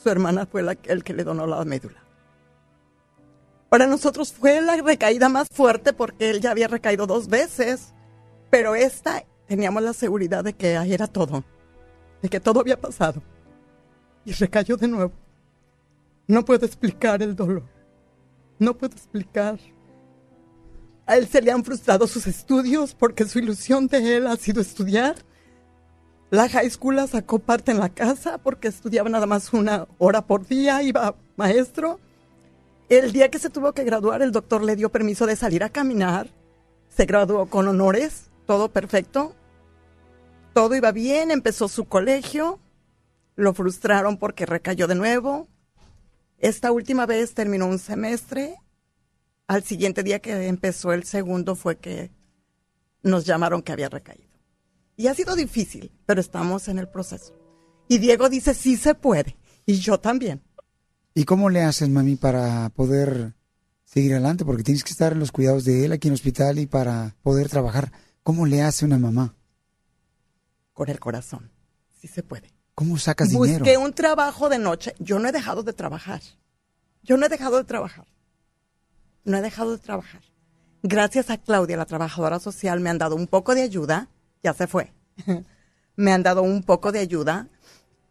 Su 0.00 0.08
hermana 0.08 0.46
fue 0.46 0.62
la, 0.62 0.78
el 0.84 1.02
que 1.02 1.14
le 1.14 1.24
donó 1.24 1.48
la 1.48 1.64
médula. 1.64 2.00
Para 3.70 3.88
nosotros 3.88 4.32
fue 4.32 4.60
la 4.60 4.76
recaída 4.76 5.28
más 5.28 5.48
fuerte 5.52 5.92
porque 5.92 6.30
él 6.30 6.40
ya 6.40 6.52
había 6.52 6.68
recaído 6.68 7.08
dos 7.08 7.26
veces, 7.26 7.92
pero 8.50 8.76
esta 8.76 9.24
teníamos 9.48 9.82
la 9.82 9.94
seguridad 9.94 10.44
de 10.44 10.52
que 10.52 10.76
ahí 10.76 10.94
era 10.94 11.08
todo, 11.08 11.42
de 12.22 12.28
que 12.28 12.38
todo 12.38 12.60
había 12.60 12.80
pasado. 12.80 13.20
Y 14.24 14.30
recayó 14.30 14.76
de 14.76 14.86
nuevo. 14.86 15.12
No 16.28 16.44
puedo 16.44 16.64
explicar 16.64 17.20
el 17.20 17.34
dolor. 17.34 17.64
No 18.60 18.78
puedo 18.78 18.94
explicar. 18.94 19.58
A 21.08 21.16
él 21.16 21.26
se 21.26 21.40
le 21.40 21.50
han 21.50 21.64
frustrado 21.64 22.06
sus 22.06 22.26
estudios 22.26 22.94
porque 22.94 23.24
su 23.24 23.38
ilusión 23.38 23.86
de 23.86 24.18
él 24.18 24.26
ha 24.26 24.36
sido 24.36 24.60
estudiar. 24.60 25.16
La 26.28 26.50
high 26.50 26.68
school 26.68 26.96
la 26.96 27.06
sacó 27.06 27.38
parte 27.38 27.72
en 27.72 27.78
la 27.78 27.88
casa 27.88 28.36
porque 28.36 28.68
estudiaba 28.68 29.08
nada 29.08 29.24
más 29.24 29.54
una 29.54 29.88
hora 29.96 30.26
por 30.26 30.46
día, 30.46 30.82
iba 30.82 31.14
maestro. 31.36 31.98
El 32.90 33.12
día 33.12 33.30
que 33.30 33.38
se 33.38 33.48
tuvo 33.48 33.72
que 33.72 33.84
graduar, 33.84 34.20
el 34.20 34.32
doctor 34.32 34.62
le 34.62 34.76
dio 34.76 34.90
permiso 34.90 35.24
de 35.24 35.36
salir 35.36 35.64
a 35.64 35.70
caminar. 35.70 36.28
Se 36.90 37.06
graduó 37.06 37.46
con 37.46 37.66
honores, 37.68 38.28
todo 38.44 38.68
perfecto. 38.68 39.34
Todo 40.52 40.74
iba 40.74 40.92
bien, 40.92 41.30
empezó 41.30 41.68
su 41.68 41.86
colegio. 41.86 42.58
Lo 43.34 43.54
frustraron 43.54 44.18
porque 44.18 44.44
recayó 44.44 44.86
de 44.86 44.94
nuevo. 44.94 45.48
Esta 46.36 46.70
última 46.70 47.06
vez 47.06 47.32
terminó 47.32 47.66
un 47.66 47.78
semestre. 47.78 48.56
Al 49.48 49.64
siguiente 49.64 50.02
día 50.02 50.20
que 50.20 50.46
empezó 50.46 50.92
el 50.92 51.04
segundo 51.04 51.56
fue 51.56 51.78
que 51.78 52.12
nos 53.02 53.24
llamaron 53.24 53.62
que 53.62 53.72
había 53.72 53.88
recaído. 53.88 54.28
Y 54.96 55.06
ha 55.06 55.14
sido 55.14 55.34
difícil, 55.34 55.90
pero 56.06 56.20
estamos 56.20 56.68
en 56.68 56.78
el 56.78 56.88
proceso. 56.88 57.34
Y 57.88 57.98
Diego 57.98 58.28
dice, 58.28 58.52
sí 58.52 58.76
se 58.76 58.94
puede. 58.94 59.36
Y 59.64 59.74
yo 59.78 59.98
también. 59.98 60.42
¿Y 61.14 61.24
cómo 61.24 61.48
le 61.48 61.62
haces, 61.62 61.88
mami, 61.88 62.16
para 62.16 62.68
poder 62.70 63.34
seguir 63.84 64.12
adelante? 64.12 64.44
Porque 64.44 64.62
tienes 64.62 64.84
que 64.84 64.90
estar 64.90 65.12
en 65.12 65.18
los 65.20 65.32
cuidados 65.32 65.64
de 65.64 65.86
él 65.86 65.92
aquí 65.92 66.08
en 66.08 66.12
el 66.12 66.16
hospital 66.16 66.58
y 66.58 66.66
para 66.66 67.16
poder 67.22 67.48
trabajar. 67.48 67.90
¿Cómo 68.22 68.44
le 68.44 68.60
hace 68.62 68.84
una 68.84 68.98
mamá? 68.98 69.34
Con 70.74 70.90
el 70.90 71.00
corazón. 71.00 71.50
Sí 71.98 72.06
se 72.06 72.22
puede. 72.22 72.52
¿Cómo 72.74 72.98
sacas 72.98 73.32
Busqué 73.32 73.58
dinero? 73.58 73.80
un 73.80 73.94
trabajo 73.94 74.48
de 74.50 74.58
noche. 74.58 74.94
Yo 74.98 75.18
no 75.18 75.28
he 75.28 75.32
dejado 75.32 75.62
de 75.62 75.72
trabajar. 75.72 76.20
Yo 77.02 77.16
no 77.16 77.24
he 77.24 77.28
dejado 77.28 77.56
de 77.56 77.64
trabajar. 77.64 78.06
No 79.28 79.36
he 79.36 79.42
dejado 79.42 79.72
de 79.72 79.78
trabajar. 79.78 80.22
Gracias 80.82 81.28
a 81.28 81.36
Claudia, 81.36 81.76
la 81.76 81.84
trabajadora 81.84 82.38
social, 82.38 82.80
me 82.80 82.88
han 82.88 82.96
dado 82.96 83.14
un 83.14 83.26
poco 83.26 83.54
de 83.54 83.60
ayuda. 83.60 84.08
Ya 84.42 84.54
se 84.54 84.66
fue. 84.66 84.94
me 85.96 86.12
han 86.12 86.22
dado 86.22 86.42
un 86.42 86.62
poco 86.62 86.92
de 86.92 87.00
ayuda. 87.00 87.46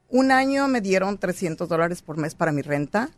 Un 0.09 0.31
año 0.31 0.67
me 0.67 0.79
dieron 0.79 1.17
300 1.17 1.67
dólares 1.67 2.03
por 2.03 2.17
mes 2.17 2.35
para 2.35 2.51
mi 2.51 2.61
renta. 2.61 3.09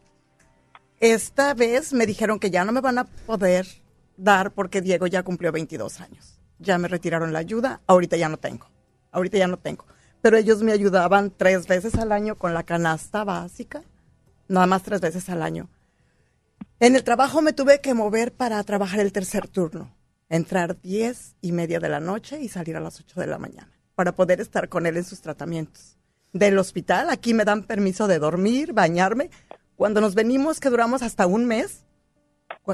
Esta 1.02 1.54
vez 1.54 1.92
me 1.92 2.06
dijeron 2.06 2.40
que 2.40 2.50
ya 2.50 2.64
no 2.64 2.72
me 2.72 2.80
van 2.80 3.00
a 3.00 3.04
poder 3.04 3.68
dar 4.16 4.52
porque 4.52 4.80
Diego 4.80 5.06
ya 5.06 5.24
cumplió 5.24 5.52
22 5.52 6.00
años. 6.00 6.40
Ya 6.58 6.78
me 6.78 6.88
retiraron 6.88 7.34
la 7.34 7.40
ayuda. 7.40 7.82
Ahorita 7.86 8.16
ya 8.16 8.30
no 8.30 8.38
tengo. 8.38 8.68
Ahorita 9.12 9.38
ya 9.38 9.48
no 9.48 9.58
tengo. 9.58 9.86
Pero 10.22 10.38
ellos 10.38 10.64
me 10.64 10.72
ayudaban 10.72 11.34
tres 11.36 11.68
veces 11.68 11.96
al 11.96 12.14
año 12.14 12.36
con 12.36 12.54
la 12.54 12.64
canasta 12.64 13.26
básica. 13.26 13.84
Nada 14.48 14.68
más 14.68 14.84
tres 14.84 15.02
veces 15.02 15.28
al 15.28 15.42
año. 15.42 15.68
En 16.80 16.96
el 16.96 17.04
trabajo 17.04 17.42
me 17.42 17.54
tuve 17.54 17.82
que 17.82 17.94
mover 17.94 18.34
para 18.34 18.64
trabajar 18.64 19.00
el 19.00 19.12
tercer 19.12 19.48
turno. 19.48 19.96
Entrar 20.30 20.80
diez 20.82 21.36
y 21.42 21.52
media 21.52 21.80
de 21.80 21.90
la 21.90 22.00
noche 22.00 22.40
y 22.42 22.48
salir 22.48 22.78
a 22.78 22.80
las 22.80 23.00
ocho 23.00 23.20
de 23.20 23.28
la 23.28 23.38
mañana. 23.38 23.72
Para 23.96 24.16
poder 24.16 24.40
estar 24.40 24.70
con 24.70 24.86
él 24.86 24.96
en 24.98 25.04
sus 25.04 25.22
tratamientos. 25.22 25.98
Del 26.32 26.58
hospital, 26.58 27.10
aquí 27.10 27.34
me 27.34 27.44
dan 27.44 27.64
permiso 27.64 28.08
de 28.08 28.20
dormir, 28.20 28.74
bañarme. 28.74 29.30
Cuando 29.76 30.00
nos 30.00 30.16
venimos, 30.16 30.60
que 30.60 30.70
duramos 30.70 31.02
hasta 31.02 31.26
un 31.26 31.46
mes, 31.46 31.86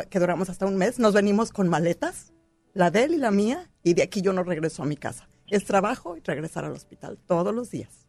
que 0.09 0.19
duramos 0.19 0.49
hasta 0.49 0.65
un 0.65 0.75
mes, 0.75 0.99
nos 0.99 1.13
venimos 1.13 1.51
con 1.51 1.69
maletas, 1.69 2.33
la 2.73 2.91
de 2.91 3.05
él 3.05 3.13
y 3.13 3.17
la 3.17 3.31
mía, 3.31 3.71
y 3.83 3.93
de 3.93 4.03
aquí 4.03 4.21
yo 4.21 4.33
no 4.33 4.43
regreso 4.43 4.83
a 4.83 4.86
mi 4.86 4.97
casa. 4.97 5.29
Es 5.47 5.65
trabajo 5.65 6.17
y 6.17 6.21
regresar 6.21 6.65
al 6.65 6.73
hospital 6.73 7.17
todos 7.25 7.55
los 7.55 7.71
días. 7.71 8.07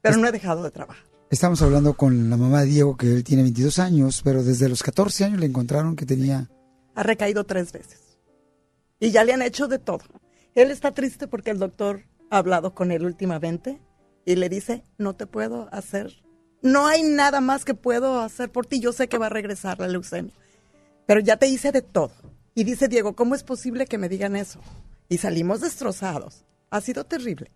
Pero 0.00 0.16
no 0.16 0.26
he 0.26 0.32
dejado 0.32 0.62
de 0.62 0.70
trabajar. 0.70 1.09
Estamos 1.30 1.62
hablando 1.62 1.94
con 1.94 2.28
la 2.28 2.36
mamá 2.36 2.62
de 2.62 2.66
Diego, 2.66 2.96
que 2.96 3.06
él 3.06 3.22
tiene 3.22 3.44
22 3.44 3.78
años, 3.78 4.20
pero 4.24 4.42
desde 4.42 4.68
los 4.68 4.82
14 4.82 5.26
años 5.26 5.38
le 5.38 5.46
encontraron 5.46 5.94
que 5.94 6.04
tenía... 6.04 6.50
Ha 6.96 7.04
recaído 7.04 7.44
tres 7.44 7.70
veces. 7.70 8.18
Y 8.98 9.12
ya 9.12 9.22
le 9.22 9.32
han 9.32 9.42
hecho 9.42 9.68
de 9.68 9.78
todo. 9.78 10.02
Él 10.56 10.72
está 10.72 10.92
triste 10.92 11.28
porque 11.28 11.52
el 11.52 11.60
doctor 11.60 12.02
ha 12.30 12.38
hablado 12.38 12.74
con 12.74 12.90
él 12.90 13.04
últimamente 13.04 13.80
y 14.24 14.34
le 14.34 14.48
dice, 14.48 14.84
no 14.98 15.14
te 15.14 15.28
puedo 15.28 15.68
hacer, 15.72 16.20
no 16.62 16.88
hay 16.88 17.04
nada 17.04 17.40
más 17.40 17.64
que 17.64 17.74
puedo 17.74 18.20
hacer 18.20 18.50
por 18.50 18.66
ti. 18.66 18.80
Yo 18.80 18.92
sé 18.92 19.08
que 19.08 19.18
va 19.18 19.26
a 19.26 19.30
regresar 19.30 19.78
la 19.78 19.86
leucemia, 19.86 20.34
pero 21.06 21.20
ya 21.20 21.36
te 21.36 21.46
hice 21.46 21.70
de 21.70 21.82
todo. 21.82 22.10
Y 22.56 22.64
dice 22.64 22.88
Diego, 22.88 23.14
¿cómo 23.14 23.36
es 23.36 23.44
posible 23.44 23.86
que 23.86 23.98
me 23.98 24.08
digan 24.08 24.34
eso? 24.34 24.60
Y 25.08 25.18
salimos 25.18 25.60
destrozados. 25.60 26.44
Ha 26.70 26.80
sido 26.80 27.04
terrible. 27.04 27.52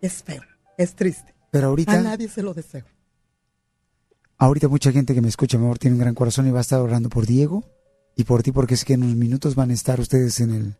Es 0.00 0.24
feo, 0.24 0.42
es 0.76 0.96
triste. 0.96 1.32
Pero 1.52 1.68
ahorita... 1.68 1.92
A 1.92 2.00
nadie 2.00 2.28
se 2.28 2.42
lo 2.42 2.52
deseo. 2.52 2.84
Ahorita 4.38 4.68
mucha 4.68 4.92
gente 4.92 5.14
que 5.14 5.20
me 5.20 5.28
escucha, 5.28 5.58
mi 5.58 5.64
amor, 5.64 5.78
tiene 5.78 5.94
un 5.94 6.00
gran 6.00 6.14
corazón 6.14 6.46
y 6.46 6.50
va 6.50 6.58
a 6.58 6.62
estar 6.62 6.80
orando 6.80 7.08
por 7.08 7.26
Diego 7.26 7.64
y 8.16 8.24
por 8.24 8.42
ti, 8.42 8.52
porque 8.52 8.74
es 8.74 8.84
que 8.84 8.94
en 8.94 9.04
unos 9.04 9.16
minutos 9.16 9.54
van 9.54 9.70
a 9.70 9.74
estar 9.74 10.00
ustedes 10.00 10.40
en 10.40 10.50
el 10.50 10.76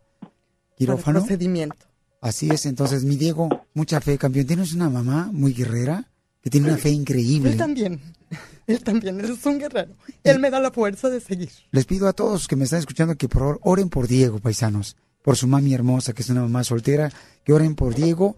quirófano. 0.75 1.19
procedimiento. 1.19 1.85
Así 2.21 2.49
es, 2.49 2.65
entonces, 2.65 3.03
mi 3.03 3.17
Diego, 3.17 3.49
mucha 3.73 4.01
fe, 4.01 4.17
campeón. 4.17 4.47
Tienes 4.47 4.73
una 4.73 4.89
mamá 4.89 5.29
muy 5.31 5.53
guerrera 5.53 6.09
que 6.41 6.49
tiene 6.49 6.67
una 6.67 6.77
fe 6.77 6.89
increíble. 6.89 7.51
Él 7.51 7.57
también. 7.57 8.01
Él 8.67 8.83
también, 8.83 9.19
él 9.19 9.29
es 9.29 9.45
un 9.45 9.59
guerrero. 9.59 9.93
Él 10.23 10.39
me 10.39 10.49
da 10.49 10.59
la 10.59 10.71
fuerza 10.71 11.07
de 11.07 11.19
seguir. 11.19 11.51
Les 11.69 11.85
pido 11.85 12.07
a 12.07 12.13
todos 12.13 12.47
que 12.47 12.55
me 12.55 12.63
están 12.63 12.79
escuchando 12.79 13.15
que 13.15 13.29
por 13.29 13.41
favor 13.41 13.59
oren 13.61 13.89
por 13.89 14.07
Diego, 14.07 14.39
paisanos. 14.39 14.95
Por 15.21 15.37
su 15.37 15.47
mami 15.47 15.75
hermosa, 15.75 16.13
que 16.13 16.23
es 16.23 16.29
una 16.29 16.41
mamá 16.41 16.63
soltera. 16.63 17.11
Que 17.43 17.53
oren 17.53 17.75
por 17.75 17.93
Diego 17.93 18.37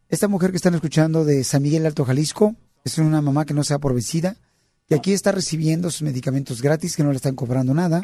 Esta 0.09 0.29
mujer 0.29 0.53
que 0.53 0.57
están 0.57 0.77
escuchando 0.77 1.25
de 1.25 1.43
San 1.43 1.63
Miguel 1.63 1.87
Alto 1.87 2.05
Jalisco 2.05 2.55
es 2.85 2.99
una 2.99 3.21
mamá 3.21 3.45
que 3.45 3.55
no 3.55 3.65
se 3.65 3.75
da 3.75 3.81
por 3.81 3.93
vencida, 3.93 4.37
que 4.89 4.95
aquí 4.95 5.13
está 5.13 5.33
recibiendo 5.33 5.91
sus 5.91 6.03
medicamentos 6.03 6.63
gratis, 6.63 6.95
que 6.95 7.03
no 7.03 7.11
le 7.11 7.17
están 7.17 7.35
cobrando 7.35 7.75
nada. 7.75 8.03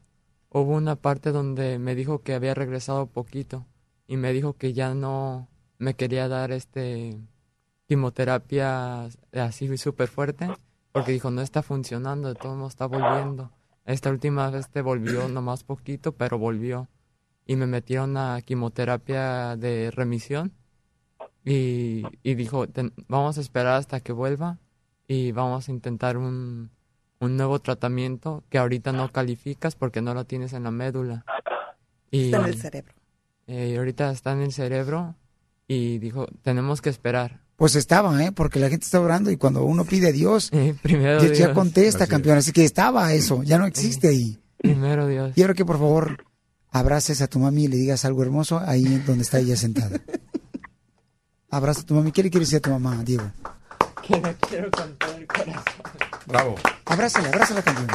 hubo 0.51 0.72
una 0.76 0.97
parte 0.97 1.32
donde 1.32 1.78
me 1.78 1.95
dijo 1.95 2.22
que 2.22 2.35
había 2.35 2.55
regresado 2.55 3.07
poquito 3.07 3.66
y 4.07 4.16
me 4.16 4.32
dijo 4.32 4.55
que 4.55 4.72
ya 4.72 4.95
no 4.95 5.49
me 5.78 5.95
quería 5.95 6.28
dar 6.28 6.53
este 6.53 7.18
quimioterapia 7.89 9.09
así 9.32 9.76
súper 9.78 10.09
fuerte 10.09 10.49
porque 10.93 11.12
dijo 11.12 11.30
no 11.30 11.43
está 11.43 11.62
funcionando, 11.62 12.28
de 12.28 12.35
todo 12.35 12.55
modo 12.55 12.68
está 12.68 12.87
volviendo. 12.87 13.51
Esta 13.85 14.11
última 14.11 14.49
vez 14.51 14.70
te 14.70 14.80
volvió 14.82 15.28
nomás 15.28 15.64
poquito, 15.64 16.12
pero 16.12 16.39
volvió. 16.39 16.89
Y 17.47 17.57
me 17.57 17.66
metieron 17.66 18.16
a 18.16 18.41
quimioterapia 18.43 19.57
de 19.57 19.91
remisión 19.91 20.53
y, 21.45 22.05
y 22.22 22.35
dijo, 22.35 22.66
"Ten- 22.68 22.93
vamos 23.09 23.39
a 23.39 23.41
esperar 23.41 23.74
hasta 23.76 24.01
que 24.01 24.12
vuelva 24.12 24.59
y 25.09 25.32
vamos 25.32 25.68
a 25.68 25.72
intentar 25.72 26.16
un, 26.16 26.70
un 27.25 27.37
nuevo 27.37 27.59
tratamiento 27.61 28.45
que 28.51 28.59
ahorita 28.59 28.93
no 28.93 29.11
calificas 29.11 29.75
porque 29.75 30.01
no 30.03 30.14
lo 30.14 30.25
tienes 30.25 30.53
en 30.53 30.64
la 30.64 30.70
médula. 30.70 31.25
Y, 32.11 32.27
Está 32.27 32.39
en 32.39 32.45
el 32.47 32.61
cerebro. 32.61 32.95
eh, 33.47 33.70
y 33.72 33.77
ahorita 33.77 34.11
está 34.11 34.33
en 34.33 34.43
el 34.43 34.53
cerebro 34.53 35.16
y 35.66 35.99
dijo, 35.99 36.27
tenemos 36.43 36.81
que 36.81 36.91
esperar. 36.91 37.41
Pues 37.57 37.77
estaba, 37.77 38.22
¿eh? 38.25 38.33
Porque 38.33 38.59
la 38.59 38.68
gente 38.68 38.85
está 38.85 39.01
orando 39.01 39.31
y 39.31 39.37
cuando 39.37 39.64
uno 39.64 39.85
pide 39.85 40.09
a 40.09 40.12
Dios, 40.12 40.51
primero 40.83 41.20
ya, 41.22 41.29
ya 41.29 41.35
Dios. 41.47 41.49
contesta, 41.55 42.05
Así 42.05 42.11
campeón. 42.11 42.39
Así 42.39 42.53
que 42.53 42.64
estaba 42.64 43.12
eso, 43.12 43.43
ya 43.43 43.59
no 43.59 43.66
existe 43.66 44.09
ahí. 44.09 44.39
Primero 44.59 45.07
Dios. 45.07 45.33
Quiero 45.35 45.55
que 45.55 45.64
por 45.64 45.79
favor 45.79 46.25
abraces 46.70 47.22
a 47.22 47.29
tu 47.29 47.39
mami 47.39 47.64
y 47.64 47.68
le 47.68 47.77
digas 47.77 48.05
algo 48.05 48.22
hermoso 48.22 48.59
ahí 48.64 48.85
donde 49.07 49.22
está 49.22 49.39
ella 49.39 49.57
sentada. 49.57 50.01
Abraza 51.51 51.83
a 51.83 51.87
tu 51.87 51.95
mami. 51.95 52.11
¿Qué 52.11 52.22
le 52.25 52.31
quieres 52.31 52.49
decir 52.49 52.59
a 52.59 52.62
tu 52.62 52.70
mamá, 52.70 53.03
Diego? 53.05 53.31
Que 54.03 54.20
la 54.20 54.35
quiero 54.35 54.70
con 54.72 54.97
todo 54.97 55.16
el 55.16 55.27
corazón. 55.27 55.62
Bravo. 56.27 56.57
Abrázala, 56.87 57.29
abrázala, 57.29 57.62
campeón. 57.62 57.89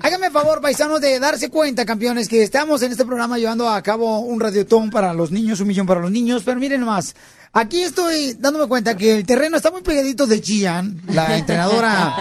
Háganme 0.03 0.31
favor, 0.31 0.61
paisanos, 0.61 1.01
de 1.01 1.19
darse 1.19 1.49
cuenta, 1.51 1.85
campeones, 1.85 2.29
que 2.29 2.43
estamos 2.43 2.83
en 2.83 2.93
este 2.93 3.05
programa 3.05 3.39
llevando 3.39 3.69
a 3.69 3.81
cabo 3.83 4.21
un 4.21 4.41
radiotón 4.41 4.91
para 4.91 5.13
los 5.15 5.31
niños, 5.31 5.61
un 5.61 5.69
millón 5.69 5.87
para 5.87 6.01
los 6.01 6.11
niños. 6.11 6.43
Pero 6.45 6.59
miren 6.61 6.81
nomás, 6.81 7.15
aquí 7.53 7.83
estoy 7.83 8.35
dándome 8.39 8.67
cuenta 8.69 8.97
que 8.97 9.15
el 9.17 9.27
terreno 9.27 9.57
está 9.57 9.71
muy 9.71 9.83
pegadito 9.83 10.27
de 10.27 10.41
Gian, 10.41 11.01
la 11.13 11.37
entrenadora. 11.39 12.15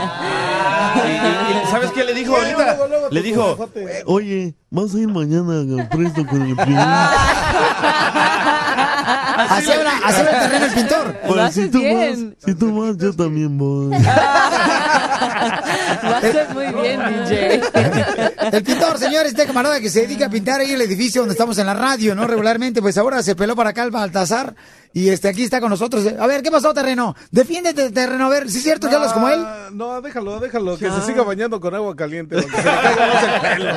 Y- 0.95 0.99
y- 1.09 1.63
y 1.67 1.71
¿Sabes 1.71 1.91
qué 1.91 2.03
le 2.03 2.13
dijo 2.13 2.36
ahorita? 2.36 2.78
Le 3.11 3.21
dijo, 3.21 3.69
Oye, 4.05 4.55
¿vas 4.69 4.93
a 4.95 4.99
ir 4.99 5.07
mañana 5.07 5.59
al 5.59 5.89
presto 5.89 6.25
con 6.25 6.41
el 6.41 6.55
primer? 6.63 6.80
Así 9.49 9.71
habla, 9.71 9.91
así 10.03 10.19
habla 10.21 10.32
el 10.32 10.39
terreno 10.49 10.65
el 10.65 10.71
pintor. 10.73 11.15
Pues, 11.28 11.53
si 11.53 11.69
tú 11.69 11.82
vas, 11.84 12.17
si 12.45 12.55
tú 12.55 12.75
vas, 12.82 12.97
yo 12.97 13.13
también 13.13 13.57
voy. 13.57 13.91
Lo 16.03 16.15
haces 16.15 16.49
muy 16.53 16.65
bien, 16.81 16.99
DJ. 16.99 17.61
El 18.51 18.63
pintor, 18.63 18.97
señores, 18.97 19.31
este 19.31 19.45
camarada 19.45 19.79
que 19.79 19.89
se 19.89 20.01
dedica 20.01 20.25
a 20.27 20.29
pintar 20.29 20.59
ahí 20.61 20.71
el 20.71 20.81
edificio 20.81 21.21
donde 21.21 21.33
estamos 21.33 21.57
en 21.57 21.65
la 21.65 21.73
radio, 21.73 22.15
¿no? 22.15 22.25
Regularmente, 22.27 22.81
pues 22.81 22.97
ahora 22.97 23.21
se 23.23 23.35
peló 23.35 23.55
para 23.55 23.71
acá 23.71 23.83
el 23.83 23.91
Baltasar 23.91 24.55
y 24.93 25.09
este 25.09 25.27
aquí 25.27 25.43
está 25.43 25.59
con 25.59 25.69
nosotros. 25.69 26.05
A 26.19 26.27
ver, 26.27 26.41
¿qué 26.41 26.49
pasó, 26.51 26.73
terreno? 26.73 27.15
Defiéndete, 27.31 27.91
terreno. 27.91 28.25
A 28.25 28.29
ver, 28.29 28.49
¿sí 28.49 28.57
es 28.57 28.63
cierto 28.63 28.89
que 28.89 28.95
hablas 28.95 29.13
como 29.13 29.29
él? 29.29 29.45
No, 29.73 30.01
déjalo, 30.01 30.39
déjalo, 30.39 30.77
que 30.77 30.89
se 30.89 31.01
siga 31.01 31.23
bañando 31.23 31.59
con 31.59 31.75
agua 31.75 31.95
caliente. 31.95 32.41
se 32.41 32.47
le 32.47 32.53
caiga 32.53 33.07
más 33.13 33.23
el 33.23 33.41
pelo. 33.41 33.71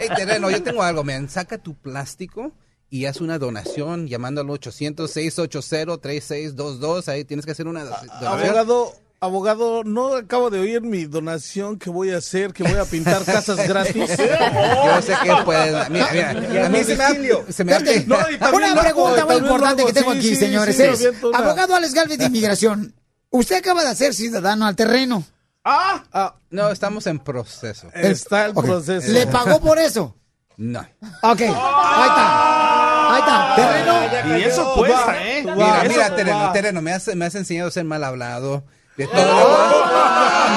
Hey, 0.00 0.08
terreno, 0.16 0.50
yo 0.50 0.62
tengo 0.62 0.82
algo, 0.82 1.04
man. 1.04 1.28
Saca 1.28 1.58
tu 1.58 1.74
plástico 1.74 2.52
y 2.88 3.06
haz 3.06 3.20
una 3.20 3.38
donación 3.38 4.06
llamando 4.06 4.40
al 4.40 4.46
800-680-3622. 4.46 7.08
Ahí 7.08 7.24
tienes 7.24 7.44
que 7.46 7.52
hacer 7.52 7.66
una 7.66 7.84
do- 7.84 7.90
donación. 8.20 8.48
Abogado, 8.48 8.92
Abogado, 9.18 9.82
no 9.82 10.14
acabo 10.14 10.50
de 10.50 10.60
oír 10.60 10.82
mi 10.82 11.06
donación 11.06 11.78
que 11.78 11.88
voy 11.88 12.10
a 12.12 12.18
hacer, 12.18 12.52
que 12.52 12.62
voy 12.62 12.74
a 12.74 12.84
pintar 12.84 13.24
casas 13.24 13.66
gratis. 13.66 13.94
Yo 14.16 15.02
sé 15.02 15.14
que 15.22 15.32
puedes. 15.44 15.88
Mira, 15.90 16.08
mira, 16.12 16.66
a 16.66 16.68
mí 16.68 16.84
se 16.84 16.96
me 16.96 17.04
ha, 17.04 17.08
se 17.50 17.64
me 17.64 17.72
ha- 17.72 17.76
Espérate, 17.78 18.04
No, 18.06 18.16
y 18.30 18.36
también 18.38 18.72
una 18.72 18.82
pregunta 18.82 19.24
muy 19.24 19.36
importante 19.36 19.84
que 19.86 19.92
tengo 19.94 20.12
sí, 20.12 20.18
aquí, 20.18 20.28
sí, 20.28 20.36
señores. 20.36 20.76
sí, 20.76 20.82
es, 20.82 21.06
abogado 21.34 21.74
Alex 21.74 21.94
Galvez 21.94 22.18
de 22.18 22.26
Inmigración, 22.26 22.94
usted 23.30 23.56
acaba 23.56 23.84
de 23.84 23.94
ser 23.94 24.12
ciudadano 24.14 24.66
al 24.66 24.76
terreno. 24.76 25.24
¡Ah! 25.64 26.34
No, 26.50 26.70
estamos 26.70 27.06
en 27.06 27.18
proceso. 27.18 27.88
Está 27.94 28.44
el 28.46 28.52
Ok. 28.54 28.64
proceso. 28.66 29.10
¿Le 29.10 29.26
pagó 29.26 29.60
por 29.60 29.78
eso? 29.78 30.14
No. 30.58 30.80
Ok, 31.22 31.40
ahí 31.40 31.48
está. 31.48 33.14
Ahí 33.14 33.20
está. 33.20 33.54
Terreno. 33.56 34.38
Y 34.38 34.42
eso 34.42 34.74
cuesta, 34.74 35.22
¿eh? 35.26 35.42
Mira, 35.42 35.84
mira, 35.88 36.14
terreno, 36.16 36.52
terreno, 36.52 36.82
me 36.82 36.92
has, 36.92 37.08
me 37.16 37.24
has 37.24 37.34
enseñado 37.34 37.68
a 37.68 37.72
ser 37.72 37.84
mal 37.84 38.04
hablado. 38.04 38.64
De 38.96 39.06
todo 39.06 39.86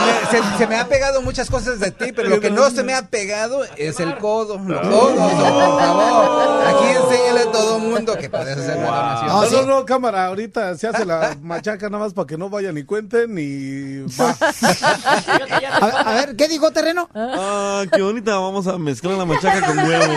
Me- 0.06 0.32
se, 0.32 0.58
se 0.58 0.68
me 0.68 0.78
ha 0.78 0.88
pegado 0.88 1.22
muchas 1.22 1.50
cosas 1.50 1.80
de 1.80 1.92
ti, 1.92 2.12
pero 2.16 2.30
lo 2.30 2.40
que 2.40 2.50
no 2.50 2.70
se 2.70 2.84
me 2.84 2.94
ha 2.94 3.02
pegado 3.08 3.64
es 3.76 4.00
el 4.00 4.16
codo. 4.18 4.58
Los 4.60 4.80
codos, 4.88 5.16
no, 5.16 5.30
por 5.30 5.80
favor. 5.80 6.68
Aquí 6.68 6.86
enséñale 6.86 7.42
a 7.42 7.52
todo 7.52 7.80
mundo 7.80 8.16
que 8.18 8.30
puedes 8.30 8.58
hacer 8.58 8.78
una 8.78 8.88
donación. 8.88 9.28
No, 9.28 9.62
no, 9.66 9.80
no, 9.80 9.86
cámara, 9.86 10.28
ahorita 10.28 10.78
se 10.78 10.88
hace 10.88 11.06
la 11.06 11.36
machaca 11.42 11.90
nada 11.90 12.04
más 12.06 12.14
para 12.14 12.28
que 12.28 12.38
no 12.38 12.50
vayan 12.50 12.76
ni 12.76 12.84
cuenten 12.84 13.36
y 13.38 14.02
va. 14.22 14.36
A, 15.82 15.86
a 15.86 16.14
ver, 16.16 16.36
¿qué 16.36 16.48
dijo 16.48 16.72
terreno? 16.72 17.10
Ah, 17.16 17.84
qué 17.92 18.02
bonita. 18.02 18.38
Vamos 18.38 18.68
a 18.68 18.78
mezclar 18.78 19.16
la 19.18 19.26
machaca 19.26 19.66
con 19.66 19.78
huevo. 19.80 20.14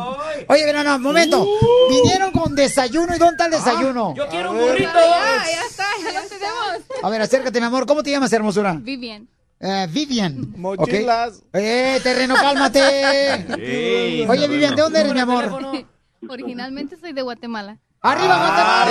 Oye, 0.49 0.73
no, 0.73 0.85
no, 0.85 0.99
momento. 0.99 1.47
Vinieron 1.91 2.33
con 2.33 2.55
desayuno. 2.55 3.15
¿Y 3.15 3.19
dónde 3.19 3.33
está 3.35 3.47
el 3.47 3.53
desayuno? 3.53 4.15
Yo 4.17 4.29
quiero 4.29 4.51
un 4.51 4.57
A 4.57 4.61
ver. 4.61 4.71
burrito. 4.73 4.91
Ya, 4.95 5.45
ya 5.51 5.63
está, 5.69 5.85
ya 6.13 6.23
lo 6.23 6.29
tenemos. 6.29 7.03
A 7.03 7.11
ver, 7.11 7.23
acércate, 7.23 7.61
mi 7.61 7.67
amor. 7.67 7.87
¿Cómo 7.87 8.03
te 8.03 8.11
llamas, 8.11 8.33
hermosura? 8.33 8.75
Vivian. 8.81 9.29
Eh, 9.61 9.87
Vivian. 9.91 10.53
Mochilas. 10.59 11.43
Eh, 11.53 12.01
terreno, 12.03 12.35
cálmate. 12.35 13.47
Sí, 13.57 14.27
Oye, 14.29 14.49
Vivian, 14.49 14.75
¿de 14.75 14.83
dónde 14.83 15.01
eres, 15.01 15.15
mi 15.15 15.21
amor? 15.21 15.85
Originalmente 16.29 16.97
soy 16.97 17.13
de 17.13 17.23
Guatemala. 17.23 17.79
¡Arriba, 18.05 18.37
Guatemala! 18.37 18.87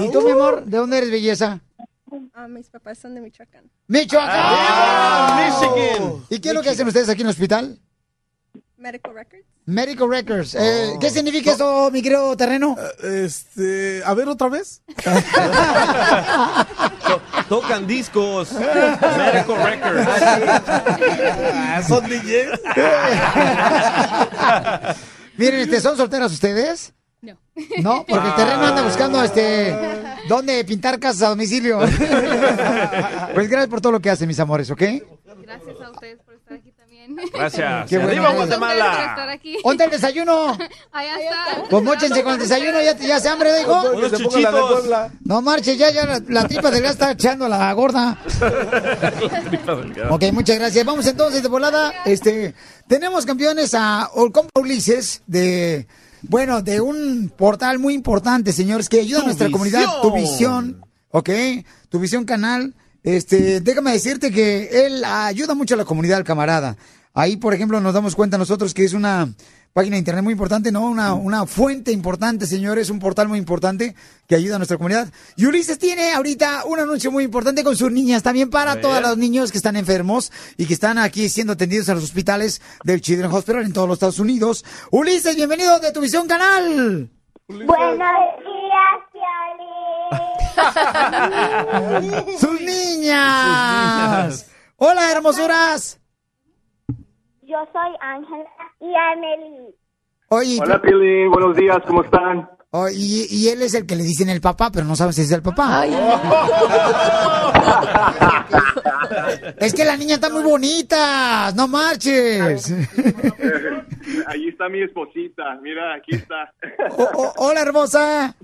¿Y 0.00 0.10
tú, 0.10 0.22
mi 0.22 0.30
amor, 0.30 0.64
de 0.64 0.78
dónde 0.78 0.96
eres, 0.96 1.10
belleza? 1.10 1.60
Ah, 2.32 2.48
mis 2.48 2.70
papás 2.70 2.96
son 2.98 3.14
de 3.14 3.20
Michoacán. 3.20 3.70
¡Michoacán! 3.86 4.30
Ah, 4.34 5.60
Michigan! 5.60 6.24
¿Y 6.30 6.38
qué 6.38 6.48
es 6.48 6.54
lo 6.54 6.62
que 6.62 6.70
hacen 6.70 6.88
ustedes 6.88 7.10
aquí 7.10 7.20
en 7.20 7.26
el 7.26 7.32
hospital? 7.32 7.78
Medical 8.78 9.12
Records. 9.12 9.44
Medical 9.66 10.08
Records. 10.08 10.54
Eh, 10.54 10.94
¿Qué 10.98 11.10
significa 11.10 11.52
eso, 11.52 11.90
mi 11.90 12.00
querido 12.00 12.34
terreno? 12.34 12.76
Este, 13.02 14.02
a 14.02 14.14
ver 14.14 14.26
otra 14.28 14.48
vez. 14.48 14.80
Tocan 17.50 17.86
discos. 17.86 18.52
Medical 18.52 19.64
Records. 19.64 20.08
Ah, 21.52 21.82
son 21.86 22.08
DJs. 22.08 22.58
Miren, 25.36 25.60
este, 25.60 25.80
¿son 25.80 25.96
solteras 25.96 26.32
ustedes? 26.32 26.92
No. 27.20 27.38
No, 27.80 28.04
porque 28.06 28.28
el 28.28 28.34
terreno 28.34 28.66
anda 28.66 28.82
buscando 28.82 29.22
este 29.22 29.74
dónde 30.28 30.64
pintar 30.64 30.98
casas 30.98 31.22
a 31.22 31.28
domicilio. 31.30 31.78
pues 33.34 33.48
gracias 33.48 33.68
por 33.68 33.80
todo 33.80 33.92
lo 33.92 34.00
que 34.00 34.10
hacen, 34.10 34.28
mis 34.28 34.40
amores, 34.40 34.70
¿ok? 34.70 34.82
Gracias 35.42 35.80
a 35.80 35.90
ustedes 35.90 36.20
por 36.22 36.33
Gracias. 37.32 37.88
Qué 37.88 37.98
bueno. 37.98 38.10
¡Arriba 38.10 38.32
Gracias 38.32 38.40
a 38.40 38.44
ustedes 38.44 38.58
por 38.58 38.70
estar 38.70 39.26
Guatemala! 39.26 39.60
¿Dónde 39.64 39.84
el 39.84 39.90
desayuno? 39.90 40.58
Allá 40.92 41.16
está. 41.18 41.64
Pues 41.70 41.82
móchense 41.82 42.22
con 42.22 42.34
el 42.34 42.38
desayuno, 42.40 42.80
ya, 42.82 42.96
ya 42.96 43.20
se 43.20 43.28
hambre, 43.28 43.58
dijo. 43.58 43.90
Unos 43.92 44.12
chuchitos. 44.12 44.84
No 45.24 45.42
marche, 45.42 45.76
ya, 45.76 45.90
ya 45.90 46.06
la, 46.06 46.22
la 46.28 46.48
tripa 46.48 46.70
del 46.70 46.82
gas 46.82 46.92
está 46.92 47.10
echando 47.12 47.46
a 47.46 47.48
la 47.48 47.72
gorda. 47.72 48.18
Ok, 50.10 50.24
muchas 50.32 50.58
gracias. 50.58 50.84
Vamos 50.84 51.06
entonces 51.06 51.42
de 51.42 51.48
volada. 51.48 51.92
Este, 52.04 52.54
tenemos 52.86 53.24
campeones 53.26 53.74
a 53.74 54.10
Olcompa 54.14 54.60
Ulises 54.60 55.22
de, 55.26 55.86
bueno, 56.22 56.62
de 56.62 56.80
un 56.80 57.32
portal 57.36 57.78
muy 57.78 57.94
importante, 57.94 58.52
señores, 58.52 58.88
que 58.88 59.00
ayuda 59.00 59.22
a 59.22 59.24
nuestra 59.24 59.50
comunidad. 59.50 59.80
Visión. 59.80 60.02
Tu 60.02 60.12
visión, 60.14 60.84
ok, 61.10 61.30
tu 61.88 61.98
visión 61.98 62.24
canal. 62.24 62.74
Este, 63.04 63.60
déjame 63.60 63.92
decirte 63.92 64.32
que 64.32 64.86
él 64.86 65.04
ayuda 65.04 65.54
mucho 65.54 65.74
a 65.74 65.76
la 65.76 65.84
comunidad, 65.84 66.18
el 66.18 66.24
camarada. 66.24 66.76
Ahí, 67.12 67.36
por 67.36 67.54
ejemplo, 67.54 67.78
nos 67.80 67.94
damos 67.94 68.16
cuenta 68.16 68.38
nosotros 68.38 68.72
que 68.72 68.84
es 68.84 68.94
una 68.94 69.28
página 69.74 69.94
de 69.94 69.98
internet 69.98 70.24
muy 70.24 70.32
importante, 70.32 70.72
¿no? 70.72 70.86
Una, 70.86 71.12
una 71.12 71.46
fuente 71.46 71.92
importante, 71.92 72.46
señores, 72.46 72.88
un 72.88 73.00
portal 73.00 73.28
muy 73.28 73.38
importante 73.38 73.94
que 74.26 74.36
ayuda 74.36 74.54
a 74.54 74.58
nuestra 74.58 74.78
comunidad. 74.78 75.12
Y 75.36 75.44
Ulises 75.44 75.78
tiene 75.78 76.12
ahorita 76.12 76.64
un 76.64 76.80
anuncio 76.80 77.12
muy 77.12 77.24
importante 77.24 77.62
con 77.62 77.76
sus 77.76 77.92
niñas, 77.92 78.22
también 78.22 78.48
para 78.48 78.72
A 78.72 78.80
todos 78.80 79.02
los 79.02 79.18
niños 79.18 79.52
que 79.52 79.58
están 79.58 79.76
enfermos 79.76 80.32
y 80.56 80.64
que 80.64 80.74
están 80.74 80.96
aquí 80.96 81.28
siendo 81.28 81.52
atendidos 81.52 81.88
en 81.88 81.96
los 81.96 82.04
hospitales 82.04 82.62
del 82.84 83.02
Children's 83.02 83.34
Hospital 83.34 83.64
en 83.64 83.72
todos 83.74 83.86
los 83.86 83.96
Estados 83.96 84.18
Unidos. 84.18 84.64
Ulises, 84.90 85.36
bienvenido 85.36 85.78
de 85.78 85.92
Tu 85.92 86.00
Visión 86.00 86.26
Canal. 86.26 87.10
¡Sus 92.38 92.60
niñas! 92.60 94.50
Hola, 94.76 95.12
hermosuras. 95.12 96.00
Yo 97.42 97.58
soy 97.72 97.92
Ángela 98.00 98.50
y 98.80 98.92
Amelie. 99.12 99.74
Oye, 100.28 100.58
Hola, 100.60 100.80
Pili, 100.80 101.28
buenos 101.28 101.56
días, 101.56 101.78
¿cómo 101.86 102.02
están? 102.02 102.48
Oh, 102.76 102.88
y, 102.88 103.26
y 103.30 103.50
él 103.50 103.62
es 103.62 103.74
el 103.74 103.86
que 103.86 103.94
le 103.94 104.02
dicen 104.02 104.28
el 104.30 104.40
papá, 104.40 104.68
pero 104.72 104.84
no 104.84 104.96
sabes 104.96 105.14
si 105.14 105.22
es 105.22 105.30
el 105.30 105.42
papá. 105.42 105.86
es 109.58 109.74
que 109.74 109.84
la 109.84 109.96
niña 109.96 110.16
está 110.16 110.28
muy 110.28 110.42
bonita, 110.42 111.52
no 111.54 111.68
marches. 111.68 112.74
Allí 114.26 114.48
está 114.48 114.68
mi 114.68 114.82
esposita, 114.82 115.54
mira, 115.62 115.94
aquí 115.94 116.16
está. 116.16 116.52
Hola, 117.36 117.62
hermosa. 117.62 118.34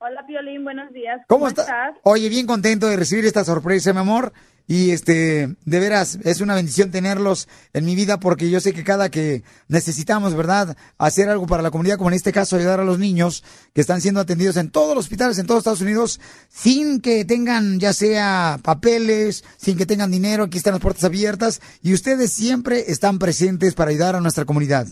Hola, 0.00 0.26
Piolín, 0.26 0.64
buenos 0.64 0.92
días. 0.92 1.22
¿Cómo, 1.28 1.48
estás? 1.48 1.94
Oye, 2.02 2.28
bien 2.28 2.46
contento 2.46 2.88
de 2.88 2.96
recibir 2.96 3.24
esta 3.24 3.44
sorpresa, 3.44 3.92
mi 3.92 4.00
amor. 4.00 4.32
Y 4.66 4.90
este, 4.90 5.56
de 5.64 5.80
veras, 5.80 6.18
es 6.22 6.40
una 6.40 6.54
bendición 6.54 6.90
tenerlos 6.90 7.48
en 7.72 7.84
mi 7.84 7.96
vida 7.96 8.20
porque 8.20 8.48
yo 8.48 8.60
sé 8.60 8.72
que 8.72 8.84
cada 8.84 9.10
que 9.10 9.42
necesitamos, 9.68 10.34
¿verdad?, 10.34 10.76
hacer 10.98 11.28
algo 11.28 11.46
para 11.46 11.62
la 11.62 11.70
comunidad, 11.70 11.96
como 11.96 12.10
en 12.10 12.14
este 12.14 12.32
caso 12.32 12.56
ayudar 12.56 12.80
a 12.80 12.84
los 12.84 12.98
niños 12.98 13.42
que 13.72 13.80
están 13.80 14.00
siendo 14.00 14.20
atendidos 14.20 14.56
en 14.56 14.70
todos 14.70 14.94
los 14.94 15.06
hospitales 15.06 15.38
en 15.38 15.46
todos 15.46 15.58
Estados 15.58 15.80
Unidos, 15.80 16.20
sin 16.48 17.00
que 17.00 17.24
tengan 17.24 17.80
ya 17.80 17.92
sea 17.92 18.60
papeles, 18.62 19.44
sin 19.56 19.76
que 19.76 19.86
tengan 19.86 20.12
dinero, 20.12 20.44
aquí 20.44 20.58
están 20.58 20.74
las 20.74 20.82
puertas 20.82 21.04
abiertas 21.04 21.60
y 21.82 21.92
ustedes 21.92 22.32
siempre 22.32 22.84
están 22.90 23.18
presentes 23.18 23.74
para 23.74 23.90
ayudar 23.90 24.14
a 24.14 24.20
nuestra 24.20 24.44
comunidad. 24.44 24.86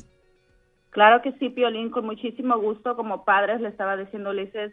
Claro 0.90 1.22
que 1.22 1.32
sí, 1.32 1.50
Piolín, 1.50 1.90
con 1.90 2.04
muchísimo 2.04 2.58
gusto. 2.58 2.96
Como 2.96 3.24
padres, 3.24 3.60
le 3.60 3.68
estaba 3.68 3.96
diciendo 3.96 4.30
Ulises, 4.30 4.72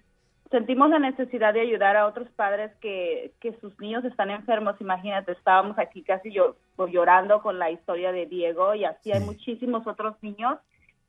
sentimos 0.49 0.89
la 0.89 0.99
necesidad 0.99 1.53
de 1.53 1.61
ayudar 1.61 1.95
a 1.95 2.07
otros 2.07 2.28
padres 2.36 2.72
que, 2.82 3.34
que 3.39 3.53
sus 3.59 3.80
niños 3.80 4.03
están 4.03 4.32
enfermos. 4.32 4.76
Imagínate, 4.80 5.34
estábamos 5.34 5.78
aquí 5.78 6.03
casi 6.03 6.32
yo, 6.32 6.55
pues, 6.76 6.91
llorando 6.91 7.41
con 7.41 7.59
la 7.59 7.70
historia 7.70 8.11
de 8.11 8.26
Diego 8.26 8.74
y 8.74 8.86
así 8.86 9.11
hay 9.11 9.22
muchísimos 9.22 9.86
otros 9.86 10.15
niños 10.22 10.57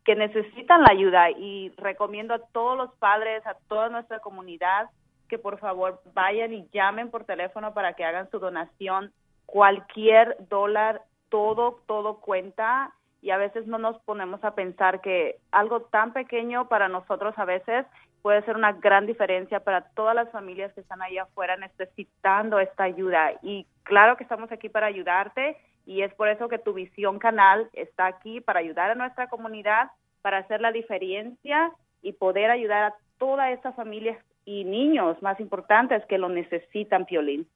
que 0.05 0.15
necesitan 0.15 0.83
la 0.83 0.93
ayuda 0.93 1.31
y 1.31 1.71
recomiendo 1.77 2.35
a 2.35 2.39
todos 2.39 2.77
los 2.77 2.95
padres, 2.95 3.47
a 3.47 3.57
toda 3.69 3.89
nuestra 3.91 4.21
comunidad, 4.21 4.89
que 5.29 5.39
por 5.39 5.59
favor 5.59 6.01
vayan 6.15 6.53
y 6.55 6.67
llamen 6.73 7.11
por 7.11 7.25
teléfono 7.25 7.75
para 7.75 7.93
que 7.93 8.05
hagan 8.05 8.31
su 8.31 8.39
donación. 8.39 9.13
Cualquier 9.45 10.37
dólar, 10.49 11.03
todo, 11.29 11.81
todo 11.87 12.21
cuenta 12.21 12.95
y 13.21 13.31
a 13.31 13.37
veces 13.37 13.67
no 13.67 13.79
nos 13.79 13.99
ponemos 14.03 14.43
a 14.45 14.55
pensar 14.55 15.01
que 15.01 15.37
algo 15.51 15.83
tan 15.83 16.13
pequeño 16.13 16.69
para 16.69 16.89
nosotros 16.89 17.35
a 17.37 17.45
veces 17.45 17.87
puede 18.23 18.43
ser 18.43 18.57
una 18.57 18.73
gran 18.73 19.07
diferencia 19.07 19.61
para 19.61 19.83
todas 19.91 20.15
las 20.15 20.31
familias 20.31 20.73
que 20.73 20.81
están 20.81 21.03
ahí 21.03 21.19
afuera 21.19 21.57
necesitando 21.57 22.59
esta 22.61 22.85
ayuda. 22.85 23.33
Y 23.43 23.67
claro 23.83 24.17
que 24.17 24.25
estamos 24.25 24.51
aquí 24.53 24.69
para 24.69 24.87
ayudarte 24.87 25.57
y 25.87 26.03
es 26.03 26.13
por 26.15 26.29
eso 26.29 26.49
que 26.49 26.59
tu 26.59 26.75
visión 26.75 27.19
canal 27.19 27.69
está 27.73 28.07
aquí 28.07 28.41
para 28.41 28.61
ayudar 28.61 28.91
a 28.91 28.95
nuestra 28.95 29.29
comunidad, 29.29 29.91
para 30.23 30.39
hacer 30.39 30.61
la 30.61 30.73
diferencia 30.73 31.73
y 32.03 32.13
poder 32.13 32.51
ayudar 32.51 32.85
a 32.85 32.95
todas 33.19 33.51
estas 33.53 33.75
familias 33.75 34.19
y 34.45 34.65
niños 34.65 35.21
más 35.23 35.39
importantes 35.41 36.05
que 36.07 36.19
lo 36.19 36.29
necesitan, 36.29 37.05
Piolín. 37.07 37.47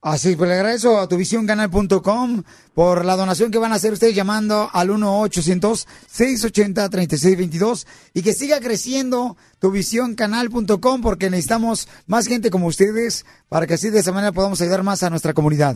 Así, 0.00 0.36
pues 0.36 0.48
le 0.48 0.54
agradezco 0.54 0.96
a 0.96 1.08
tuvisioncanal.com 1.08 2.44
por 2.72 3.04
la 3.04 3.16
donación 3.16 3.50
que 3.50 3.58
van 3.58 3.72
a 3.72 3.74
hacer 3.74 3.92
ustedes 3.92 4.14
llamando 4.14 4.68
al 4.72 4.90
1-800-680-3622 4.90 7.84
y 8.14 8.22
que 8.22 8.32
siga 8.32 8.60
creciendo 8.60 9.36
tuvisioncanal.com 9.60 11.00
porque 11.02 11.30
necesitamos 11.30 11.88
más 12.06 12.28
gente 12.28 12.48
como 12.48 12.68
ustedes 12.68 13.26
para 13.48 13.66
que 13.66 13.74
así 13.74 13.90
de 13.90 13.98
esa 13.98 14.12
manera 14.12 14.30
podamos 14.30 14.62
ayudar 14.62 14.84
más 14.84 15.02
a 15.02 15.10
nuestra 15.10 15.34
comunidad. 15.34 15.74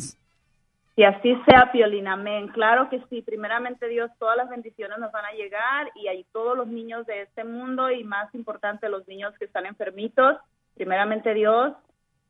Y 0.95 1.03
así 1.03 1.35
sea, 1.49 1.73
Piolín, 1.73 2.07
amén. 2.07 2.47
Claro 2.49 2.89
que 2.91 3.03
sí, 3.11 3.23
primeramente 3.23 3.89
Dios, 3.89 4.09
todas 4.21 4.37
las 4.37 4.49
bendiciones 4.49 5.01
nos 5.01 5.11
van 5.11 5.25
a 5.25 5.33
llegar 5.33 5.91
y 5.97 6.07
ahí 6.07 6.25
todos 6.33 6.57
los 6.57 6.69
niños 6.69 7.07
de 7.07 7.23
este 7.23 7.43
mundo 7.43 7.91
y 7.91 8.05
más 8.05 8.33
importante 8.37 8.89
los 8.89 9.09
niños 9.09 9.35
que 9.37 9.47
están 9.47 9.67
enfermitos, 9.67 10.37
primeramente 10.77 11.35
Dios, 11.35 11.73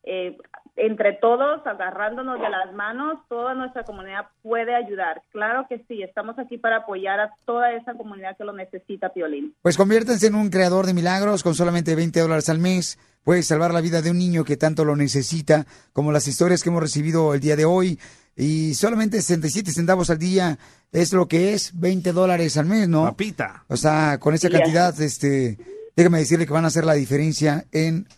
eh, 0.05 0.37
entre 0.77 1.13
todos, 1.13 1.67
agarrándonos 1.67 2.41
de 2.41 2.49
las 2.49 2.73
manos, 2.75 3.19
toda 3.29 3.55
nuestra 3.55 3.85
comunidad 3.85 4.29
puede 4.43 4.75
ayudar. 4.75 5.23
Claro 5.31 5.67
que 5.69 5.85
sí, 5.87 6.03
estamos 6.03 6.39
aquí 6.39 6.57
para 6.57 6.79
apoyar 6.79 7.21
a 7.21 7.35
toda 7.45 7.73
esa 7.73 7.95
comunidad 7.95 8.37
que 8.37 8.45
lo 8.45 8.53
necesita, 8.53 9.11
Piolín. 9.11 9.55
Pues 9.61 9.77
conviértanse 9.77 10.29
en 10.29 10.35
un 10.35 10.49
creador 10.49 10.87
de 10.87 10.95
milagros 10.95 11.43
con 11.43 11.55
solamente 11.55 11.95
20 11.95 12.21
dólares 12.21 12.49
al 12.49 12.59
mes. 12.59 12.99
Puedes 13.23 13.47
salvar 13.47 13.75
la 13.75 13.83
vida 13.83 14.01
de 14.01 14.11
un 14.11 14.19
niño 14.19 14.45
que 14.45 14.57
tanto 14.57 14.85
lo 14.85 14.97
necesita, 14.97 15.67
como 15.93 16.11
las 16.11 16.27
historias 16.27 16.63
que 16.63 16.71
hemos 16.71 16.83
recibido 16.83 17.35
el 17.35 17.41
día 17.41 17.55
de 17.55 17.67
hoy. 17.67 17.99
Y 18.35 18.73
solamente 18.75 19.21
67 19.21 19.73
centavos 19.73 20.09
al 20.09 20.19
día 20.19 20.59
es 20.91 21.13
lo 21.13 21.29
que 21.29 21.53
es 21.53 21.79
20 21.79 22.13
dólares 22.13 22.57
al 22.57 22.65
mes, 22.65 22.89
¿no? 22.89 23.05
Papita. 23.05 23.65
O 23.69 23.77
sea, 23.77 24.19
con 24.19 24.35
esa 24.35 24.49
cantidad, 24.49 24.99
este, 25.01 25.59
déjame 25.95 26.19
decirle 26.19 26.47
que 26.47 26.53
van 26.53 26.65
a 26.65 26.69
hacer 26.69 26.87
la 26.87 26.95
diferencia 26.95 27.67
en 27.73 28.09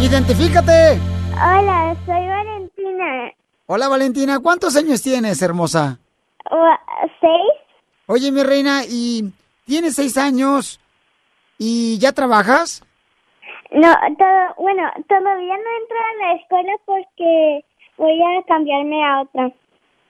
Identifícate. 0.00 0.98
Hola, 1.34 1.94
soy 2.06 2.26
Valentina. 2.26 3.30
Hola, 3.66 3.88
Valentina. 3.88 4.40
¿Cuántos 4.40 4.74
años 4.76 5.02
tienes, 5.02 5.42
hermosa? 5.42 5.98
Uh, 6.50 6.74
¿Seis? 7.20 7.52
Oye, 8.06 8.32
mi 8.32 8.42
reina, 8.42 8.84
¿y 8.88 9.30
tienes 9.66 9.94
seis 9.94 10.16
años 10.16 10.80
y 11.60 11.98
ya 11.98 12.12
trabajas? 12.12 12.82
No, 13.70 13.92
todo, 14.18 14.64
bueno, 14.64 14.82
todavía 15.06 15.56
no 15.56 15.70
entro 15.80 15.98
a 15.98 16.26
la 16.26 16.32
escuela 16.40 16.72
porque 16.86 17.64
voy 17.98 18.18
a 18.22 18.42
cambiarme 18.48 19.04
a 19.04 19.20
otra. 19.20 19.52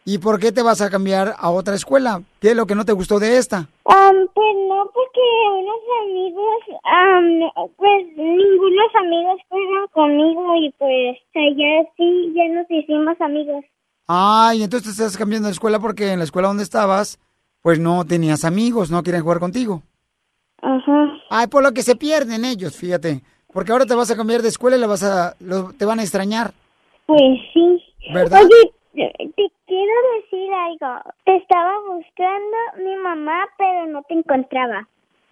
¿Y 0.05 0.19
por 0.19 0.39
qué 0.39 0.53
te 0.53 0.63
vas 0.63 0.81
a 0.81 0.89
cambiar 0.89 1.35
a 1.37 1.51
otra 1.51 1.75
escuela? 1.75 2.23
¿Qué 2.41 2.51
es 2.51 2.57
lo 2.57 2.67
que 2.67 2.77
no 2.77 2.85
te 2.85 2.93
gustó 2.93 3.19
de 3.19 3.37
esta? 3.37 3.69
Um, 3.85 4.29
pues 4.33 4.57
no, 4.69 4.91
porque 4.95 5.21
unos 5.59 5.83
amigos, 6.05 6.63
um, 6.71 7.67
pues 7.77 8.07
ningunos 8.17 8.95
amigos 8.99 9.41
fueron 9.49 9.89
conmigo 9.93 10.57
y 10.57 10.73
pues 10.79 11.19
allá 11.35 11.91
sí, 11.97 12.33
ya 12.35 12.49
nos 12.55 12.71
hicimos 12.71 13.21
amigos. 13.21 13.65
Ay, 14.07 14.63
entonces 14.63 14.97
te 14.97 15.03
estás 15.03 15.19
cambiando 15.19 15.49
de 15.49 15.53
escuela 15.53 15.81
porque 15.81 16.13
en 16.13 16.21
la 16.21 16.25
escuela 16.25 16.49
donde 16.49 16.63
estabas, 16.63 17.19
pues 17.61 17.81
no 17.81 18.05
tenías 18.07 18.45
amigos, 18.45 18.91
no 18.91 19.03
quieren 19.03 19.23
jugar 19.23 19.41
contigo. 19.41 19.83
Ajá. 20.63 21.13
Ay, 21.31 21.47
por 21.47 21.63
lo 21.63 21.73
que 21.73 21.83
se 21.83 21.97
pierden 21.97 22.45
ellos, 22.45 22.77
fíjate. 22.77 23.23
Porque 23.53 23.73
ahora 23.73 23.87
te 23.87 23.95
vas 23.95 24.11
a 24.11 24.17
cambiar 24.17 24.43
de 24.43 24.49
escuela 24.49 24.77
y 24.77 24.81
le 24.81 24.87
vas 24.87 25.03
a, 25.03 25.35
lo- 25.41 25.73
te 25.73 25.85
van 25.85 25.99
a 25.99 26.03
extrañar. 26.03 26.53
Pues 27.07 27.21
sí. 27.53 27.83
¿Verdad? 28.13 28.43
Oye, 28.45 28.73
te 28.95 29.13
te 29.37 29.51
quiero 29.67 29.93
decir 30.21 30.49
algo. 30.53 31.01
Te 31.25 31.37
estaba 31.37 31.73
buscando 31.89 32.57
mi 32.85 32.97
mamá, 32.97 33.47
pero 33.59 33.87
no 33.87 34.03
te 34.03 34.15
encontraba. 34.15 34.87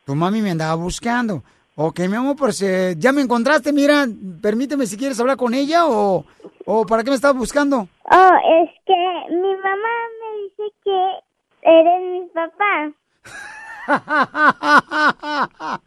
Tu 0.04 0.14
mami 0.14 0.40
me 0.42 0.50
andaba 0.50 0.74
buscando. 0.74 1.42
Ok, 1.76 2.00
mi 2.08 2.16
amor, 2.16 2.34
pues 2.36 2.60
eh, 2.62 2.94
ya 2.98 3.12
me 3.12 3.20
encontraste, 3.20 3.72
mira, 3.72 4.04
permíteme 4.42 4.84
si 4.86 4.96
quieres 4.96 5.20
hablar 5.20 5.36
con 5.36 5.54
ella 5.54 5.86
o, 5.86 6.24
o 6.66 6.86
para 6.86 7.04
qué 7.04 7.10
me 7.10 7.16
estabas 7.16 7.36
buscando. 7.36 7.86
Oh, 8.10 8.62
es 8.62 8.70
que 8.84 9.34
mi 9.34 9.54
mamá 9.54 9.94
me 10.20 10.42
dice 10.42 10.74
que 10.82 11.10
eres 11.62 12.02
mi 12.10 12.28
papá. 12.30 12.90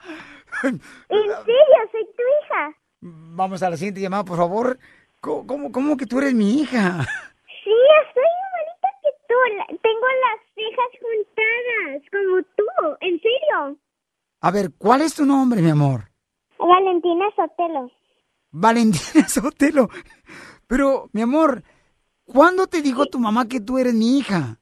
En 0.64 0.80
serio, 1.10 1.80
soy 1.92 2.06
tu 2.06 2.24
hija. 2.44 2.76
Vamos 3.02 3.64
a 3.64 3.70
la 3.70 3.78
siguiente 3.78 4.02
llamada, 4.02 4.24
por 4.24 4.38
favor. 4.38 4.78
¿Cómo, 5.20 5.46
cómo, 5.48 5.72
cómo 5.72 5.98
que 5.98 6.06
tú 6.06 6.20
eres 6.20 6.34
mi 6.34 6.62
hija? 6.62 7.00
Sí, 7.64 7.72
soy 8.14 8.24
igualita 8.24 8.90
que 9.02 9.10
tú. 9.28 9.36
La- 9.58 9.66
Tengo 9.68 10.08
las 10.22 10.40
cejas 10.56 10.92
juntadas, 11.02 12.02
como 12.12 12.42
tú. 12.56 12.66
En 13.02 13.20
serio. 13.20 13.78
A 14.42 14.52
ver, 14.52 14.72
¿cuál 14.78 15.02
es 15.02 15.16
tu 15.16 15.26
nombre, 15.26 15.62
mi 15.62 15.70
amor? 15.70 16.10
Valentina 16.60 17.26
Sotelo. 17.36 17.92
Valentina 18.52 19.28
Sotelo. 19.28 19.90
Pero, 20.68 21.10
mi 21.14 21.22
amor, 21.22 21.64
¿cuándo 22.26 22.68
te 22.68 22.82
dijo 22.82 23.06
tu 23.08 23.20
mamá 23.20 23.48
que 23.48 23.60
tú 23.60 23.78
eres 23.78 23.94
mi 23.94 24.20
hija? 24.20 24.58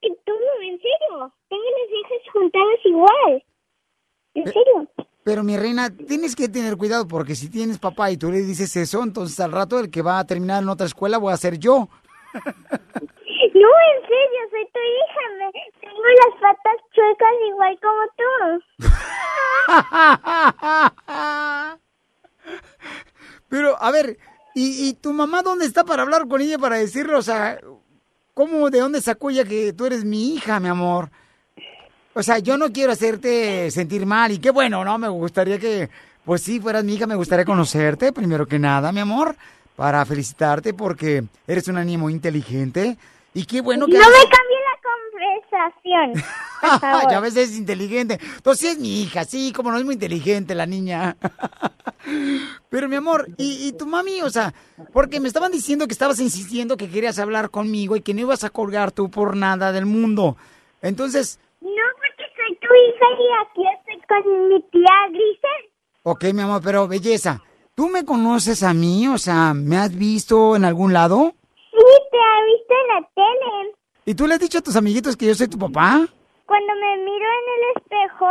Que 0.00 0.08
estoy 0.08 0.12
igual 0.12 0.12
que 0.14 0.22
tú, 0.24 0.32
en 0.62 0.78
serio. 0.78 1.32
Tengo 1.48 1.64
las 1.64 1.88
cejas 1.90 2.32
juntadas 2.32 2.80
igual. 2.84 3.44
En 4.34 4.44
serio. 4.44 4.88
Pero 5.24 5.42
mi 5.42 5.56
reina, 5.56 5.88
tienes 5.90 6.36
que 6.36 6.48
tener 6.48 6.76
cuidado 6.76 7.08
porque 7.08 7.34
si 7.34 7.48
tienes 7.48 7.78
papá 7.78 8.10
y 8.10 8.18
tú 8.18 8.30
le 8.30 8.42
dices 8.42 8.76
eso, 8.76 9.02
entonces 9.02 9.40
al 9.40 9.52
rato 9.52 9.80
el 9.80 9.90
que 9.90 10.02
va 10.02 10.18
a 10.18 10.26
terminar 10.26 10.62
en 10.62 10.68
otra 10.68 10.86
escuela 10.86 11.18
voy 11.18 11.32
a 11.32 11.36
ser 11.36 11.58
yo. 11.58 11.88
No, 13.54 13.68
en 13.68 14.00
serio, 14.08 14.40
soy 14.50 14.66
tu 14.72 14.80
hija. 14.80 15.22
Me, 15.38 15.46
tengo 15.80 16.08
las 16.20 16.34
patas 16.40 16.78
chuecas 16.92 17.36
igual 17.48 17.74
como 17.80 18.02
tú. 18.18 18.30
Pero, 23.48 23.80
a 23.80 23.90
ver, 23.92 24.18
¿y, 24.54 24.88
y 24.88 24.94
tu 24.94 25.12
mamá 25.12 25.42
dónde 25.42 25.66
está 25.66 25.84
para 25.84 26.02
hablar 26.02 26.26
con 26.26 26.40
ella 26.40 26.58
para 26.58 26.76
decirle, 26.76 27.14
o 27.14 27.22
sea, 27.22 27.60
cómo, 28.34 28.68
de 28.70 28.80
dónde 28.80 29.00
sacó 29.00 29.30
ella 29.30 29.44
que 29.44 29.72
tú 29.72 29.86
eres 29.86 30.04
mi 30.04 30.34
hija, 30.34 30.60
mi 30.60 30.68
amor? 30.68 31.10
O 32.14 32.22
sea, 32.22 32.38
yo 32.38 32.56
no 32.56 32.70
quiero 32.72 32.92
hacerte 32.92 33.70
sentir 33.70 34.06
mal 34.06 34.30
y 34.32 34.38
qué 34.38 34.50
bueno, 34.50 34.84
¿no? 34.84 34.98
Me 34.98 35.08
gustaría 35.08 35.58
que, 35.58 35.88
pues 36.24 36.42
sí, 36.42 36.60
fueras 36.60 36.84
mi 36.84 36.94
hija, 36.94 37.06
me 37.06 37.16
gustaría 37.16 37.44
conocerte, 37.44 38.12
primero 38.12 38.46
que 38.46 38.58
nada, 38.58 38.92
mi 38.92 39.00
amor, 39.00 39.34
para 39.76 40.04
felicitarte 40.04 40.74
porque 40.74 41.24
eres 41.46 41.66
una 41.68 41.84
niña 41.84 41.98
muy 41.98 42.12
inteligente 42.12 42.96
y 43.34 43.44
qué 43.46 43.60
bueno 43.60 43.86
que... 43.86 43.94
no 43.94 43.98
hagas- 44.04 44.12
me 44.12 44.30
favor. 46.80 47.04
ya 47.10 47.20
ves, 47.20 47.36
es 47.36 47.56
inteligente. 47.56 48.18
Entonces 48.36 48.60
sí 48.60 48.66
es 48.68 48.78
mi 48.78 49.02
hija, 49.02 49.24
sí, 49.24 49.52
como 49.52 49.70
no 49.70 49.78
es 49.78 49.84
muy 49.84 49.94
inteligente 49.94 50.54
la 50.54 50.66
niña. 50.66 51.16
Pero 52.68 52.88
mi 52.88 52.96
amor, 52.96 53.26
¿y, 53.38 53.68
y 53.68 53.72
tu 53.72 53.86
mami? 53.86 54.20
O 54.22 54.30
sea, 54.30 54.52
porque 54.92 55.20
me 55.20 55.28
estaban 55.28 55.52
diciendo 55.52 55.86
que 55.86 55.92
estabas 55.92 56.20
insistiendo 56.20 56.76
que 56.76 56.90
querías 56.90 57.18
hablar 57.18 57.50
conmigo 57.50 57.96
y 57.96 58.02
que 58.02 58.14
no 58.14 58.20
ibas 58.22 58.44
a 58.44 58.50
colgar 58.50 58.92
tú 58.92 59.10
por 59.10 59.36
nada 59.36 59.72
del 59.72 59.86
mundo. 59.86 60.36
Entonces, 60.82 61.38
No, 61.60 61.68
porque 61.96 62.24
soy 62.36 62.56
tu 62.56 62.66
hija 62.66 63.06
y 63.18 63.26
aquí 63.42 63.62
estoy 63.78 64.06
con 64.08 64.48
mi 64.48 64.60
tía 64.70 64.96
Grisel. 65.08 65.72
ok, 66.02 66.24
mi 66.34 66.42
amor, 66.42 66.60
pero 66.62 66.86
belleza, 66.88 67.42
¿tú 67.74 67.88
me 67.88 68.04
conoces 68.04 68.62
a 68.62 68.74
mí? 68.74 69.08
O 69.08 69.16
sea, 69.18 69.54
¿me 69.54 69.76
has 69.78 69.94
visto 69.96 70.56
en 70.56 70.64
algún 70.64 70.92
lado? 70.92 71.34
Sí, 71.54 71.86
te 72.10 72.18
ha 72.18 72.44
visto 72.44 72.74
en 72.82 72.88
la 72.88 73.08
tele. 73.14 73.74
¿Y 74.06 74.14
tú 74.14 74.26
le 74.26 74.34
has 74.34 74.40
dicho 74.40 74.58
a 74.58 74.62
tus 74.62 74.76
amiguitos 74.76 75.16
que 75.16 75.26
yo 75.26 75.34
soy 75.34 75.48
tu 75.48 75.58
papá? 75.58 76.06
Cuando 76.46 76.72
me 76.74 76.96
miro 77.04 77.26
en 77.26 77.46
el 77.54 77.62
espejo, 77.76 78.28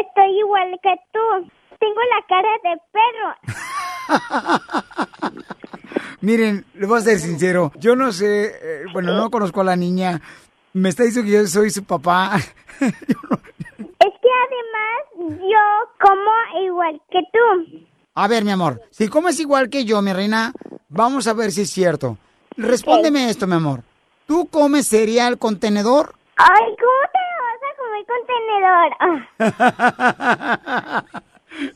estoy 0.00 0.38
igual 0.38 0.78
que 0.82 0.94
tú. 1.12 1.50
Tengo 1.78 2.00
la 2.10 2.24
cara 2.26 2.48
de 2.64 2.80
perro. 2.92 3.28
Miren, 6.22 6.64
le 6.74 6.86
voy 6.86 6.98
a 6.98 7.02
ser 7.02 7.18
sincero. 7.18 7.72
Yo 7.78 7.94
no 7.94 8.10
sé, 8.10 8.46
eh, 8.46 8.84
bueno, 8.94 9.14
no 9.14 9.30
conozco 9.30 9.60
a 9.60 9.64
la 9.64 9.76
niña. 9.76 10.22
Me 10.72 10.88
está 10.88 11.02
diciendo 11.02 11.30
que 11.30 11.36
yo 11.36 11.46
soy 11.46 11.70
su 11.70 11.84
papá. 11.84 12.36
Es 13.98 14.12
que 14.22 14.28
además 14.46 15.40
yo 15.40 15.64
como 16.00 16.64
igual 16.64 17.00
que 17.10 17.18
tú. 17.32 17.86
A 18.14 18.28
ver, 18.28 18.44
mi 18.44 18.50
amor, 18.50 18.82
si 18.90 19.08
comes 19.08 19.40
igual 19.40 19.68
que 19.68 19.84
yo, 19.84 20.00
mi 20.02 20.12
reina, 20.12 20.52
vamos 20.88 21.26
a 21.26 21.32
ver 21.32 21.50
si 21.50 21.62
es 21.62 21.70
cierto. 21.70 22.18
Respóndeme 22.56 23.28
esto, 23.28 23.46
mi 23.46 23.54
amor. 23.54 23.82
¿Tú 24.26 24.48
comes 24.48 24.88
cereal 24.88 25.38
con 25.38 25.60
tenedor? 25.60 26.14
Ay, 26.36 26.74
¿cómo 26.76 27.02
te 27.12 27.18
vas 27.42 27.60
a 27.62 27.76
comer 27.80 28.04
con 28.06 28.26
tenedor? 28.26 28.90
Ah. 29.00 29.22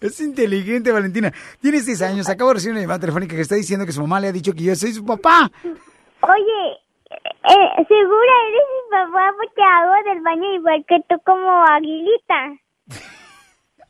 Es 0.01 0.20
inteligente, 0.20 0.92
Valentina. 0.92 1.32
Tiene 1.61 1.80
seis 1.80 2.03
años. 2.03 2.28
Acabo 2.28 2.51
de 2.51 2.55
recibir 2.55 2.72
una 2.72 2.82
llamada 2.82 3.01
telefónica 3.01 3.34
que 3.34 3.40
está 3.40 3.55
diciendo 3.55 3.86
que 3.86 3.92
su 3.92 4.03
mamá 4.03 4.20
le 4.20 4.28
ha 4.28 4.32
dicho 4.32 4.53
que 4.53 4.64
yo 4.64 4.76
soy 4.76 4.92
su 4.92 5.07
papá. 5.07 5.51
Oye, 5.64 6.76
eh, 7.11 7.86
segura 7.88 8.32
eres 8.48 8.66
mi 8.74 8.82
papá 8.90 9.32
porque 9.38 9.62
hago 9.62 9.94
del 10.11 10.20
baño 10.22 10.53
igual 10.55 10.84
que 10.86 11.01
tú 11.09 11.18
como 11.24 11.64
aguilita. 11.64 12.59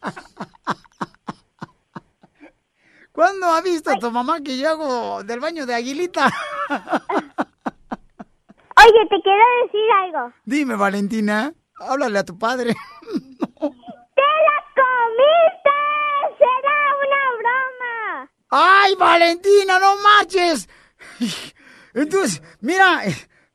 ¿Cuándo 3.13 3.47
ha 3.47 3.61
visto 3.61 3.93
tu 3.99 4.11
mamá 4.11 4.41
que 4.41 4.57
yo 4.57 4.71
hago 4.71 5.23
del 5.25 5.41
baño 5.41 5.67
de 5.67 5.75
Aguilita? 5.75 6.31
Oye, 8.83 9.07
te 9.09 9.21
quiero 9.23 9.45
decir 9.65 9.93
algo. 10.05 10.33
Dime, 10.45 10.77
Valentina, 10.77 11.53
háblale 11.79 12.19
a 12.19 12.25
tu 12.25 12.39
padre. 12.39 12.75
¡Te 13.11 14.29
la 14.47 14.59
comiste! 14.81 15.77
¡Será 16.39 16.77
una 17.05 17.23
broma! 17.39 18.31
¡Ay, 18.51 18.95
Valentina, 18.97 19.79
no 19.79 19.97
marches! 19.97 20.69
Entonces, 21.95 22.43
mira, 22.61 23.03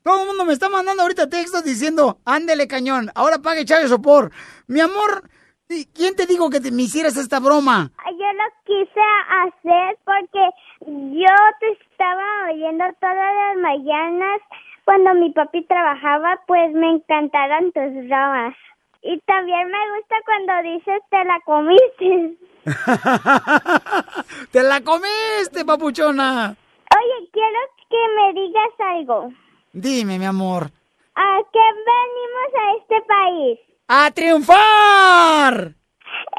todo 0.02 0.20
el 0.22 0.28
mundo 0.28 0.44
me 0.44 0.52
está 0.52 0.68
mandando 0.68 1.02
ahorita 1.02 1.28
textos 1.28 1.64
diciendo, 1.64 2.18
ándele 2.24 2.68
cañón, 2.68 3.10
ahora 3.14 3.38
pague 3.38 3.64
Chávez 3.64 3.88
Sopor. 3.88 4.30
Mi 4.68 4.80
amor, 4.80 5.28
¿y 5.68 5.86
¿quién 5.86 6.14
te 6.14 6.26
dijo 6.26 6.50
que 6.50 6.60
te, 6.60 6.70
me 6.70 6.82
hicieras 6.82 7.16
esta 7.16 7.40
broma? 7.40 7.90
Yo 8.06 8.32
lo 8.32 8.44
quise 8.64 9.00
hacer 9.28 9.98
porque 10.04 10.50
yo 10.86 11.34
te 11.60 11.72
estaba 11.72 12.52
oyendo 12.52 12.84
todas 13.00 13.16
las 13.16 13.56
mañanas 13.62 14.40
cuando 14.86 15.12
mi 15.14 15.30
papi 15.32 15.66
trabajaba, 15.66 16.40
pues 16.46 16.72
me 16.72 16.88
encantaron 16.92 17.72
tus 17.72 18.08
bromas. 18.08 18.54
Y 19.02 19.18
también 19.26 19.68
me 19.68 19.78
gusta 19.96 20.16
cuando 20.24 20.62
dices 20.62 21.02
te 21.10 21.24
la 21.24 21.40
comiste. 21.44 22.36
¡Te 24.52 24.62
la 24.62 24.80
comiste, 24.80 25.64
papuchona! 25.64 26.56
Oye, 26.96 27.28
quiero 27.32 27.58
que 27.90 27.96
me 28.16 28.32
digas 28.40 28.72
algo. 28.78 29.32
Dime, 29.72 30.18
mi 30.18 30.24
amor. 30.24 30.70
¿A 31.16 31.38
qué 31.52 31.66
venimos 31.90 32.50
a 32.54 32.76
este 32.78 33.00
país? 33.06 33.58
¡A 33.88 34.10
triunfar! 34.12 35.74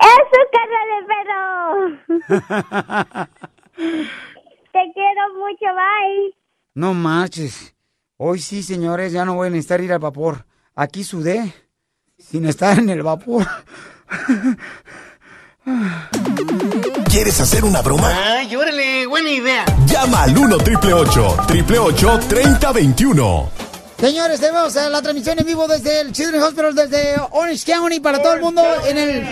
¡Es 0.01 0.23
su 0.31 0.41
casa 0.55 0.81
de 0.91 0.99
perro! 1.11 1.45
Te 4.71 4.91
quiero 4.93 5.33
mucho, 5.35 5.65
bye. 5.75 6.33
No 6.75 6.93
marches. 6.93 7.76
Hoy 8.19 8.39
sí, 8.41 8.63
señores, 8.63 9.13
ya 9.13 9.25
no 9.25 9.35
voy 9.35 9.45
a 9.47 9.51
necesitar 9.51 9.79
ir 9.79 9.93
al 9.93 9.99
vapor. 9.99 10.47
Aquí 10.75 11.03
sudé, 11.03 11.53
sin 12.17 12.47
estar 12.47 12.79
en 12.79 12.89
el 12.89 13.03
vapor. 13.03 13.45
¿Quieres 17.11 17.39
hacer 17.39 17.63
una 17.63 17.83
broma? 17.83 18.09
Ay, 18.09 18.55
órale, 18.55 19.05
buena 19.05 19.29
idea. 19.29 19.65
Llama 19.85 20.23
al 20.23 20.35
1 20.35 20.57
triple 20.57 20.93
888 20.93 22.19
3021. 22.27 23.51
Señores, 23.99 24.39
tenemos 24.39 24.73
la 24.73 25.01
transmisión 25.03 25.37
en 25.37 25.45
vivo 25.45 25.67
desde 25.67 26.01
el 26.01 26.11
Children's 26.11 26.43
Hospital, 26.43 26.73
desde 26.73 27.15
Orange 27.31 27.71
County, 27.71 27.99
para 27.99 28.19
todo 28.19 28.33
el 28.33 28.41
mundo 28.41 28.63
en 28.87 28.97
el 28.97 29.23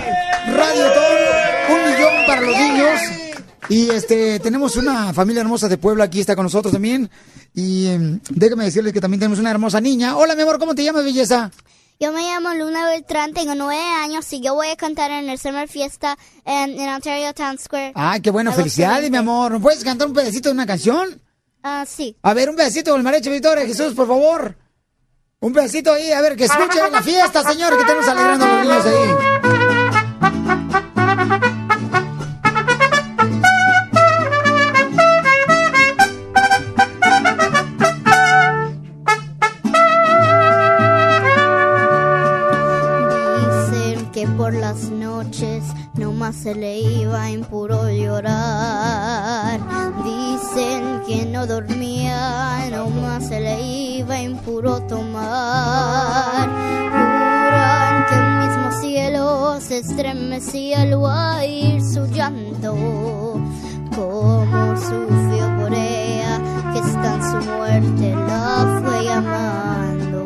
Radio 0.56 0.92
Ton. 0.94 1.76
Un 1.76 1.92
millón 1.92 2.26
para 2.28 2.42
los 2.42 2.56
niños. 2.56 3.25
Y 3.70 3.90
este, 3.90 4.40
tenemos 4.40 4.76
una 4.76 5.14
familia 5.14 5.42
hermosa 5.42 5.68
de 5.68 5.78
Puebla, 5.78 6.06
aquí 6.06 6.20
está 6.20 6.36
con 6.36 6.44
nosotros 6.44 6.72
también. 6.72 7.10
Y 7.54 7.88
em, 7.88 8.20
déjame 8.30 8.66
decirles 8.66 8.94
que 8.94 9.02
también 9.02 9.20
tenemos 9.20 9.40
una 9.40 9.52
hermosa 9.52 9.82
niña. 9.82 10.16
Hola, 10.18 10.36
mi 10.36 10.44
amor, 10.44 10.60
¿cómo 10.60 10.76
te 10.76 10.84
llamas, 10.84 11.04
belleza? 11.04 11.52
Yo 12.00 12.12
me 12.12 12.22
llamo 12.24 12.54
Luna 12.54 12.88
Beltrán, 12.90 13.34
tengo 13.34 13.56
nueve 13.56 13.82
años 14.04 14.32
y 14.34 14.42
yo 14.42 14.54
voy 14.54 14.68
a 14.68 14.76
cantar 14.76 15.12
en 15.12 15.30
el 15.30 15.40
Summer 15.40 15.70
Fiesta 15.70 16.18
en, 16.44 16.78
en 16.78 16.90
Ontario 16.90 17.34
Town 17.34 17.58
Square. 17.58 17.94
Ay, 17.96 18.20
qué 18.20 18.32
bueno, 18.32 18.52
felicidades, 18.52 19.10
mi 19.10 19.16
amor. 19.18 19.54
¿No 19.54 19.62
puedes 19.62 19.82
cantar 19.84 20.08
un 20.08 20.14
pedacito 20.14 20.50
de 20.50 20.56
una 20.56 20.66
canción? 20.66 21.22
Ah, 21.64 21.86
sí. 21.88 22.18
A 22.22 22.34
ver, 22.34 22.50
un 22.50 22.58
pedacito 22.58 22.92
con 22.92 23.00
el 23.00 23.04
mariachi 23.04 23.30
Victoria, 23.30 23.66
Jesús, 23.66 23.94
por 23.94 24.08
favor. 24.08 24.58
Un 25.40 25.54
pedacito 25.54 25.94
ahí, 25.94 26.12
a 26.12 26.22
ver, 26.22 26.36
que 26.36 26.46
escuchen 26.46 26.92
la 26.92 27.02
fiesta, 27.02 27.44
señor, 27.50 27.74
que 27.76 27.82
estamos 27.82 28.08
alegrando 28.08 28.46
a 28.46 28.50
los 28.50 28.66
niños 28.66 28.86
ahí. 28.86 29.10
Por 44.46 44.54
las 44.54 44.92
noches 44.92 45.64
no 45.96 46.12
más 46.12 46.36
se 46.36 46.54
le 46.54 46.78
iba 46.78 47.32
en 47.32 47.44
puro 47.46 47.90
llorar. 47.90 49.60
Dicen 50.04 51.02
que 51.08 51.26
no 51.26 51.48
dormía, 51.48 52.70
no 52.70 52.92
más 52.92 53.28
se 53.28 53.40
le 53.40 53.60
iba 53.64 54.20
en 54.20 54.38
puro 54.38 54.82
tomar. 54.84 56.48
Juran 56.92 58.06
que 58.08 58.14
el 58.14 58.28
mismo 58.48 58.72
cielo 58.82 59.60
se 59.60 59.80
estremecía 59.80 60.84
al 60.84 60.94
oír 60.94 61.82
su 61.82 62.06
llanto. 62.06 62.76
Como 63.96 64.76
sufrió 64.78 65.46
por 65.60 65.74
ella, 65.74 66.40
que 66.72 66.80
está 66.82 67.16
en 67.16 67.24
su 67.32 67.38
muerte 67.50 68.16
la 68.28 68.80
fue 68.84 68.98
llamando. 69.06 70.22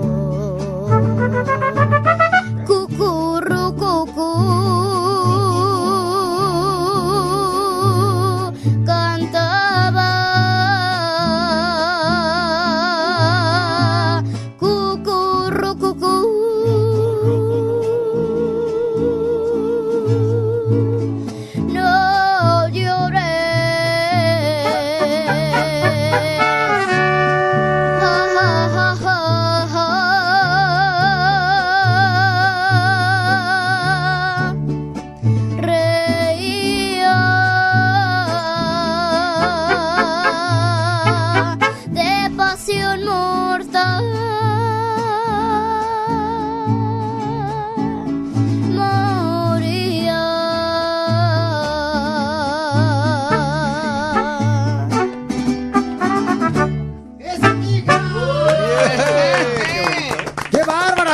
Cucurru, 2.68 3.59
苦。 4.20 4.69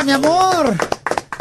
Mi 0.06 0.12
amor! 0.12 0.76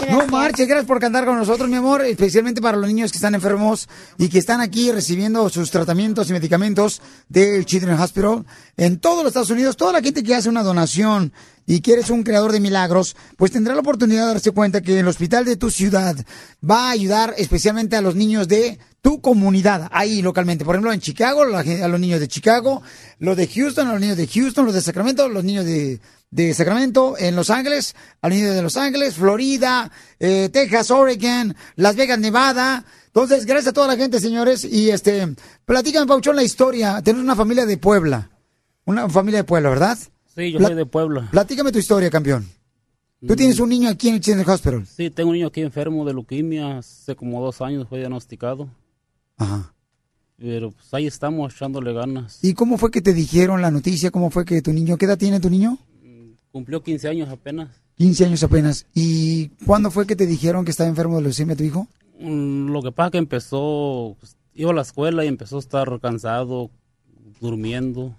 No 0.10 0.26
marches, 0.28 0.68
gracias 0.68 0.88
por 0.88 1.00
cantar 1.00 1.24
con 1.26 1.38
nosotros, 1.38 1.70
mi 1.70 1.76
amor, 1.76 2.04
especialmente 2.04 2.62
para 2.62 2.78
los 2.78 2.88
niños 2.88 3.12
que 3.12 3.18
están 3.18 3.36
enfermos 3.36 3.88
y 4.18 4.28
que 4.28 4.40
están 4.40 4.60
aquí 4.60 4.92
recibiendo 4.92 5.48
sus 5.50 5.70
tratamientos 5.70 6.30
y 6.30 6.34
medicamentos 6.34 7.02
del 7.30 7.66
Children's 7.66 8.02
Hospital 8.02 8.44
en 8.76 9.00
todos 9.00 9.20
los 9.20 9.28
Estados 9.28 9.52
Unidos. 9.52 9.78
Toda 9.78 9.94
la 9.94 10.02
gente 10.02 10.24
que 10.24 10.34
hace 10.34 10.50
una 10.50 10.64
donación 10.64 11.32
y 11.68 11.82
que 11.82 11.94
eres 11.94 12.10
un 12.10 12.24
creador 12.24 12.52
de 12.52 12.60
milagros, 12.60 13.16
pues 13.38 13.52
tendrá 13.52 13.76
la 13.76 13.82
oportunidad 13.82 14.22
de 14.22 14.34
darse 14.34 14.52
cuenta 14.52 14.82
que 14.82 15.00
el 15.00 15.08
hospital 15.08 15.46
de 15.46 15.58
tu 15.58 15.70
ciudad 15.70 16.16
va 16.68 16.88
a 16.88 16.92
ayudar 16.92 17.36
especialmente 17.38 17.96
a 17.96 18.02
los 18.02 18.16
niños 18.16 18.48
de 18.48 18.80
tu 19.02 19.22
comunidad, 19.22 19.90
ahí 19.92 20.24
localmente. 20.24 20.66
Por 20.66 20.74
ejemplo, 20.76 20.92
en 20.92 21.00
Chicago, 21.00 21.44
a 21.44 21.88
los 21.88 22.00
niños 22.00 22.20
de 22.20 22.28
Chicago, 22.28 22.82
los 23.20 23.38
de 23.38 23.48
Houston, 23.48 23.88
a 23.88 23.92
los 23.92 24.02
niños 24.02 24.18
de 24.18 24.28
Houston, 24.28 24.66
los 24.66 24.74
de 24.74 24.82
Sacramento, 24.82 25.30
los 25.30 25.44
niños 25.44 25.66
de, 25.66 26.00
de 26.36 26.54
Sacramento, 26.54 27.16
en 27.18 27.36
Los 27.36 27.50
Ángeles, 27.50 27.96
a 28.22 28.28
los 28.28 28.38
niños 28.38 28.56
de 28.56 28.62
Los 28.62 28.76
Ángeles, 28.78 29.16
Florida, 29.16 29.90
eh, 30.20 30.50
Texas, 30.52 30.92
Oregon, 30.92 31.56
Las 31.78 31.96
Vegas, 31.96 32.20
Nevada. 32.20 32.84
Entonces, 33.08 33.46
gracias 33.46 33.70
a 33.70 33.74
toda 33.74 33.88
la 33.88 33.96
gente, 33.96 34.20
señores. 34.20 34.66
Y 34.66 34.90
este, 34.90 35.34
platícame, 35.64 36.06
Pauchón, 36.06 36.36
la 36.36 36.44
historia. 36.44 37.02
Tienes 37.02 37.22
una 37.24 37.36
familia 37.36 37.66
de 37.66 37.78
Puebla. 37.78 38.30
Una 38.86 39.08
familia 39.10 39.40
de 39.40 39.44
Puebla, 39.46 39.70
¿verdad? 39.70 39.98
Sí, 40.36 40.52
yo 40.52 40.58
Pla- 40.60 40.68
soy 40.68 40.76
de 40.76 40.86
Puebla. 40.86 41.30
Platícame 41.32 41.72
tu 41.72 41.80
historia, 41.80 42.10
campeón. 42.10 42.46
Tú 43.26 43.34
Mm. 43.34 43.38
tienes 43.38 43.60
un 43.62 43.70
niño 43.70 43.90
aquí 43.90 44.10
en 44.10 44.16
el 44.16 44.20
Children's 44.22 44.50
Hospital. 44.50 44.86
Sí, 44.86 45.10
tengo 45.10 45.30
un 45.30 45.36
niño 45.38 45.48
aquí 45.48 45.62
enfermo 45.62 46.04
de 46.06 46.14
leuquimia. 46.14 46.80
Hace 46.80 47.16
como 47.16 47.42
dos 47.42 47.62
años 47.62 47.88
fue 47.88 48.00
diagnosticado. 48.00 48.68
Ajá. 49.38 49.74
Pero 50.38 50.72
pues 50.72 50.94
ahí 50.94 51.08
estamos 51.08 51.54
echándole 51.56 51.94
ganas. 51.94 52.40
¿Y 52.44 52.54
cómo 52.54 52.78
fue 52.78 52.92
que 52.92 53.02
te 53.02 53.14
dijeron 53.14 53.62
la 53.62 53.72
noticia? 53.72 54.12
¿Cómo 54.12 54.30
fue 54.30 54.44
que 54.44 54.62
tu 54.62 54.74
niño, 54.74 54.98
qué 54.98 55.06
edad 55.06 55.18
tiene 55.18 55.40
tu 55.40 55.50
niño? 55.50 55.78
Cumplió 56.56 56.82
15 56.82 57.10
años 57.10 57.28
apenas. 57.28 57.82
15 57.98 58.28
años 58.28 58.42
apenas. 58.42 58.88
¿Y 58.94 59.50
cuándo 59.66 59.92
fue 59.92 60.08
que 60.08 60.16
te 60.16 60.26
dijeron 60.26 60.64
que 60.64 60.72
estaba 60.72 60.88
enfermo 60.88 61.18
de 61.18 61.24
leucemia 61.24 61.54
tu 61.54 61.66
hijo? 61.66 61.86
Mm, 62.18 62.70
Lo 62.72 62.82
que 62.82 62.94
pasa 62.94 63.12
que 63.12 63.18
empezó, 63.18 64.16
pues, 64.22 64.38
iba 64.54 64.72
a 64.72 64.74
la 64.74 64.84
escuela 64.84 65.26
y 65.26 65.28
empezó 65.28 65.58
a 65.58 65.60
estar 65.60 66.00
cansado, 66.00 66.72
durmiendo. 67.42 68.16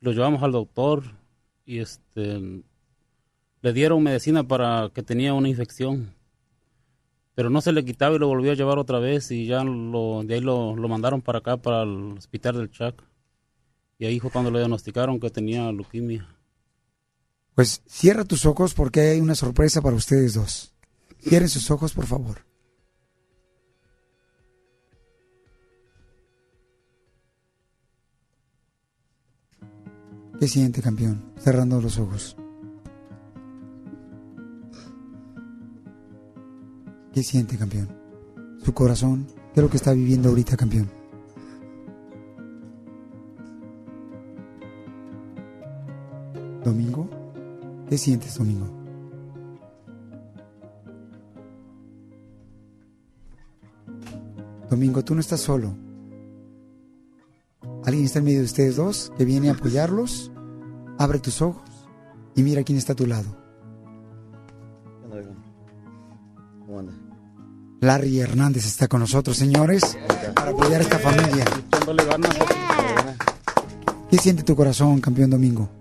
Lo 0.00 0.12
llevamos 0.12 0.42
al 0.42 0.52
doctor 0.52 1.02
y 1.66 1.80
este 1.80 2.62
le 3.60 3.72
dieron 3.74 4.02
medicina 4.02 4.42
para 4.42 4.90
que 4.94 5.02
tenía 5.02 5.34
una 5.34 5.50
infección. 5.50 6.14
Pero 7.34 7.50
no 7.50 7.60
se 7.60 7.72
le 7.72 7.84
quitaba 7.84 8.16
y 8.16 8.18
lo 8.18 8.28
volvió 8.28 8.52
a 8.52 8.56
llevar 8.56 8.78
otra 8.78 9.00
vez 9.00 9.30
y 9.32 9.44
ya 9.44 9.64
lo, 9.64 10.22
de 10.24 10.36
ahí 10.36 10.40
lo, 10.40 10.76
lo 10.76 10.88
mandaron 10.88 11.20
para 11.20 11.40
acá, 11.40 11.58
para 11.58 11.82
el 11.82 12.14
hospital 12.16 12.56
del 12.56 12.70
Chac. 12.70 12.94
Y 13.98 14.06
ahí 14.06 14.18
fue 14.18 14.30
cuando 14.30 14.50
le 14.50 14.60
diagnosticaron 14.60 15.20
que 15.20 15.28
tenía 15.28 15.70
leuquimia. 15.70 16.26
Pues 17.54 17.82
cierra 17.86 18.24
tus 18.24 18.46
ojos 18.46 18.74
porque 18.74 19.00
hay 19.00 19.20
una 19.20 19.34
sorpresa 19.34 19.82
para 19.82 19.96
ustedes 19.96 20.34
dos. 20.34 20.72
Cierren 21.22 21.48
sus 21.48 21.70
ojos, 21.70 21.92
por 21.92 22.06
favor. 22.06 22.38
¿Qué 30.40 30.48
siente, 30.48 30.80
campeón? 30.80 31.34
Cerrando 31.38 31.82
los 31.82 31.98
ojos. 31.98 32.34
¿Qué 37.12 37.22
siente, 37.22 37.58
campeón? 37.58 37.94
Su 38.64 38.72
corazón, 38.72 39.26
¿qué 39.52 39.60
es 39.60 39.62
lo 39.62 39.68
que 39.68 39.76
está 39.76 39.92
viviendo 39.92 40.30
ahorita, 40.30 40.56
campeón? 40.56 40.90
¿Domingo? 46.64 47.19
¿Qué 47.90 47.98
sientes, 47.98 48.38
Domingo? 48.38 48.68
Domingo, 54.70 55.04
tú 55.04 55.16
no 55.16 55.20
estás 55.20 55.40
solo. 55.40 55.74
Alguien 57.84 58.04
está 58.04 58.20
en 58.20 58.26
medio 58.26 58.38
de 58.38 58.44
ustedes 58.44 58.76
dos 58.76 59.12
que 59.18 59.24
viene 59.24 59.48
a 59.48 59.54
apoyarlos. 59.54 60.30
Abre 60.98 61.18
tus 61.18 61.42
ojos 61.42 61.68
y 62.36 62.44
mira 62.44 62.62
quién 62.62 62.78
está 62.78 62.92
a 62.92 62.96
tu 62.96 63.06
lado. 63.06 63.36
¿Cómo 66.60 66.78
anda? 66.78 66.92
Larry 67.80 68.20
Hernández 68.20 68.66
está 68.66 68.86
con 68.86 69.00
nosotros, 69.00 69.36
señores, 69.36 69.98
para 70.36 70.52
apoyar 70.52 70.80
a 70.80 70.84
esta 70.84 71.00
familia. 71.00 71.44
¿Qué 74.08 74.16
siente 74.16 74.44
tu 74.44 74.54
corazón, 74.54 75.00
campeón 75.00 75.30
Domingo? 75.30 75.79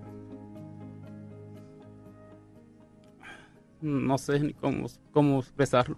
No 3.81 4.17
sé 4.17 4.39
ni 4.39 4.53
cómo, 4.53 4.87
cómo 5.11 5.39
expresarlo. 5.39 5.97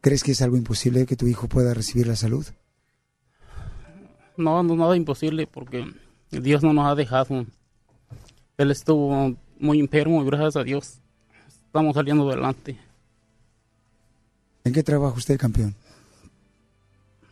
¿Crees 0.00 0.22
que 0.22 0.32
es 0.32 0.42
algo 0.42 0.56
imposible 0.56 1.06
que 1.06 1.16
tu 1.16 1.26
hijo 1.26 1.48
pueda 1.48 1.74
recibir 1.74 2.06
la 2.06 2.16
salud? 2.16 2.46
No, 4.36 4.62
no 4.62 4.76
nada 4.76 4.96
imposible 4.96 5.46
porque 5.46 5.84
Dios 6.30 6.62
no 6.62 6.72
nos 6.72 6.86
ha 6.86 6.94
dejado. 6.94 7.44
Él 8.56 8.70
estuvo 8.70 9.34
muy 9.58 9.80
enfermo 9.80 10.22
y 10.22 10.26
gracias 10.26 10.56
a 10.56 10.64
Dios 10.64 11.00
estamos 11.66 11.94
saliendo 11.94 12.28
adelante. 12.28 12.78
¿En 14.64 14.72
qué 14.72 14.82
trabaja 14.82 15.16
usted, 15.16 15.38
campeón? 15.38 15.74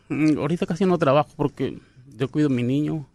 Mm, 0.09 0.37
Ahorita 0.37 0.65
casi 0.65 0.85
no 0.85 0.97
trabajo 0.97 1.29
porque 1.35 1.79
yo 2.17 2.29
cuido 2.29 2.47
a 2.47 2.51
mi 2.51 2.63
niño. 2.63 3.07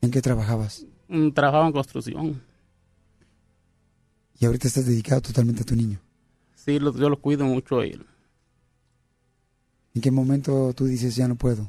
¿En 0.00 0.10
qué 0.10 0.20
trabajabas? 0.20 0.86
Trabajaba 1.34 1.66
en 1.66 1.72
construcción. 1.72 2.42
Y 4.38 4.46
ahorita 4.46 4.68
estás 4.68 4.86
dedicado 4.86 5.20
totalmente 5.20 5.62
a 5.62 5.64
tu 5.66 5.74
niño. 5.76 5.98
Sí, 6.54 6.78
lo- 6.78 6.96
yo 6.96 7.08
lo 7.10 7.20
cuido 7.20 7.44
mucho 7.44 7.80
a 7.80 7.84
él. 7.84 8.06
¿En 9.94 10.02
qué 10.02 10.10
momento 10.10 10.72
tú 10.74 10.84
dices 10.86 11.16
ya 11.16 11.26
no 11.26 11.34
puedo? 11.34 11.68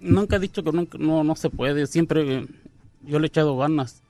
Nunca 0.00 0.36
he 0.36 0.40
dicho 0.40 0.62
que 0.62 0.72
nunca, 0.72 0.98
no, 0.98 1.22
no 1.24 1.36
se 1.36 1.50
puede. 1.50 1.86
Siempre 1.86 2.38
eh, 2.38 2.46
yo 3.02 3.18
le 3.18 3.26
he 3.26 3.28
echado 3.28 3.56
ganas. 3.56 4.02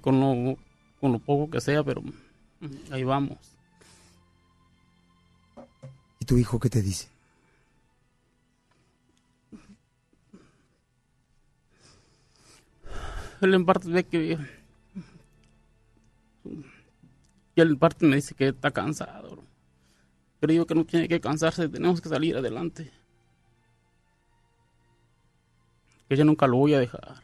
Con 0.00 0.20
lo, 0.20 0.56
con 1.00 1.12
lo 1.12 1.18
poco 1.18 1.50
que 1.50 1.60
sea, 1.60 1.84
pero 1.84 2.00
mm, 2.00 2.92
ahí 2.92 3.04
vamos. 3.04 3.36
¿Y 6.18 6.24
tu 6.24 6.38
hijo 6.38 6.58
qué 6.58 6.70
te 6.70 6.80
dice? 6.80 7.08
En 13.42 13.66
parte 13.66 13.88
ve 13.88 14.04
que... 14.04 14.38
Y 17.54 17.60
en 17.60 17.76
parte 17.76 18.06
me 18.06 18.16
dice 18.16 18.34
que 18.34 18.48
está 18.48 18.70
cansado. 18.70 19.42
Pero 20.38 20.52
digo 20.52 20.66
que 20.66 20.76
no 20.76 20.84
tiene 20.84 21.08
que 21.08 21.20
cansarse, 21.20 21.68
tenemos 21.68 22.00
que 22.00 22.08
salir 22.08 22.36
adelante. 22.36 22.90
Que 26.08 26.16
yo 26.16 26.24
nunca 26.24 26.46
lo 26.46 26.56
voy 26.58 26.74
a 26.74 26.78
dejar. 26.78 27.22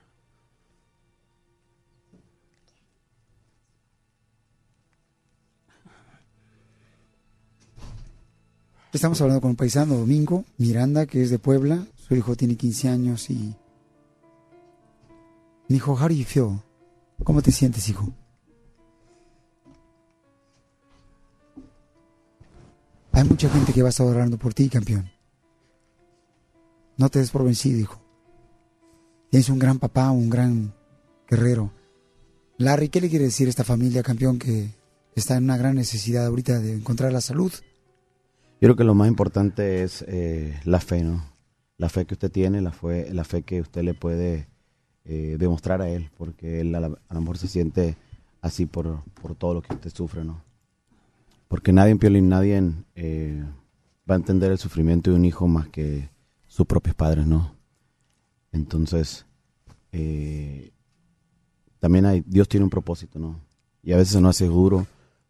Estamos 8.93 9.21
hablando 9.21 9.41
con 9.41 9.51
un 9.51 9.57
paisano, 9.57 9.97
Domingo 9.97 10.45
Miranda, 10.57 11.07
que 11.07 11.23
es 11.23 11.31
de 11.31 11.39
Puebla. 11.39 11.87
Su 11.97 12.17
hijo 12.17 12.35
tiene 12.35 12.57
15 12.57 12.89
años 12.89 13.31
y... 13.31 13.55
Dijo, 15.69 15.93
how 15.93 16.09
do 16.09 16.15
you 16.15 16.25
feel? 16.25 16.61
¿Cómo 17.23 17.43
te 17.43 17.53
sientes, 17.53 17.89
hijo? 17.91 18.11
Hay 23.13 23.25
mucha 23.25 23.51
gente 23.51 23.73
que 23.73 23.83
va 23.83 23.89
a 23.89 23.91
estar 23.91 24.07
orando 24.07 24.39
por 24.39 24.55
ti, 24.55 24.69
campeón. 24.71 25.11
No 26.97 27.11
te 27.11 27.19
des 27.19 27.31
por 27.31 27.45
vencido, 27.45 27.79
hijo. 27.79 28.01
Tienes 29.31 29.51
un 29.51 29.59
gran 29.59 29.79
papá, 29.79 30.11
un 30.11 30.31
gran 30.31 30.73
guerrero. 31.29 31.71
Larry, 32.57 32.89
¿qué 32.89 33.01
le 33.01 33.11
quiere 33.11 33.27
decir 33.27 33.47
a 33.47 33.51
esta 33.51 33.65
familia, 33.65 34.03
campeón, 34.03 34.39
que 34.39 34.71
está 35.15 35.37
en 35.37 35.45
una 35.45 35.59
gran 35.59 35.75
necesidad 35.75 36.27
ahorita 36.27 36.61
de 36.61 36.75
encontrar 36.75 37.13
la 37.13 37.21
salud? 37.21 37.53
Yo 37.53 38.67
creo 38.67 38.77
que 38.77 38.85
lo 38.85 38.95
más 38.95 39.09
importante 39.09 39.83
es 39.83 40.03
eh, 40.09 40.59
la 40.65 40.81
fe, 40.81 41.03
¿no? 41.03 41.25
La 41.77 41.89
fe 41.89 42.07
que 42.07 42.15
usted 42.15 42.33
tiene, 42.33 42.63
la 42.63 42.73
fe, 42.73 43.13
la 43.13 43.25
fe 43.25 43.43
que 43.43 43.61
usted 43.61 43.83
le 43.83 43.95
puede 43.95 44.49
eh, 45.09 45.37
demostrar 45.39 45.83
a 45.83 45.89
él, 45.89 46.11
porque 46.17 46.61
él 46.61 46.73
a, 46.77 46.81
la- 46.81 46.99
a 47.09 47.15
lo 47.15 47.21
mejor 47.21 47.39
se 47.39 47.49
siente 47.49 47.97
así 48.41 48.67
por, 48.67 49.03
por 49.21 49.35
todo 49.35 49.55
lo 49.55 49.63
que 49.63 49.75
usted 49.75 49.91
sufre, 49.93 50.25
¿no? 50.25 50.43
Porque 51.49 51.73
nadie 51.73 51.93
en 51.93 51.99
Piolín, 51.99 52.29
nadie 52.29 52.63
eh, 52.95 53.43
va 54.09 54.15
a 54.15 54.19
entender 54.19 54.53
el 54.53 54.59
sufrimiento 54.59 55.11
de 55.11 55.17
un 55.17 55.25
hijo 55.25 55.49
más 55.49 55.69
que 55.69 56.09
sus 56.47 56.67
propios 56.67 56.95
padres, 56.95 57.27
¿no? 57.27 57.55
Entonces, 58.53 59.27
eh, 59.93 60.71
también 61.81 62.07
hay, 62.07 62.23
Dios 62.27 62.49
tiene 62.49 62.65
un 62.65 62.71
propósito, 62.71 63.19
¿no? 63.19 63.41
Y 63.83 63.93
a 63.93 63.97
veces 63.97 64.21
nos 64.21 64.37
hace 64.37 64.47
duro 64.47 64.87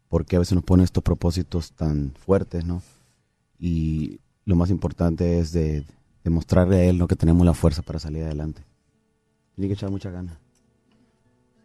porque 0.09 0.35
a 0.35 0.39
veces 0.39 0.55
nos 0.55 0.63
pone 0.63 0.83
estos 0.83 1.03
propósitos 1.03 1.71
tan 1.71 2.11
fuertes, 2.25 2.65
¿no? 2.65 2.81
Y 3.59 4.19
lo 4.45 4.55
más 4.55 4.69
importante 4.71 5.39
es 5.39 5.51
de 5.51 5.85
demostrarle 6.23 6.77
a 6.77 6.83
Él 6.85 6.97
¿no? 6.97 7.07
que 7.07 7.15
tenemos 7.15 7.45
la 7.45 7.53
fuerza 7.53 7.81
para 7.81 7.99
salir 7.99 8.23
adelante. 8.23 8.63
Tiene 9.59 9.67
que 9.67 9.73
echar 9.73 9.91
muchas 9.91 10.13
ganas. 10.13 10.37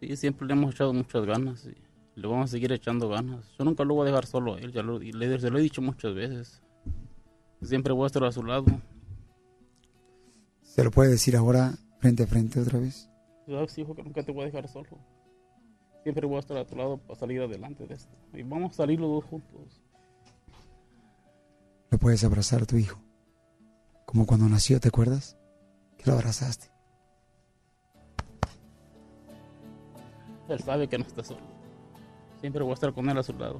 Sí, 0.01 0.17
siempre 0.17 0.45
le 0.45 0.51
hemos 0.51 0.75
echado 0.75 0.93
muchas 0.93 1.25
ganas 1.25 1.65
y 1.65 2.19
le 2.19 2.27
vamos 2.27 2.49
a 2.49 2.51
seguir 2.51 2.73
echando 2.73 3.07
ganas. 3.07 3.49
Yo 3.57 3.63
nunca 3.63 3.85
lo 3.85 3.93
voy 3.93 4.03
a 4.03 4.11
dejar 4.11 4.25
solo 4.25 4.55
a 4.55 4.59
él, 4.59 4.73
ya 4.73 4.83
lo, 4.83 5.01
y 5.01 5.13
le, 5.13 5.39
se 5.39 5.49
lo 5.49 5.57
he 5.57 5.61
dicho 5.61 5.81
muchas 5.81 6.13
veces. 6.13 6.61
Siempre 7.61 7.93
voy 7.93 8.03
a 8.03 8.07
estar 8.07 8.25
a 8.25 8.33
su 8.33 8.43
lado. 8.43 8.65
¿Se 10.61 10.83
lo 10.83 10.91
puede 10.91 11.11
decir 11.11 11.37
ahora 11.37 11.75
frente 11.99 12.23
a 12.23 12.27
frente 12.27 12.59
otra 12.59 12.79
vez? 12.79 13.09
Sabes, 13.47 13.77
hijo, 13.77 13.95
que 13.95 14.03
nunca 14.03 14.23
te 14.23 14.33
voy 14.33 14.41
a 14.41 14.45
dejar 14.47 14.67
solo. 14.67 14.99
Siempre 16.03 16.27
voy 16.27 16.35
a 16.35 16.39
estar 16.39 16.57
a 16.57 16.67
tu 16.67 16.75
lado 16.75 16.97
para 16.97 17.17
salir 17.17 17.41
adelante 17.43 17.87
de 17.87 17.93
esto. 17.93 18.13
Y 18.33 18.43
vamos 18.43 18.73
a 18.73 18.75
salir 18.75 18.99
los 18.99 19.09
dos 19.09 19.23
juntos. 19.23 19.81
Lo 21.91 21.97
puedes 21.97 22.25
abrazar 22.25 22.63
a 22.63 22.65
tu 22.65 22.75
hijo. 22.75 22.99
Como 24.05 24.25
cuando 24.25 24.49
nació, 24.49 24.81
¿te 24.81 24.89
acuerdas? 24.89 25.37
Que 25.97 26.11
lo 26.11 26.17
abrazaste. 26.17 26.74
Él 30.49 30.59
sabe 30.59 30.87
que 30.87 30.97
no 30.97 31.05
está 31.05 31.23
solo. 31.23 31.41
Siempre 32.39 32.63
voy 32.63 32.71
a 32.71 32.75
estar 32.75 32.93
con 32.93 33.09
él 33.09 33.17
a 33.17 33.23
su 33.23 33.33
lado. 33.33 33.59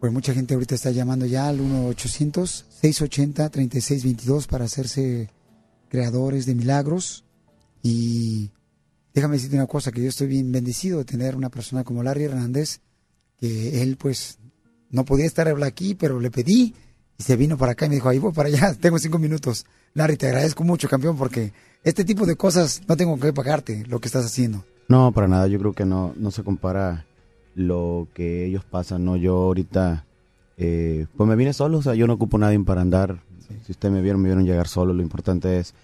Pues 0.00 0.12
mucha 0.12 0.32
gente 0.32 0.54
ahorita 0.54 0.76
está 0.76 0.92
llamando 0.92 1.26
ya 1.26 1.48
al 1.48 1.58
1-800-680-3622 1.60 4.46
para 4.46 4.66
hacerse 4.66 5.28
creadores 5.88 6.46
de 6.46 6.54
milagros. 6.54 7.24
Y 7.82 8.52
déjame 9.12 9.34
decirte 9.36 9.56
una 9.56 9.66
cosa, 9.66 9.90
que 9.90 10.02
yo 10.02 10.08
estoy 10.08 10.28
bien 10.28 10.52
bendecido 10.52 10.98
de 10.98 11.04
tener 11.04 11.34
una 11.34 11.50
persona 11.50 11.82
como 11.82 12.04
Larry 12.04 12.22
Hernández, 12.24 12.80
que 13.40 13.82
él 13.82 13.96
pues 13.96 14.38
no 14.90 15.04
podía 15.04 15.26
estar 15.26 15.48
aquí, 15.64 15.96
pero 15.96 16.20
le 16.20 16.30
pedí 16.30 16.76
y 17.18 17.22
se 17.22 17.36
vino 17.36 17.58
para 17.58 17.72
acá 17.72 17.86
y 17.86 17.88
me 17.88 17.96
dijo, 17.96 18.08
ahí 18.08 18.18
voy 18.18 18.32
para 18.32 18.48
allá, 18.48 18.74
tengo 18.80 18.98
cinco 18.98 19.18
minutos. 19.18 19.66
Larry, 19.94 20.16
te 20.16 20.26
agradezco 20.26 20.64
mucho, 20.64 20.88
campeón, 20.88 21.16
porque 21.16 21.52
este 21.84 22.04
tipo 22.04 22.26
de 22.26 22.36
cosas 22.36 22.82
no 22.88 22.96
tengo 22.96 23.18
que 23.18 23.32
pagarte 23.32 23.84
lo 23.86 24.00
que 24.00 24.08
estás 24.08 24.24
haciendo. 24.24 24.64
No, 24.88 25.12
para 25.12 25.28
nada. 25.28 25.46
Yo 25.46 25.58
creo 25.58 25.72
que 25.72 25.84
no, 25.84 26.14
no 26.16 26.30
se 26.30 26.42
compara 26.42 27.06
lo 27.54 28.08
que 28.14 28.46
ellos 28.46 28.64
pasan. 28.64 29.04
No, 29.04 29.16
yo 29.16 29.34
ahorita, 29.36 30.04
eh, 30.56 31.06
pues 31.16 31.28
me 31.28 31.36
vine 31.36 31.52
solo. 31.52 31.78
O 31.78 31.82
sea, 31.82 31.94
yo 31.94 32.06
no 32.06 32.14
ocupo 32.14 32.38
nadie 32.38 32.58
para 32.60 32.80
andar. 32.80 33.18
Si 33.64 33.72
ustedes 33.72 33.92
me 33.92 34.02
vieron, 34.02 34.20
me 34.20 34.28
vieron 34.28 34.44
llegar 34.44 34.68
solo. 34.68 34.92
Lo 34.92 35.02
importante 35.02 35.58
es 35.58 35.74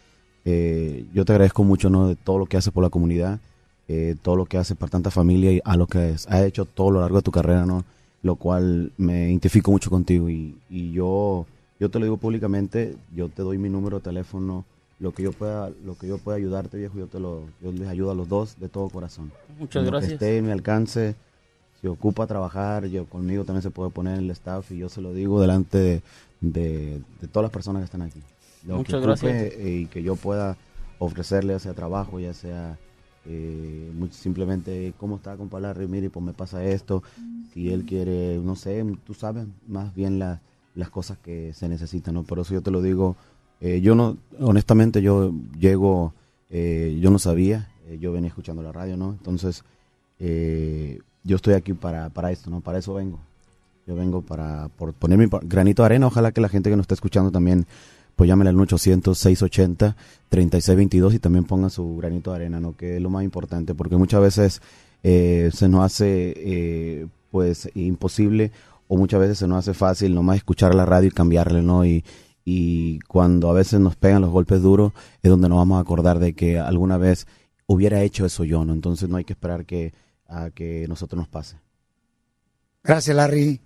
eh, 0.45 1.07
yo 1.15 1.25
te 1.25 1.33
agradezco 1.33 1.65
mucho 1.65 1.89
¿no? 1.89 2.09
de 2.09 2.17
todo 2.17 2.39
lo 2.39 2.47
que 2.47 2.57
haces 2.57 2.73
por 2.73 2.83
la 2.83 2.91
comunidad, 2.91 3.41
eh, 3.89 4.15
todo 4.21 4.37
lo 4.37 4.45
que 4.45 4.59
haces 4.59 4.77
por 4.77 4.91
tanta 4.91 5.11
familia 5.11 5.53
y 5.53 5.61
a 5.65 5.77
lo 5.77 5.87
que 5.87 5.99
has 5.99 6.27
has 6.27 6.43
hecho 6.43 6.67
todo 6.67 6.91
lo 6.91 7.01
largo 7.01 7.17
de 7.17 7.23
tu 7.23 7.31
carrera, 7.31 7.65
¿no? 7.65 7.85
lo 8.23 8.37
cual 8.37 8.93
me 8.97 9.29
identifico 9.29 9.71
mucho 9.71 9.91
contigo 9.91 10.31
y, 10.31 10.57
y 10.71 10.93
yo, 10.93 11.47
yo 11.85 11.91
te 11.91 11.99
lo 11.99 12.07
digo 12.07 12.17
públicamente, 12.17 12.97
yo 13.15 13.29
te 13.29 13.43
doy 13.43 13.59
mi 13.59 13.69
número 13.69 13.99
de 13.99 14.05
teléfono, 14.05 14.65
lo 15.01 15.13
que 15.13 15.23
yo 15.23 15.33
pueda, 15.33 15.69
lo 15.85 15.99
que 15.99 16.07
yo 16.07 16.17
pueda 16.17 16.39
ayudarte 16.39 16.79
viejo, 16.79 16.97
yo 16.99 17.09
te 17.09 17.21
lo, 17.21 17.43
yo 17.63 17.73
les 17.73 17.87
ayudo 17.89 18.11
a 18.11 18.15
los 18.15 18.27
dos 18.27 18.59
de 18.59 18.71
todo 18.71 18.89
corazón. 18.89 19.31
Muchas 19.59 19.83
En 19.83 19.85
lo 19.85 19.91
que 19.91 19.99
gracias. 19.99 20.13
esté 20.15 20.39
en 20.39 20.47
mi 20.47 20.51
alcance, 20.51 21.15
si 21.83 21.87
ocupa 21.89 22.27
trabajar, 22.27 22.87
yo 22.87 23.05
conmigo 23.05 23.45
también 23.45 23.61
se 23.63 23.71
puede 23.71 23.91
poner 23.91 24.19
el 24.19 24.31
staff 24.31 24.73
y 24.73 24.79
yo 24.79 24.89
se 24.89 25.03
lo 25.03 25.13
digo 25.13 25.43
delante 25.43 25.77
de, 25.77 26.03
de- 26.41 27.03
de 27.21 27.29
todas 27.29 27.45
las 27.45 27.53
personas 27.53 27.81
que 27.81 27.85
están 27.85 28.01
aquí. 28.01 28.21
Lo 28.67 28.77
que 28.77 28.79
Muchas 28.79 28.95
ocupe, 29.01 29.07
gracias. 29.07 29.67
y 29.69 29.87
que 29.89 30.03
yo 30.03 30.17
pueda 30.17 30.57
ofrecerle 30.99 31.53
ya 31.53 31.59
sea 31.59 31.75
trabajo, 31.75 32.19
ya 32.19 32.33
sea 32.33 32.79
eh, 33.27 33.91
muy 33.95 34.09
simplemente 34.11 34.95
cómo 34.97 35.17
está 35.17 35.37
con 35.37 35.51
Larry, 35.61 35.87
mire, 35.87 36.09
pues 36.09 36.25
me 36.25 36.33
pasa 36.33 36.65
esto, 36.65 37.03
si 37.53 37.71
él 37.71 37.85
quiere, 37.85 38.39
no 38.43 38.57
sé, 38.57 38.83
tú 39.07 39.13
sabes 39.13 39.47
más 39.69 39.95
bien 39.95 40.19
la- 40.19 40.41
las 40.75 40.91
cosas 40.91 41.19
que 41.19 41.53
se 41.55 41.69
necesitan, 41.69 42.15
¿no? 42.15 42.25
Por 42.25 42.39
eso 42.39 42.55
yo 42.55 42.63
te 42.63 42.71
lo 42.71 42.81
digo, 42.83 43.17
eh, 43.61 43.81
yo 43.81 43.95
no, 43.95 44.17
honestamente 44.41 45.01
yo 45.03 45.33
llego, 45.59 46.15
eh, 46.51 46.99
yo 47.01 47.11
no 47.11 47.19
sabía, 47.19 47.71
eh, 47.87 47.99
yo 48.01 48.13
venía 48.13 48.29
escuchando 48.29 48.63
la 48.63 48.73
radio, 48.73 48.97
¿no? 48.97 49.13
Entonces, 49.13 49.63
yo 50.19 51.37
estoy 51.37 51.55
aquí 51.55 51.75
para, 51.75 52.11
para 52.11 52.33
esto, 52.33 52.51
¿no? 52.51 52.61
Para 52.61 52.79
eso 52.79 52.95
vengo. 52.95 53.21
Yo 53.87 53.95
vengo 53.95 54.23
para 54.23 54.69
por 54.69 54.95
poner 54.95 55.19
mi 55.19 55.27
granito 55.43 55.83
de 55.83 55.87
arena. 55.87 56.07
Ojalá 56.07 56.33
que 56.33 56.41
la 56.41 56.49
gente 56.49 56.71
que 56.71 56.77
nos 56.77 56.85
está 56.85 56.95
escuchando 56.95 57.31
también, 57.31 57.67
pues 58.17 58.29
llámenle 58.29 58.49
al 58.51 58.57
1-800-680-3622 58.57 61.15
y 61.15 61.19
también 61.19 61.45
ponga 61.45 61.69
su 61.69 61.97
granito 61.97 62.31
de 62.31 62.37
arena, 62.37 62.61
¿no? 62.61 62.75
Que 62.77 62.97
es 62.97 63.03
lo 63.03 63.11
más 63.11 63.25
importante, 63.25 63.75
porque 63.75 63.97
muchas 63.97 64.23
veces 64.23 64.63
se 65.03 65.69
nos 65.69 65.85
hace, 65.85 67.07
pues, 67.31 67.69
imposible 67.75 68.53
o 68.89 68.97
muchas 68.97 69.21
veces 69.21 69.39
se 69.39 69.47
nos 69.47 69.59
hace 69.59 69.75
fácil 69.75 70.15
nomás 70.15 70.37
escuchar 70.37 70.75
la 70.75 70.87
radio 70.87 71.09
y 71.09 71.13
cambiarle, 71.13 71.63
¿no? 71.63 71.85
Y, 71.85 72.05
y 72.45 72.99
cuando 73.01 73.51
a 73.51 73.55
veces 73.55 73.81
nos 73.81 73.97
pegan 73.97 74.23
los 74.23 74.31
golpes 74.31 74.63
duros 74.63 74.93
es 75.23 75.31
donde 75.31 75.49
nos 75.49 75.59
vamos 75.59 75.79
a 75.79 75.81
acordar 75.81 76.19
de 76.19 76.35
que 76.35 76.59
alguna 76.59 76.99
vez 76.99 77.27
hubiera 77.67 78.03
hecho 78.03 78.27
eso 78.27 78.45
yo, 78.45 78.65
¿no? 78.65 78.73
Entonces 78.73 79.09
no 79.09 79.17
hay 79.17 79.25
que 79.25 79.33
esperar 79.33 79.65
que 79.65 79.95
a 80.27 80.51
que 80.51 80.87
nosotros 80.89 81.19
nos 81.19 81.29
pase. 81.29 81.59
Gracias, 82.83 83.17
Larry. 83.17 83.61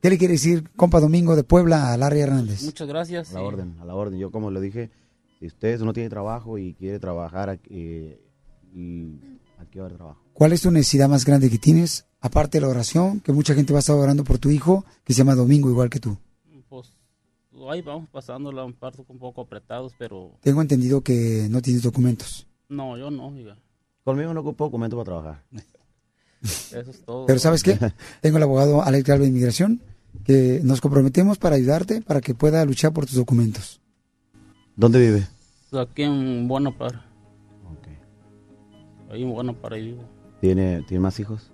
¿Qué 0.00 0.10
le 0.10 0.18
quiere 0.18 0.34
decir, 0.34 0.68
compa 0.76 1.00
Domingo 1.00 1.36
de 1.36 1.44
Puebla, 1.44 1.92
a 1.92 1.96
Larry 1.96 2.20
Hernández? 2.20 2.62
Muchas 2.64 2.88
gracias. 2.88 3.30
A 3.30 3.34
la 3.34 3.42
orden, 3.42 3.76
a 3.80 3.84
la 3.84 3.94
orden. 3.94 4.18
Yo 4.18 4.30
como 4.30 4.50
le 4.50 4.60
dije, 4.60 4.90
si 5.38 5.46
usted 5.46 5.80
no 5.80 5.92
tiene 5.92 6.08
trabajo 6.08 6.58
y 6.58 6.74
quiere 6.74 6.98
trabajar, 6.98 7.50
aquí, 7.50 8.16
y 8.74 9.20
aquí 9.62 9.78
va 9.78 9.84
a 9.84 9.86
haber 9.86 9.96
trabajo. 9.98 10.22
¿Cuál 10.32 10.52
es 10.52 10.62
tu 10.62 10.70
necesidad 10.70 11.08
más 11.08 11.24
grande 11.24 11.50
que 11.50 11.58
tienes? 11.58 12.06
Aparte 12.20 12.58
de 12.58 12.62
la 12.62 12.68
oración, 12.68 13.20
que 13.20 13.32
mucha 13.32 13.54
gente 13.54 13.72
va 13.72 13.78
a 13.78 13.80
estar 13.80 13.96
orando 13.96 14.24
por 14.24 14.38
tu 14.38 14.50
hijo, 14.50 14.84
que 15.04 15.12
se 15.12 15.18
llama 15.18 15.34
Domingo, 15.34 15.68
igual 15.70 15.90
que 15.90 15.98
tú. 16.00 16.16
Pues 16.68 16.88
ahí 17.70 17.82
vamos 17.82 18.08
pasándola 18.10 18.64
un 18.64 18.72
parto 18.72 19.04
un 19.08 19.18
poco 19.18 19.42
apretados, 19.42 19.92
pero 19.98 20.32
Tengo 20.40 20.62
entendido 20.62 21.00
que 21.02 21.46
no 21.50 21.60
tienes 21.62 21.82
documentos. 21.82 22.46
no, 22.68 22.96
yo 22.96 23.10
no, 23.10 23.28
oiga. 23.28 23.56
Conmigo 24.04 24.34
no 24.34 24.40
ocupo 24.40 24.64
documento 24.64 24.96
para 24.96 25.04
trabajar. 25.04 25.44
Eso 26.42 26.90
es 26.90 27.04
todo. 27.04 27.26
Pero 27.26 27.38
¿sabes 27.38 27.62
qué? 27.62 27.78
Tengo 28.20 28.36
el 28.38 28.42
abogado 28.42 28.82
Alex 28.82 29.04
Galvez 29.04 29.26
de 29.26 29.28
Inmigración, 29.28 29.80
que 30.24 30.60
nos 30.64 30.80
comprometemos 30.80 31.38
para 31.38 31.56
ayudarte, 31.56 32.02
para 32.02 32.20
que 32.20 32.34
pueda 32.34 32.64
luchar 32.64 32.92
por 32.92 33.06
tus 33.06 33.14
documentos. 33.14 33.80
¿Dónde 34.74 34.98
vive? 34.98 35.28
Aquí 35.78 36.02
en 36.02 36.48
Bueno 36.48 36.76
para. 36.76 37.04
Ahí 39.12 39.22
en 39.22 39.30
Bueno 39.30 39.52
para 39.52 39.76
ahí 39.76 39.88
vivo. 39.88 40.04
¿Tiene, 40.40 40.82
¿Tiene 40.88 41.00
más 41.00 41.20
hijos? 41.20 41.52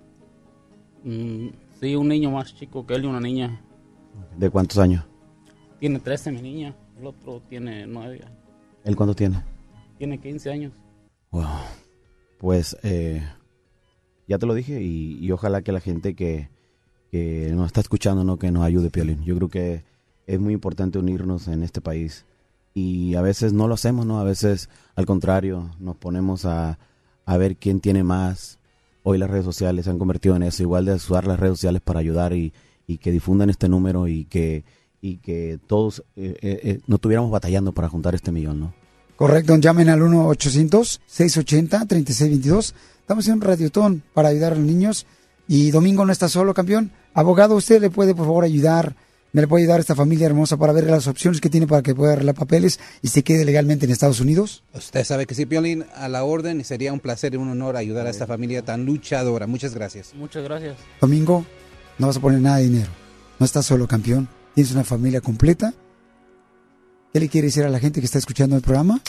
Mm, 1.03 1.49
sí, 1.81 1.95
un 1.95 2.07
niño 2.07 2.31
más 2.31 2.55
chico 2.55 2.87
que 2.87 2.95
él 2.95 3.03
y 3.03 3.07
una 3.07 3.19
niña. 3.19 3.61
¿De 4.37 4.49
cuántos 4.49 4.77
años? 4.77 5.05
Tiene 5.77 5.99
13 5.99 6.31
mi 6.31 6.41
niña, 6.41 6.73
el 6.97 7.07
otro 7.07 7.41
tiene 7.49 7.85
9. 7.85 8.21
¿Él 8.85 8.95
cuánto 8.95 9.13
tiene? 9.13 9.43
Tiene 9.97 10.19
15 10.19 10.51
años. 10.51 10.73
Wow. 11.31 11.43
Pues 12.37 12.77
eh, 12.83 13.27
ya 14.25 14.37
te 14.37 14.45
lo 14.45 14.53
dije 14.53 14.81
y, 14.81 15.17
y 15.19 15.31
ojalá 15.31 15.61
que 15.61 15.73
la 15.73 15.81
gente 15.81 16.15
que, 16.15 16.49
que 17.11 17.51
nos 17.53 17.67
está 17.67 17.81
escuchando, 17.81 18.23
¿no? 18.23 18.39
que 18.39 18.51
nos 18.51 18.63
ayude, 18.63 18.89
Piolín. 18.89 19.21
Yo 19.23 19.35
creo 19.35 19.49
que 19.49 19.83
es 20.27 20.39
muy 20.39 20.53
importante 20.53 20.97
unirnos 20.97 21.49
en 21.49 21.63
este 21.63 21.81
país 21.81 22.25
y 22.73 23.15
a 23.15 23.21
veces 23.21 23.51
no 23.51 23.67
lo 23.67 23.73
hacemos, 23.73 24.05
¿no? 24.05 24.19
A 24.19 24.23
veces, 24.23 24.69
al 24.95 25.05
contrario, 25.05 25.71
nos 25.79 25.97
ponemos 25.97 26.45
a, 26.45 26.79
a 27.29 27.37
ver 27.37 27.55
quién 27.57 27.79
tiene 27.79 28.03
más. 28.03 28.57
Hoy 29.03 29.19
las 29.19 29.29
redes 29.29 29.45
sociales 29.45 29.85
se 29.85 29.91
han 29.91 29.99
convertido 29.99 30.35
en 30.35 30.41
eso, 30.41 30.63
igual 30.63 30.85
de 30.85 30.95
usar 30.95 31.27
las 31.27 31.39
redes 31.39 31.59
sociales 31.59 31.83
para 31.83 31.99
ayudar 31.99 32.33
y, 32.33 32.51
y 32.87 32.97
que 32.97 33.11
difundan 33.11 33.51
este 33.51 33.69
número 33.69 34.07
y 34.07 34.25
que, 34.25 34.63
y 34.99 35.17
que 35.17 35.59
todos 35.67 36.03
eh, 36.15 36.35
eh, 36.41 36.59
eh, 36.63 36.79
no 36.87 36.95
estuviéramos 36.95 37.29
batallando 37.29 37.71
para 37.71 37.87
juntar 37.87 38.15
este 38.15 38.31
millón, 38.31 38.59
¿no? 38.59 38.73
Correcto, 39.15 39.55
llamen 39.57 39.89
al 39.89 40.01
1-800-680-3622. 40.01 42.73
Estamos 43.01 43.27
en 43.27 43.35
un 43.35 43.41
radiotón 43.41 44.01
para 44.15 44.29
ayudar 44.29 44.53
a 44.53 44.55
los 44.55 44.65
niños. 44.65 45.05
Y 45.47 45.69
Domingo 45.69 46.03
no 46.05 46.11
está 46.11 46.29
solo, 46.29 46.55
campeón. 46.55 46.91
Abogado, 47.13 47.53
¿usted 47.55 47.79
le 47.79 47.91
puede, 47.91 48.15
por 48.15 48.25
favor, 48.25 48.43
ayudar? 48.43 48.95
¿Me 49.31 49.41
le 49.41 49.47
puede 49.47 49.63
ayudar 49.63 49.77
a 49.77 49.81
esta 49.81 49.95
familia 49.95 50.25
hermosa 50.25 50.57
para 50.57 50.73
ver 50.73 50.85
las 50.85 51.05
opciones 51.05 51.39
que 51.39 51.51
tiene 51.51 51.67
para 51.67 51.83
que 51.83 51.93
pueda 51.93 52.13
arreglar 52.13 52.33
papeles 52.33 52.79
y 53.03 53.09
se 53.09 53.23
quede 53.23 53.45
legalmente 53.45 53.85
en 53.85 53.91
Estados 53.91 54.19
Unidos? 54.19 54.63
Usted 54.73 55.03
sabe 55.03 55.27
que 55.27 55.35
sí, 55.35 55.45
Piolín, 55.45 55.85
a 55.93 56.09
la 56.09 56.23
orden 56.23 56.59
y 56.59 56.63
sería 56.63 56.91
un 56.93 56.99
placer 56.99 57.35
y 57.35 57.37
un 57.37 57.47
honor 57.47 57.77
ayudar 57.77 58.07
a 58.07 58.09
esta 58.09 58.25
familia 58.25 58.63
tan 58.63 58.85
luchadora. 58.85 59.45
Muchas 59.45 59.75
gracias. 59.75 60.15
Muchas 60.15 60.43
gracias. 60.43 60.77
Domingo, 60.99 61.45
no 61.99 62.07
vas 62.07 62.17
a 62.17 62.21
poner 62.21 62.41
nada 62.41 62.57
de 62.57 62.63
dinero. 62.63 62.89
No 63.37 63.45
estás 63.45 63.67
solo, 63.67 63.87
campeón. 63.87 64.27
Tienes 64.55 64.71
una 64.71 64.83
familia 64.83 65.21
completa. 65.21 65.75
¿Qué 67.13 67.19
le 67.19 67.29
quiere 67.29 67.47
decir 67.47 67.63
a 67.63 67.69
la 67.69 67.79
gente 67.79 67.99
que 67.99 68.05
está 68.05 68.17
escuchando 68.17 68.55
el 68.55 68.61
programa? 68.61 69.01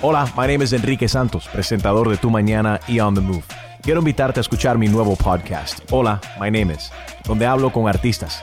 Hola, 0.02 0.24
my 0.36 0.48
name 0.48 0.64
is 0.64 0.72
Enrique 0.72 1.06
Santos, 1.06 1.48
presentador 1.52 2.10
de 2.10 2.16
Tu 2.16 2.30
Mañana 2.30 2.80
y 2.89 2.98
On 2.98 3.14
the 3.14 3.20
Move. 3.20 3.44
Quiero 3.80 4.01
invitarte 4.01 4.40
a 4.40 4.43
escuchar 4.43 4.76
mi 4.76 4.89
nuevo 4.89 5.14
podcast, 5.14 5.78
Hola, 5.93 6.20
my 6.40 6.51
name 6.51 6.74
is, 6.74 6.90
donde 7.24 7.47
hablo 7.47 7.72
con 7.72 7.89
artistas, 7.89 8.43